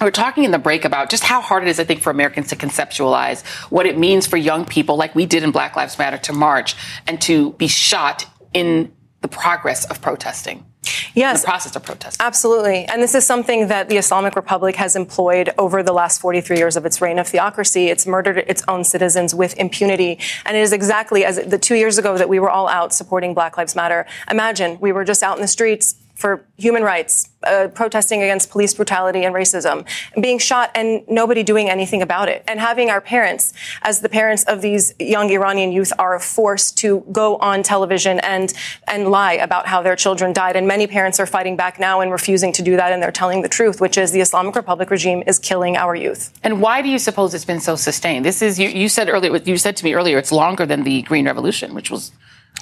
we're 0.00 0.10
talking 0.10 0.44
in 0.44 0.50
the 0.50 0.58
break 0.58 0.84
about 0.84 1.10
just 1.10 1.24
how 1.24 1.40
hard 1.40 1.62
it 1.62 1.68
is, 1.68 1.78
I 1.78 1.84
think, 1.84 2.00
for 2.00 2.10
Americans 2.10 2.48
to 2.48 2.56
conceptualize 2.56 3.44
what 3.70 3.86
it 3.86 3.98
means 3.98 4.26
for 4.26 4.36
young 4.36 4.64
people, 4.64 4.96
like 4.96 5.14
we 5.14 5.26
did 5.26 5.42
in 5.42 5.50
Black 5.50 5.76
Lives 5.76 5.98
Matter, 5.98 6.18
to 6.18 6.32
march 6.32 6.74
and 7.06 7.20
to 7.22 7.52
be 7.52 7.68
shot 7.68 8.26
in 8.54 8.92
the 9.20 9.28
progress 9.28 9.84
of 9.84 10.00
protesting. 10.00 10.64
Yes. 11.14 11.42
The 11.42 11.46
process 11.46 11.76
of 11.76 11.84
protesting. 11.84 12.24
Absolutely. 12.24 12.86
And 12.86 13.02
this 13.02 13.14
is 13.14 13.26
something 13.26 13.68
that 13.68 13.88
the 13.88 13.98
Islamic 13.98 14.34
Republic 14.34 14.76
has 14.76 14.96
employed 14.96 15.50
over 15.58 15.82
the 15.82 15.92
last 15.92 16.20
43 16.20 16.56
years 16.56 16.76
of 16.76 16.86
its 16.86 17.00
reign 17.02 17.18
of 17.18 17.28
theocracy. 17.28 17.88
It's 17.88 18.06
murdered 18.06 18.38
its 18.38 18.62
own 18.66 18.84
citizens 18.84 19.34
with 19.34 19.56
impunity. 19.58 20.18
And 20.46 20.56
it 20.56 20.60
is 20.60 20.72
exactly 20.72 21.24
as 21.24 21.36
the 21.44 21.58
two 21.58 21.74
years 21.74 21.98
ago 21.98 22.16
that 22.16 22.28
we 22.28 22.38
were 22.38 22.50
all 22.50 22.68
out 22.68 22.94
supporting 22.94 23.34
Black 23.34 23.58
Lives 23.58 23.76
Matter. 23.76 24.06
Imagine 24.30 24.78
we 24.80 24.92
were 24.92 25.04
just 25.04 25.22
out 25.22 25.36
in 25.36 25.42
the 25.42 25.48
streets 25.48 25.96
for 26.20 26.44
human 26.58 26.82
rights, 26.82 27.30
uh, 27.44 27.68
protesting 27.74 28.22
against 28.22 28.50
police 28.50 28.74
brutality 28.74 29.24
and 29.24 29.34
racism, 29.34 29.86
being 30.20 30.38
shot 30.38 30.70
and 30.74 31.02
nobody 31.08 31.42
doing 31.42 31.70
anything 31.70 32.02
about 32.02 32.28
it. 32.28 32.44
And 32.46 32.60
having 32.60 32.90
our 32.90 33.00
parents, 33.00 33.54
as 33.80 34.02
the 34.02 34.10
parents 34.10 34.44
of 34.44 34.60
these 34.60 34.92
young 34.98 35.30
Iranian 35.30 35.72
youth, 35.72 35.92
are 35.98 36.18
forced 36.20 36.76
to 36.78 37.00
go 37.10 37.36
on 37.36 37.62
television 37.62 38.20
and, 38.20 38.52
and 38.86 39.08
lie 39.08 39.32
about 39.32 39.66
how 39.66 39.80
their 39.80 39.96
children 39.96 40.34
died. 40.34 40.56
And 40.56 40.68
many 40.68 40.86
parents 40.86 41.18
are 41.18 41.26
fighting 41.26 41.56
back 41.56 41.80
now 41.80 42.02
and 42.02 42.12
refusing 42.12 42.52
to 42.52 42.62
do 42.62 42.76
that. 42.76 42.92
And 42.92 43.02
they're 43.02 43.10
telling 43.10 43.40
the 43.40 43.48
truth, 43.48 43.80
which 43.80 43.96
is 43.96 44.12
the 44.12 44.20
Islamic 44.20 44.54
Republic 44.54 44.90
regime 44.90 45.22
is 45.26 45.38
killing 45.38 45.78
our 45.78 45.94
youth. 45.94 46.38
And 46.42 46.60
why 46.60 46.82
do 46.82 46.90
you 46.90 46.98
suppose 46.98 47.32
it's 47.32 47.46
been 47.46 47.60
so 47.60 47.76
sustained? 47.76 48.26
This 48.26 48.42
is, 48.42 48.58
you, 48.58 48.68
you 48.68 48.90
said 48.90 49.08
earlier, 49.08 49.34
you 49.36 49.56
said 49.56 49.78
to 49.78 49.84
me 49.84 49.94
earlier, 49.94 50.18
it's 50.18 50.32
longer 50.32 50.66
than 50.66 50.82
the 50.82 51.00
Green 51.00 51.24
Revolution, 51.24 51.72
which 51.74 51.90
was 51.90 52.12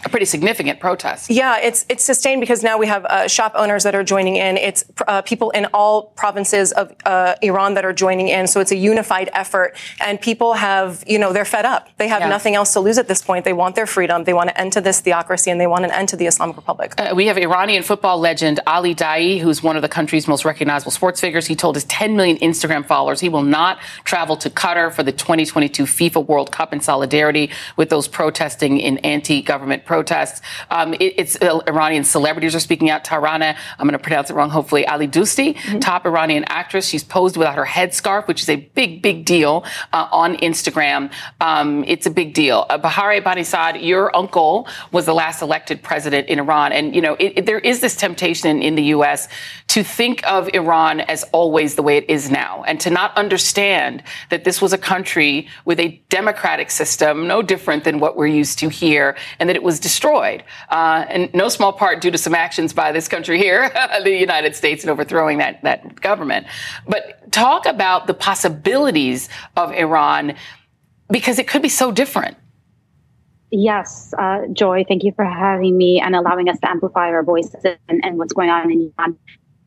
a 0.04 0.08
pretty 0.08 0.26
significant 0.26 0.78
protest. 0.80 1.30
Yeah, 1.30 1.58
it's 1.58 1.84
it's 1.88 2.04
sustained 2.04 2.40
because 2.40 2.62
now 2.62 2.78
we 2.78 2.86
have 2.86 3.04
uh, 3.04 3.28
shop 3.28 3.52
owners 3.56 3.82
that 3.82 3.94
are 3.94 4.04
joining 4.04 4.36
in. 4.36 4.56
It's 4.56 4.84
uh, 5.06 5.22
people 5.22 5.50
in 5.50 5.66
all 5.74 6.12
provinces 6.16 6.72
of 6.72 6.94
uh, 7.04 7.34
Iran 7.42 7.74
that 7.74 7.84
are 7.84 7.92
joining 7.92 8.28
in. 8.28 8.46
So 8.46 8.60
it's 8.60 8.70
a 8.70 8.76
unified 8.76 9.28
effort, 9.32 9.76
and 10.00 10.20
people 10.20 10.54
have 10.54 11.02
you 11.06 11.18
know 11.18 11.32
they're 11.32 11.44
fed 11.44 11.64
up. 11.64 11.88
They 11.96 12.08
have 12.08 12.22
yeah. 12.22 12.28
nothing 12.28 12.54
else 12.54 12.72
to 12.74 12.80
lose 12.80 12.98
at 12.98 13.08
this 13.08 13.22
point. 13.22 13.44
They 13.44 13.52
want 13.52 13.74
their 13.74 13.86
freedom. 13.86 14.24
They 14.24 14.32
want 14.32 14.50
an 14.50 14.56
end 14.56 14.72
to 14.74 14.80
this 14.80 15.00
theocracy, 15.00 15.50
and 15.50 15.60
they 15.60 15.66
want 15.66 15.84
an 15.84 15.90
end 15.90 16.08
to 16.10 16.16
the 16.16 16.26
Islamic 16.26 16.56
Republic. 16.56 16.94
Uh, 16.96 17.12
we 17.14 17.26
have 17.26 17.36
Iranian 17.36 17.82
football 17.82 18.18
legend 18.18 18.60
Ali 18.66 18.94
Daei, 18.94 19.40
who's 19.40 19.62
one 19.62 19.74
of 19.76 19.82
the 19.82 19.88
country's 19.88 20.28
most 20.28 20.44
recognizable 20.44 20.92
sports 20.92 21.20
figures. 21.20 21.46
He 21.46 21.56
told 21.56 21.74
his 21.74 21.84
10 21.84 22.16
million 22.16 22.36
Instagram 22.38 22.86
followers 22.86 23.20
he 23.20 23.28
will 23.28 23.42
not 23.42 23.78
travel 24.04 24.36
to 24.36 24.50
Qatar 24.50 24.92
for 24.92 25.02
the 25.02 25.12
2022 25.12 25.84
FIFA 25.84 26.26
World 26.26 26.52
Cup 26.52 26.72
in 26.72 26.80
solidarity 26.80 27.50
with 27.76 27.90
those 27.90 28.06
protesting 28.06 28.78
in 28.78 28.98
anti-government 28.98 29.77
protests. 29.84 30.40
Um, 30.70 30.94
it, 30.94 31.14
it's 31.16 31.40
uh, 31.40 31.60
Iranian 31.68 32.04
celebrities 32.04 32.54
are 32.54 32.60
speaking 32.60 32.90
out. 32.90 33.04
Taraneh, 33.04 33.56
I'm 33.78 33.86
going 33.86 33.92
to 33.92 33.98
pronounce 33.98 34.30
it 34.30 34.34
wrong, 34.34 34.50
hopefully, 34.50 34.84
Alidoosti, 34.84 35.54
mm-hmm. 35.54 35.78
top 35.78 36.06
Iranian 36.06 36.44
actress. 36.44 36.88
She's 36.88 37.04
posed 37.04 37.36
without 37.36 37.54
her 37.54 37.64
headscarf, 37.64 38.26
which 38.28 38.42
is 38.42 38.48
a 38.48 38.56
big, 38.56 39.02
big 39.02 39.24
deal 39.24 39.64
uh, 39.92 40.08
on 40.10 40.36
Instagram. 40.38 41.12
Um, 41.40 41.84
it's 41.86 42.06
a 42.06 42.10
big 42.10 42.34
deal. 42.34 42.66
Uh, 42.68 42.78
Bahare 42.78 43.22
Banisadr, 43.22 43.82
your 43.82 44.14
uncle 44.16 44.68
was 44.92 45.06
the 45.06 45.14
last 45.14 45.42
elected 45.42 45.82
president 45.82 46.28
in 46.28 46.38
Iran. 46.38 46.72
And, 46.72 46.94
you 46.94 47.00
know, 47.00 47.14
it, 47.14 47.32
it, 47.38 47.46
there 47.46 47.58
is 47.58 47.80
this 47.80 47.96
temptation 47.96 48.48
in, 48.50 48.62
in 48.62 48.74
the 48.74 48.84
U.S. 48.84 49.28
to 49.68 49.82
think 49.82 50.26
of 50.26 50.48
Iran 50.54 51.00
as 51.00 51.24
always 51.32 51.74
the 51.74 51.82
way 51.82 51.96
it 51.96 52.08
is 52.08 52.30
now 52.30 52.64
and 52.64 52.80
to 52.80 52.90
not 52.90 53.16
understand 53.16 54.02
that 54.30 54.44
this 54.44 54.60
was 54.60 54.72
a 54.72 54.78
country 54.78 55.48
with 55.64 55.78
a 55.80 56.00
democratic 56.08 56.70
system, 56.70 57.26
no 57.26 57.42
different 57.42 57.84
than 57.84 57.98
what 58.00 58.16
we're 58.16 58.26
used 58.26 58.58
to 58.60 58.68
here, 58.68 59.16
and 59.38 59.48
that 59.48 59.56
it 59.56 59.62
was 59.62 59.67
destroyed, 59.80 60.44
uh, 60.68 61.04
in 61.10 61.30
no 61.34 61.48
small 61.48 61.72
part 61.72 62.00
due 62.00 62.10
to 62.10 62.18
some 62.18 62.34
actions 62.34 62.72
by 62.72 62.92
this 62.92 63.08
country 63.08 63.38
here, 63.38 63.70
the 64.04 64.16
United 64.16 64.54
States, 64.54 64.84
in 64.84 64.90
overthrowing 64.90 65.38
that, 65.38 65.62
that 65.62 66.00
government. 66.00 66.46
But 66.86 67.32
talk 67.32 67.66
about 67.66 68.06
the 68.06 68.14
possibilities 68.14 69.28
of 69.56 69.72
Iran 69.72 70.36
because 71.10 71.38
it 71.38 71.48
could 71.48 71.62
be 71.62 71.68
so 71.68 71.90
different. 71.90 72.36
Yes, 73.50 74.12
uh, 74.18 74.42
Joy, 74.52 74.84
thank 74.86 75.04
you 75.04 75.12
for 75.12 75.24
having 75.24 75.76
me 75.76 76.00
and 76.00 76.14
allowing 76.14 76.48
us 76.48 76.58
to 76.60 76.70
amplify 76.70 77.08
our 77.08 77.22
voices 77.22 77.64
and, 77.88 78.04
and 78.04 78.18
what's 78.18 78.32
going 78.32 78.50
on 78.50 78.70
in 78.70 78.92
Iran. 78.98 79.16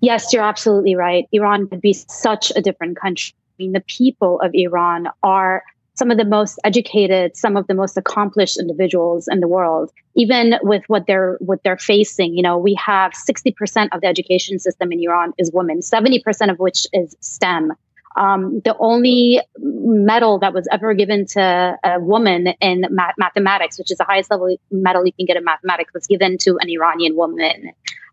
Yes, 0.02 0.32
you're 0.34 0.44
absolutely 0.44 0.96
right. 0.96 1.28
Iran 1.32 1.68
could 1.68 1.82
be 1.82 1.94
such 1.94 2.52
a 2.56 2.62
different 2.62 3.00
country. 3.00 3.34
I 3.36 3.64
mean, 3.64 3.72
the 3.74 3.82
people 3.82 4.40
of 4.42 4.52
Iran 4.54 5.08
are 5.24 5.64
some 5.96 6.12
of 6.12 6.18
the 6.18 6.26
most 6.26 6.60
educated, 6.64 7.36
some 7.36 7.58
of 7.58 7.68
the 7.68 7.74
most 7.74 7.98
accomplished 7.98 8.60
individuals 8.60 9.28
in 9.28 9.40
the 9.40 9.48
world. 9.48 9.92
Even 10.16 10.56
with 10.64 10.84
what 10.88 11.06
they're 11.08 11.38
what 11.40 11.64
they're 11.64 11.78
facing, 11.78 12.36
you 12.36 12.44
know, 12.44 12.58
we 12.58 12.74
have 12.76 13.12
60% 13.12 13.90
of 13.92 14.02
the 14.02 14.08
education 14.08 14.60
system 14.60 14.92
in 14.92 15.00
Iran 15.02 15.34
is 15.38 15.52
women, 15.54 15.80
70% 15.80 16.52
of 16.52 16.60
which 16.60 16.88
is 16.94 17.16
STEM. 17.20 17.74
Um, 18.18 18.62
the 18.66 18.76
only 18.78 19.42
medal 19.58 20.40
that 20.40 20.54
was 20.54 20.68
ever 20.72 20.94
given 20.94 21.26
to 21.28 21.78
a 21.84 22.00
woman 22.00 22.48
in 22.60 22.86
mathematics, 23.18 23.78
which 23.80 23.90
is 23.90 23.98
the 23.98 24.04
highest 24.04 24.30
level 24.32 24.56
medal 24.70 25.06
you 25.06 25.14
can 25.14 25.26
get 25.26 25.38
in 25.38 25.46
mathematics, 25.46 25.94
was 25.94 26.08
given 26.08 26.38
to 26.40 26.58
an 26.60 26.70
Iranian 26.70 27.16
woman. 27.16 27.72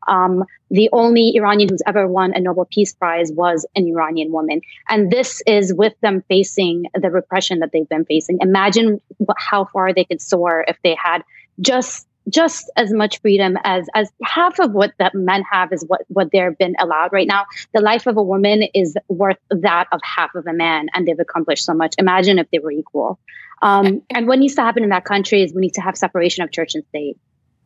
Um, 0.08 0.44
the 0.70 0.88
only 0.92 1.32
Iranian 1.36 1.68
who's 1.68 1.82
ever 1.86 2.06
won 2.06 2.32
a 2.34 2.40
Nobel 2.40 2.66
Peace 2.70 2.92
Prize 2.92 3.30
was 3.32 3.66
an 3.74 3.86
Iranian 3.86 4.32
woman. 4.32 4.60
And 4.88 5.10
this 5.10 5.42
is 5.46 5.72
with 5.72 5.94
them 6.00 6.22
facing 6.28 6.86
the 6.94 7.10
repression 7.10 7.60
that 7.60 7.70
they've 7.72 7.88
been 7.88 8.04
facing. 8.04 8.38
Imagine 8.40 9.00
what, 9.18 9.36
how 9.38 9.66
far 9.66 9.92
they 9.92 10.04
could 10.04 10.20
soar 10.20 10.64
if 10.66 10.76
they 10.82 10.96
had 11.02 11.22
just 11.60 12.06
just 12.28 12.70
as 12.76 12.92
much 12.92 13.20
freedom 13.20 13.56
as 13.64 13.86
as 13.94 14.10
half 14.22 14.58
of 14.58 14.72
what 14.72 14.92
that 14.98 15.14
men 15.14 15.42
have 15.50 15.72
is 15.72 15.84
what 15.86 16.02
what 16.08 16.30
they've 16.30 16.58
been 16.58 16.74
allowed 16.78 17.10
right 17.12 17.26
now 17.26 17.46
the 17.72 17.80
life 17.80 18.06
of 18.06 18.16
a 18.16 18.22
woman 18.22 18.64
is 18.74 18.96
worth 19.08 19.38
that 19.50 19.86
of 19.92 20.00
half 20.02 20.34
of 20.34 20.46
a 20.46 20.52
man 20.52 20.88
and 20.92 21.08
they've 21.08 21.20
accomplished 21.20 21.64
so 21.64 21.72
much 21.72 21.94
imagine 21.96 22.38
if 22.38 22.46
they 22.50 22.58
were 22.58 22.70
equal 22.70 23.18
um, 23.62 24.02
and 24.10 24.28
what 24.28 24.38
needs 24.38 24.54
to 24.54 24.62
happen 24.62 24.82
in 24.84 24.90
that 24.90 25.04
country 25.04 25.42
is 25.42 25.54
we 25.54 25.62
need 25.62 25.74
to 25.74 25.80
have 25.80 25.96
separation 25.96 26.44
of 26.44 26.52
church 26.52 26.74
and 26.74 26.84
state 26.90 27.16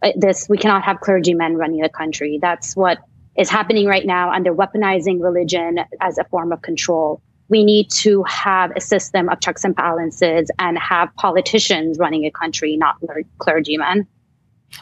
Uh, 0.03 0.13
this 0.17 0.49
we 0.49 0.59
cannot 0.59 0.83
have 0.83 1.01
clergymen 1.01 1.57
running 1.57 1.81
the 1.81 1.89
country. 1.89 2.39
That's 2.41 2.75
what 2.75 2.99
is 3.37 3.49
happening 3.49 3.87
right 3.87 4.05
now 4.05 4.31
and 4.31 4.45
they're 4.45 4.55
weaponizing 4.55 5.23
religion 5.23 5.79
as 6.01 6.19
a 6.19 6.25
form 6.25 6.53
of 6.53 6.61
control. 6.63 7.23
We 7.49 7.65
need 7.65 7.91
to 7.91 8.23
have 8.25 8.73
a 8.77 8.81
system 8.81 9.29
of 9.29 9.41
checks 9.41 9.65
and 9.65 9.75
balances 9.75 10.51
and 10.59 10.79
have 10.79 11.15
politicians 11.17 11.99
running 11.99 12.25
a 12.25 12.31
country 12.31 12.77
not 12.77 12.97
clergymen 13.39 14.07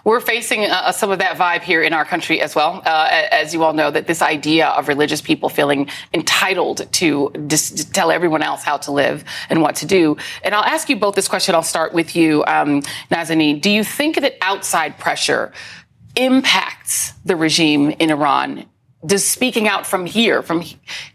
we're 0.04 0.20
facing 0.20 0.64
uh, 0.64 0.92
some 0.92 1.10
of 1.10 1.18
that 1.18 1.36
vibe 1.36 1.62
here 1.62 1.82
in 1.82 1.92
our 1.92 2.04
country 2.04 2.40
as 2.40 2.54
well. 2.54 2.82
Uh, 2.84 3.08
as 3.30 3.52
you 3.52 3.62
all 3.62 3.72
know, 3.72 3.90
that 3.90 4.06
this 4.06 4.22
idea 4.22 4.68
of 4.68 4.88
religious 4.88 5.20
people 5.20 5.48
feeling 5.48 5.88
entitled 6.14 6.90
to, 6.92 7.30
dis- 7.46 7.70
to, 7.70 7.90
tell 7.90 8.10
everyone 8.10 8.42
else 8.42 8.62
how 8.62 8.76
to 8.78 8.92
live 8.92 9.24
and 9.48 9.62
what 9.62 9.76
to 9.76 9.86
do. 9.86 10.16
And 10.42 10.54
I'll 10.54 10.64
ask 10.64 10.88
you 10.88 10.96
both 10.96 11.14
this 11.14 11.28
question. 11.28 11.54
I'll 11.54 11.62
start 11.62 11.92
with 11.92 12.16
you, 12.16 12.44
um, 12.46 12.82
Nazanin. 13.10 13.60
Do 13.60 13.70
you 13.70 13.84
think 13.84 14.20
that 14.20 14.36
outside 14.40 14.98
pressure 14.98 15.52
impacts 16.16 17.12
the 17.24 17.36
regime 17.36 17.90
in 17.90 18.10
Iran? 18.10 18.66
Does 19.04 19.26
speaking 19.26 19.66
out 19.66 19.86
from 19.86 20.06
here, 20.06 20.42
from 20.42 20.62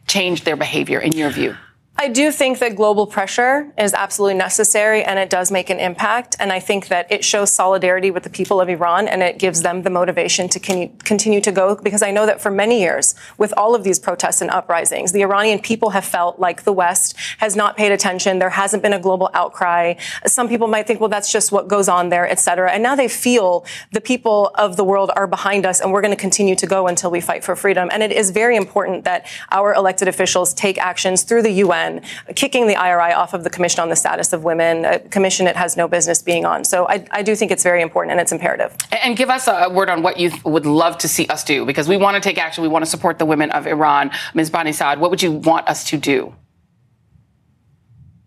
change 0.07 0.43
their 0.43 0.55
behavior, 0.55 0.99
in 0.99 1.11
your 1.13 1.29
view? 1.29 1.55
I 1.97 2.09
do 2.09 2.29
think 2.29 2.59
that 2.59 2.75
global 2.75 3.07
pressure 3.07 3.71
is 3.77 3.93
absolutely 3.93 4.37
necessary 4.37 5.01
and 5.01 5.17
it 5.17 5.29
does 5.29 5.49
make 5.49 5.69
an 5.69 5.79
impact. 5.79 6.35
And 6.41 6.51
I 6.51 6.59
think 6.59 6.89
that 6.89 7.09
it 7.09 7.23
shows 7.23 7.53
solidarity 7.53 8.11
with 8.11 8.23
the 8.23 8.29
people 8.29 8.59
of 8.59 8.67
Iran 8.67 9.07
and 9.07 9.23
it 9.23 9.39
gives 9.39 9.61
them 9.61 9.83
the 9.83 9.89
motivation 9.89 10.49
to 10.49 10.59
continue 10.59 11.39
to 11.39 11.51
go 11.53 11.75
because 11.77 12.03
I 12.03 12.11
know 12.11 12.25
that 12.25 12.41
for 12.41 12.51
many 12.51 12.81
years, 12.81 13.15
with 13.37 13.53
all 13.55 13.75
of 13.75 13.85
these 13.85 13.97
protests 13.97 14.41
and 14.41 14.51
uprisings, 14.51 15.13
the 15.13 15.21
Iranian 15.21 15.59
people 15.59 15.91
have 15.91 16.03
felt 16.03 16.37
like 16.37 16.63
the 16.63 16.73
West 16.73 17.15
has 17.37 17.55
not 17.55 17.77
paid 17.77 17.93
attention. 17.93 18.39
There 18.39 18.49
hasn't 18.49 18.83
been 18.83 18.93
a 18.93 18.99
global 18.99 19.29
outcry. 19.33 19.93
Some 20.25 20.49
people 20.49 20.67
might 20.67 20.87
think, 20.87 20.99
well, 20.99 21.09
that's 21.09 21.31
just 21.31 21.53
what 21.53 21.69
goes 21.69 21.87
on 21.87 22.09
there, 22.09 22.27
et 22.29 22.39
cetera. 22.39 22.73
And 22.73 22.83
now 22.83 22.97
they 22.97 23.07
feel 23.07 23.65
the 23.93 24.01
people 24.01 24.51
of 24.55 24.75
the 24.75 24.83
world 24.83 25.11
are 25.15 25.27
behind 25.27 25.65
us 25.65 25.79
and 25.79 25.93
we're 25.93 26.01
going 26.01 26.13
to 26.13 26.19
continue 26.19 26.57
to 26.57 26.67
go 26.67 26.87
until 26.87 27.09
we 27.09 27.21
fight 27.21 27.45
for 27.45 27.55
freedom. 27.55 27.87
And 27.89 28.03
it 28.03 28.11
is 28.11 28.31
very 28.31 28.57
important 28.57 29.05
that 29.05 29.25
our 29.49 29.73
elected 29.73 30.09
officials 30.09 30.53
take 30.53 30.77
actions 30.77 31.23
through 31.23 31.43
the 31.43 31.51
UN 31.51 31.84
UN, 31.85 32.01
kicking 32.35 32.67
the 32.67 32.75
IRI 32.75 33.13
off 33.13 33.33
of 33.33 33.43
the 33.43 33.49
Commission 33.49 33.81
on 33.81 33.89
the 33.89 33.95
Status 33.95 34.33
of 34.33 34.43
Women, 34.43 34.85
a 34.85 34.99
commission 34.99 35.47
it 35.47 35.55
has 35.55 35.77
no 35.77 35.87
business 35.87 36.21
being 36.21 36.45
on. 36.45 36.63
So 36.63 36.87
I, 36.87 37.05
I 37.11 37.21
do 37.21 37.35
think 37.35 37.51
it's 37.51 37.63
very 37.63 37.81
important 37.81 38.11
and 38.11 38.21
it's 38.21 38.31
imperative. 38.31 38.75
And 39.03 39.15
give 39.17 39.29
us 39.29 39.47
a 39.47 39.69
word 39.69 39.89
on 39.89 40.01
what 40.01 40.19
you 40.19 40.31
would 40.43 40.65
love 40.65 40.97
to 40.99 41.07
see 41.07 41.27
us 41.27 41.43
do, 41.43 41.65
because 41.65 41.87
we 41.87 41.97
want 41.97 42.15
to 42.15 42.21
take 42.21 42.37
action. 42.37 42.61
We 42.61 42.67
want 42.67 42.83
to 42.85 42.91
support 42.91 43.19
the 43.19 43.25
women 43.25 43.51
of 43.51 43.67
Iran. 43.67 44.11
Ms. 44.33 44.49
Banisadr, 44.49 44.99
what 44.99 45.11
would 45.11 45.21
you 45.21 45.31
want 45.31 45.67
us 45.67 45.83
to 45.85 45.97
do? 45.97 46.33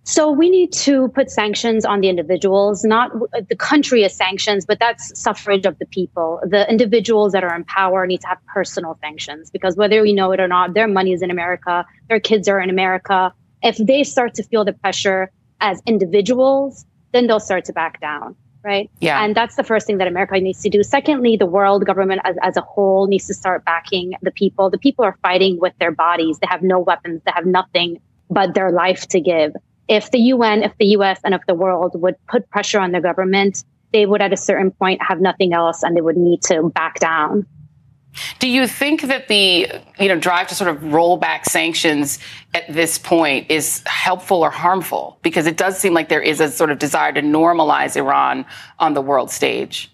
So 0.09 0.31
we 0.31 0.49
need 0.49 0.73
to 0.73 1.09
put 1.09 1.31
sanctions 1.31 1.85
on 1.85 2.01
the 2.01 2.09
individuals, 2.09 2.83
not 2.83 3.11
the 3.47 3.55
country 3.55 4.05
as 4.05 4.17
sanctions, 4.17 4.65
but 4.65 4.79
that's 4.79 5.21
suffrage 5.21 5.67
of 5.67 5.79
the 5.79 5.85
people. 5.85 6.41
The 6.47 6.67
individuals 6.71 7.33
that 7.33 7.45
are 7.45 7.55
in 7.55 7.65
power 7.65 8.07
need 8.07 8.23
to 8.23 8.29
have 8.29 8.39
personal 8.47 8.97
sanctions 9.03 9.51
because 9.51 9.77
whether 9.77 10.01
we 10.01 10.15
know 10.15 10.33
it 10.33 10.41
or 10.41 10.49
not, 10.49 10.73
their 10.73 10.89
money 10.89 11.13
is 11.13 11.21
in 11.21 11.31
America, 11.31 11.85
their 12.09 12.21
kids 12.21 12.49
are 12.49 12.59
in 12.59 12.71
America, 12.71 13.35
if 13.63 13.77
they 13.77 14.05
start 14.05 14.35
to 14.35 14.43
feel 14.43 14.65
the 14.65 14.73
pressure 14.73 15.31
as 15.61 15.83
individuals, 15.87 16.85
then 17.13 17.27
they'll 17.27 17.41
start 17.41 17.65
to 17.67 17.73
back 17.73 18.01
down. 18.01 18.37
Right. 18.65 18.91
Yeah. 19.01 19.25
And 19.25 19.35
that's 19.35 19.57
the 19.57 19.63
first 19.63 19.87
thing 19.87 19.99
that 19.99 20.09
America 20.09 20.39
needs 20.41 20.61
to 20.63 20.69
do. 20.69 20.83
Secondly, 20.83 21.37
the 21.37 21.47
world 21.47 21.87
government 21.87 22.21
as, 22.25 22.37
as 22.43 22.57
a 22.57 22.61
whole 22.61 23.07
needs 23.07 23.27
to 23.29 23.35
start 23.35 23.65
backing 23.65 24.13
the 24.21 24.33
people. 24.33 24.69
The 24.69 24.79
people 24.79 25.05
are 25.05 25.17
fighting 25.23 25.59
with 25.61 25.73
their 25.79 25.93
bodies. 25.93 26.39
They 26.39 26.49
have 26.51 26.63
no 26.63 26.79
weapons. 26.79 27.23
They 27.25 27.33
have 27.35 27.47
nothing 27.47 28.01
but 28.29 28.55
their 28.55 28.71
life 28.71 29.07
to 29.09 29.21
give. 29.21 29.53
If 29.87 30.11
the 30.11 30.19
UN, 30.19 30.65
if 30.65 30.77
the 30.77 30.87
US, 30.87 31.21
and 31.25 31.35
if 31.35 31.41
the 31.47 31.55
world 31.55 31.93
would 31.95 32.17
put 32.27 32.51
pressure 32.51 32.81
on 32.81 32.93
the 32.93 33.01
government, 33.01 33.65
they 33.93 34.05
would 34.05 34.21
at 34.21 34.33
a 34.33 34.37
certain 34.37 34.71
point 34.71 35.01
have 35.03 35.21
nothing 35.21 35.55
else 35.55 35.83
and 35.83 35.97
they 35.97 36.03
would 36.03 36.17
need 36.17 36.43
to 36.43 36.69
back 36.75 36.99
down. 36.99 37.47
Do 38.39 38.49
you 38.49 38.67
think 38.67 39.03
that 39.03 39.29
the 39.29 39.69
you 39.99 40.09
know 40.09 40.19
drive 40.19 40.49
to 40.49 40.55
sort 40.55 40.71
of 40.71 40.93
roll 40.93 41.17
back 41.17 41.45
sanctions 41.45 42.19
at 42.55 42.73
this 42.73 42.99
point 42.99 43.51
is 43.51 43.83
helpful 43.87 44.43
or 44.43 44.51
harmful? 44.51 45.19
Because 45.23 45.47
it 45.47 45.57
does 45.57 45.79
seem 45.79 45.95
like 45.95 46.09
there 46.09 46.23
is 46.23 46.41
a 46.41 46.51
sort 46.51 46.71
of 46.71 46.79
desire 46.79 47.13
to 47.13 47.23
normalize 47.23 47.97
Iran 47.97 48.47
on 48.79 48.95
the 48.95 49.03
world 49.03 49.31
stage. 49.31 49.91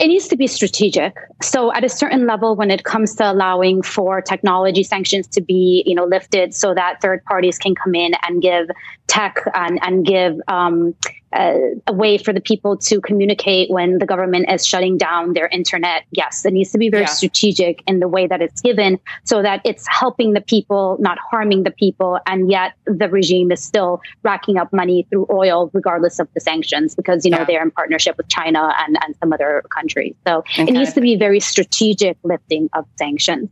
It 0.00 0.08
needs 0.08 0.26
to 0.28 0.36
be 0.36 0.48
strategic. 0.48 1.14
So 1.42 1.72
at 1.72 1.84
a 1.84 1.88
certain 1.88 2.26
level, 2.26 2.56
when 2.56 2.70
it 2.70 2.82
comes 2.82 3.14
to 3.16 3.30
allowing 3.30 3.82
for 3.82 4.20
technology 4.20 4.82
sanctions 4.82 5.28
to 5.28 5.40
be, 5.40 5.84
you 5.86 5.94
know, 5.94 6.04
lifted 6.04 6.54
so 6.54 6.74
that 6.74 7.00
third 7.00 7.24
parties 7.24 7.56
can 7.56 7.74
come 7.74 7.94
in 7.94 8.12
and 8.26 8.42
give 8.42 8.68
tech 9.06 9.36
and, 9.54 9.78
and 9.82 10.04
give 10.04 10.40
um, 10.48 10.94
a, 11.34 11.74
a, 11.86 11.92
way 11.92 12.18
for 12.18 12.32
the 12.32 12.40
people 12.40 12.76
to 12.76 13.00
communicate 13.00 13.70
when 13.70 13.98
the 13.98 14.06
government 14.06 14.50
is 14.50 14.66
shutting 14.66 14.98
down 14.98 15.32
their 15.32 15.46
internet. 15.48 16.04
Yes, 16.12 16.44
it 16.44 16.52
needs 16.52 16.72
to 16.72 16.78
be 16.78 16.90
very 16.90 17.04
yeah. 17.04 17.08
strategic 17.08 17.82
in 17.86 18.00
the 18.00 18.08
way 18.08 18.26
that 18.26 18.40
it's 18.42 18.60
given 18.60 18.98
so 19.24 19.42
that 19.42 19.60
it's 19.64 19.86
helping 19.88 20.32
the 20.32 20.40
people, 20.40 20.96
not 21.00 21.18
harming 21.18 21.62
the 21.62 21.70
people. 21.70 22.18
And 22.26 22.50
yet 22.50 22.74
the 22.86 23.08
regime 23.08 23.52
is 23.52 23.62
still 23.62 24.00
racking 24.22 24.58
up 24.58 24.72
money 24.72 25.06
through 25.10 25.26
oil, 25.30 25.70
regardless 25.72 26.18
of 26.18 26.28
the 26.34 26.40
sanctions, 26.40 26.94
because, 26.94 27.24
you 27.24 27.30
know, 27.30 27.38
yeah. 27.38 27.44
they're 27.44 27.62
in 27.62 27.70
partnership 27.70 28.16
with 28.16 28.28
China 28.28 28.74
and, 28.78 28.98
and 29.04 29.14
some 29.20 29.32
other 29.32 29.62
countries. 29.74 30.14
So 30.26 30.44
and 30.56 30.68
it 30.68 30.72
needs 30.72 30.92
to 30.94 31.00
be 31.00 31.16
very 31.16 31.40
strategic 31.40 32.16
lifting 32.22 32.68
of 32.74 32.86
sanctions. 32.96 33.48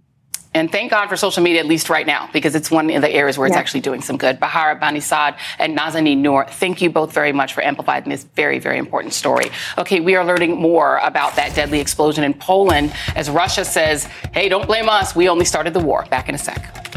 And 0.53 0.71
thank 0.71 0.91
God 0.91 1.09
for 1.09 1.17
social 1.17 1.43
media, 1.43 1.61
at 1.61 1.67
least 1.67 1.89
right 1.89 2.07
now, 2.07 2.29
because 2.33 2.57
it's 2.57 2.71
one 2.71 2.91
of 2.91 3.03
the 3.03 3.11
areas 3.11 3.39
where 3.39 3.47
it's 3.47 3.55
yeah. 3.55 3.61
actually 3.61 3.81
doing 3.81 4.03
some 4.03 4.17
good. 4.17 4.41
Bahara 4.41 4.81
Banisadr 4.81 5.39
and 5.61 5.79
Nazanin 5.79 6.19
Nour, 6.19 6.47
thank 6.49 6.83
you 6.83 6.91
both 6.91 7.13
very 7.13 7.33
much 7.33 7.55
for 7.55 7.63
amplifying 7.63 8.09
this 8.09 8.25
very, 8.35 8.59
very 8.59 8.79
important 8.79 9.15
story. 9.15 9.51
Okay, 9.79 10.01
we 10.01 10.17
are 10.17 10.25
learning 10.25 10.57
more 10.57 10.99
about 10.99 11.37
that 11.37 11.55
deadly 11.55 11.79
explosion 11.79 12.25
in 12.25 12.35
Poland 12.35 12.93
as 13.15 13.31
Russia 13.31 13.65
says, 13.65 14.07
hey, 14.33 14.49
don't 14.49 14.67
blame 14.67 14.89
us. 14.89 15.15
We 15.15 15.29
only 15.29 15.45
started 15.45 15.73
the 15.73 15.81
war. 15.81 16.05
Back 16.11 16.29
in 16.29 16.35
a 16.35 16.39
sec. 16.39 16.90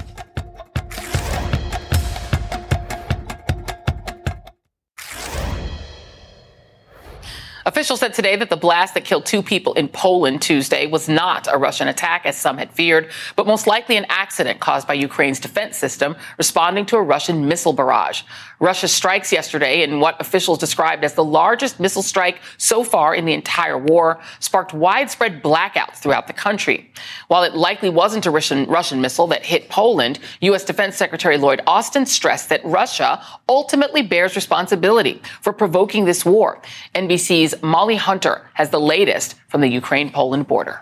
Officials 7.65 8.01
said 8.01 8.13
today 8.13 8.35
that 8.35 8.49
the 8.49 8.57
blast 8.57 8.93
that 8.93 9.05
killed 9.05 9.25
two 9.25 9.41
people 9.41 9.73
in 9.73 9.87
Poland 9.87 10.41
Tuesday 10.41 10.85
was 10.85 11.07
not 11.07 11.47
a 11.49 11.57
Russian 11.57 11.87
attack, 11.87 12.25
as 12.25 12.35
some 12.35 12.57
had 12.57 12.73
feared, 12.73 13.09
but 13.37 13.47
most 13.47 13.67
likely 13.67 13.95
an 13.95 14.05
accident 14.09 14.59
caused 14.59 14.85
by 14.85 14.93
Ukraine's 14.93 15.39
defense 15.39 15.77
system 15.77 16.17
responding 16.37 16.85
to 16.87 16.97
a 16.97 17.01
Russian 17.01 17.47
missile 17.47 17.71
barrage. 17.71 18.23
Russia's 18.59 18.91
strikes 18.91 19.31
yesterday 19.31 19.83
in 19.83 20.01
what 20.01 20.19
officials 20.19 20.57
described 20.57 21.05
as 21.05 21.13
the 21.13 21.23
largest 21.23 21.79
missile 21.79 22.01
strike 22.01 22.41
so 22.57 22.83
far 22.83 23.15
in 23.15 23.25
the 23.25 23.33
entire 23.33 23.77
war 23.77 24.19
sparked 24.39 24.73
widespread 24.73 25.41
blackouts 25.41 25.97
throughout 25.97 26.27
the 26.27 26.33
country. 26.33 26.91
While 27.27 27.43
it 27.43 27.55
likely 27.55 27.89
wasn't 27.89 28.25
a 28.25 28.31
Russian, 28.31 28.65
Russian 28.65 28.99
missile 29.01 29.27
that 29.27 29.45
hit 29.45 29.69
Poland, 29.69 30.19
U.S. 30.41 30.65
Defense 30.65 30.97
Secretary 30.97 31.37
Lloyd 31.37 31.61
Austin 31.65 32.05
stressed 32.05 32.49
that 32.49 32.63
Russia 32.65 33.21
ultimately 33.47 34.01
bears 34.01 34.35
responsibility 34.35 35.21
for 35.41 35.53
provoking 35.53 36.05
this 36.05 36.25
war. 36.25 36.61
NBC's 36.95 37.52
Molly 37.61 37.95
Hunter 37.95 38.49
has 38.53 38.69
the 38.69 38.79
latest 38.79 39.35
from 39.47 39.61
the 39.61 39.67
Ukraine 39.67 40.11
Poland 40.11 40.47
border. 40.47 40.81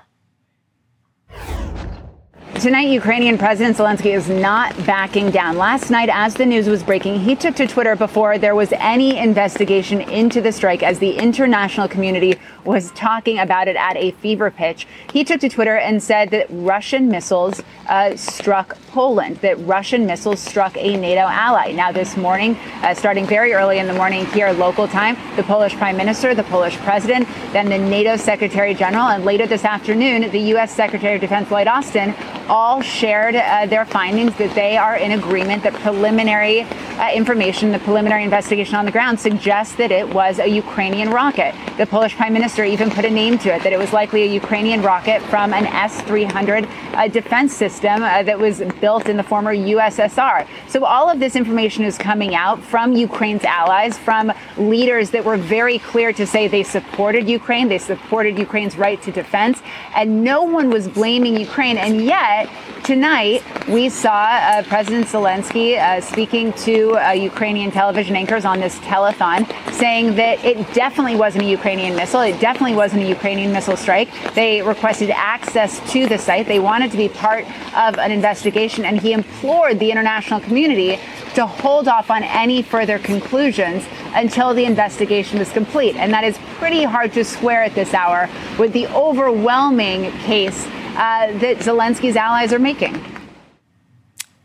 Tonight, 2.61 2.89
Ukrainian 2.89 3.39
President 3.39 3.75
Zelensky 3.75 4.15
is 4.15 4.29
not 4.29 4.77
backing 4.85 5.31
down. 5.31 5.57
Last 5.57 5.89
night, 5.89 6.09
as 6.13 6.35
the 6.35 6.45
news 6.45 6.67
was 6.67 6.83
breaking, 6.83 7.19
he 7.19 7.35
took 7.35 7.55
to 7.55 7.65
Twitter 7.65 7.95
before 7.95 8.37
there 8.37 8.53
was 8.53 8.71
any 8.73 9.17
investigation 9.17 9.99
into 10.01 10.41
the 10.41 10.51
strike 10.51 10.83
as 10.83 10.99
the 10.99 11.17
international 11.17 11.87
community 11.87 12.39
was 12.63 12.91
talking 12.91 13.39
about 13.39 13.67
it 13.67 13.75
at 13.75 13.97
a 13.97 14.11
fever 14.11 14.51
pitch. 14.51 14.85
He 15.11 15.23
took 15.23 15.39
to 15.39 15.49
Twitter 15.49 15.75
and 15.75 16.03
said 16.03 16.29
that 16.29 16.45
Russian 16.51 17.07
missiles 17.07 17.63
uh, 17.89 18.15
struck 18.15 18.77
Poland, 18.89 19.37
that 19.37 19.57
Russian 19.65 20.05
missiles 20.05 20.39
struck 20.39 20.77
a 20.77 20.95
NATO 20.97 21.21
ally. 21.21 21.71
Now, 21.71 21.91
this 21.91 22.15
morning, 22.15 22.55
uh, 22.83 22.93
starting 22.93 23.25
very 23.25 23.53
early 23.53 23.79
in 23.79 23.87
the 23.87 23.93
morning 23.93 24.27
here, 24.27 24.51
local 24.51 24.87
time, 24.87 25.17
the 25.35 25.41
Polish 25.41 25.73
prime 25.77 25.97
minister, 25.97 26.35
the 26.35 26.43
Polish 26.43 26.77
president, 26.77 27.27
then 27.53 27.69
the 27.69 27.79
NATO 27.79 28.17
secretary 28.17 28.75
general, 28.75 29.07
and 29.07 29.25
later 29.25 29.47
this 29.47 29.65
afternoon, 29.65 30.29
the 30.29 30.39
U.S. 30.53 30.71
Secretary 30.71 31.15
of 31.15 31.21
Defense 31.21 31.49
Lloyd 31.49 31.65
Austin 31.65 32.13
all 32.51 32.81
shared 32.81 33.33
uh, 33.33 33.65
their 33.65 33.85
findings 33.85 34.35
that 34.35 34.53
they 34.55 34.75
are 34.75 34.97
in 34.97 35.11
agreement 35.13 35.63
that 35.63 35.73
preliminary 35.75 36.61
uh, 36.61 37.09
information, 37.13 37.71
the 37.71 37.79
preliminary 37.79 38.25
investigation 38.25 38.75
on 38.75 38.83
the 38.83 38.91
ground 38.91 39.17
suggests 39.17 39.75
that 39.75 39.89
it 39.89 40.07
was 40.13 40.37
a 40.37 40.47
Ukrainian 40.47 41.09
rocket. 41.09 41.55
The 41.77 41.87
Polish 41.87 42.13
prime 42.17 42.33
minister 42.33 42.65
even 42.65 42.91
put 42.91 43.05
a 43.05 43.09
name 43.09 43.37
to 43.39 43.55
it, 43.55 43.63
that 43.63 43.71
it 43.71 43.79
was 43.79 43.93
likely 43.93 44.23
a 44.23 44.25
Ukrainian 44.25 44.81
rocket 44.81 45.21
from 45.23 45.53
an 45.53 45.65
S 45.67 46.01
300 46.01 46.67
uh, 46.93 47.07
defense 47.07 47.55
system 47.55 48.03
uh, 48.03 48.21
that 48.23 48.37
was 48.37 48.61
built 48.81 49.07
in 49.07 49.15
the 49.15 49.23
former 49.23 49.55
USSR. 49.55 50.45
So 50.67 50.83
all 50.83 51.09
of 51.09 51.21
this 51.21 51.37
information 51.37 51.85
is 51.85 51.97
coming 51.97 52.35
out 52.35 52.61
from 52.61 52.91
Ukraine's 52.91 53.45
allies, 53.45 53.97
from 53.97 54.33
leaders 54.57 55.11
that 55.11 55.23
were 55.23 55.37
very 55.37 55.79
clear 55.79 56.11
to 56.11 56.27
say 56.27 56.49
they 56.49 56.63
supported 56.63 57.29
Ukraine, 57.29 57.69
they 57.69 57.77
supported 57.77 58.37
Ukraine's 58.37 58.75
right 58.77 59.01
to 59.03 59.11
defense, 59.11 59.61
and 59.95 60.21
no 60.21 60.43
one 60.43 60.69
was 60.69 60.89
blaming 60.89 61.37
Ukraine. 61.37 61.77
And 61.77 62.03
yet, 62.03 62.40
tonight, 62.83 63.43
we 63.67 63.89
saw 63.89 64.11
uh, 64.11 64.63
President 64.63 65.05
Zelensky 65.07 65.77
uh, 65.77 66.01
speaking 66.01 66.51
to 66.53 66.97
uh, 66.97 67.11
Ukrainian 67.11 67.71
television 67.71 68.15
anchors 68.15 68.43
on 68.45 68.59
this 68.59 68.77
telethon, 68.79 69.47
saying 69.73 70.15
that 70.15 70.43
it 70.43 70.57
definitely 70.73 71.15
wasn't 71.15 71.43
a 71.43 71.47
Ukrainian 71.47 71.95
missile. 71.95 72.21
It 72.21 72.39
definitely 72.39 72.75
wasn't 72.75 73.03
a 73.03 73.07
Ukrainian 73.07 73.51
missile 73.53 73.77
strike. 73.77 74.09
They 74.33 74.61
requested 74.61 75.09
access 75.11 75.79
to 75.91 76.07
the 76.07 76.17
site. 76.17 76.47
They 76.47 76.59
wanted 76.59 76.91
to 76.91 76.97
be 76.97 77.09
part 77.09 77.45
of 77.75 77.97
an 77.97 78.11
investigation, 78.11 78.83
and 78.85 78.99
he 78.99 79.13
implored 79.13 79.79
the 79.79 79.91
international 79.91 80.39
community 80.39 80.99
to 81.35 81.45
hold 81.45 81.87
off 81.87 82.11
on 82.11 82.23
any 82.23 82.61
further 82.61 82.99
conclusions 82.99 83.85
until 84.13 84.53
the 84.53 84.65
investigation 84.65 85.39
was 85.39 85.49
complete. 85.51 85.95
And 85.95 86.13
that 86.13 86.23
is 86.23 86.37
pretty 86.55 86.83
hard 86.83 87.13
to 87.13 87.23
square 87.23 87.63
at 87.63 87.73
this 87.73 87.93
hour 87.93 88.29
with 88.59 88.73
the 88.73 88.87
overwhelming 88.87 90.11
case 90.19 90.67
uh, 90.95 91.37
that 91.39 91.57
Zelensky's 91.57 92.15
allies 92.15 92.53
are 92.53 92.59
making. 92.59 93.03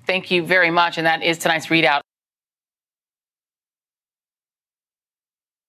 Thank 0.07 0.31
you 0.31 0.45
very 0.45 0.71
much. 0.71 0.99
And 0.99 1.07
that 1.07 1.23
is 1.23 1.39
tonight's 1.39 1.67
ReidOut. 1.67 2.01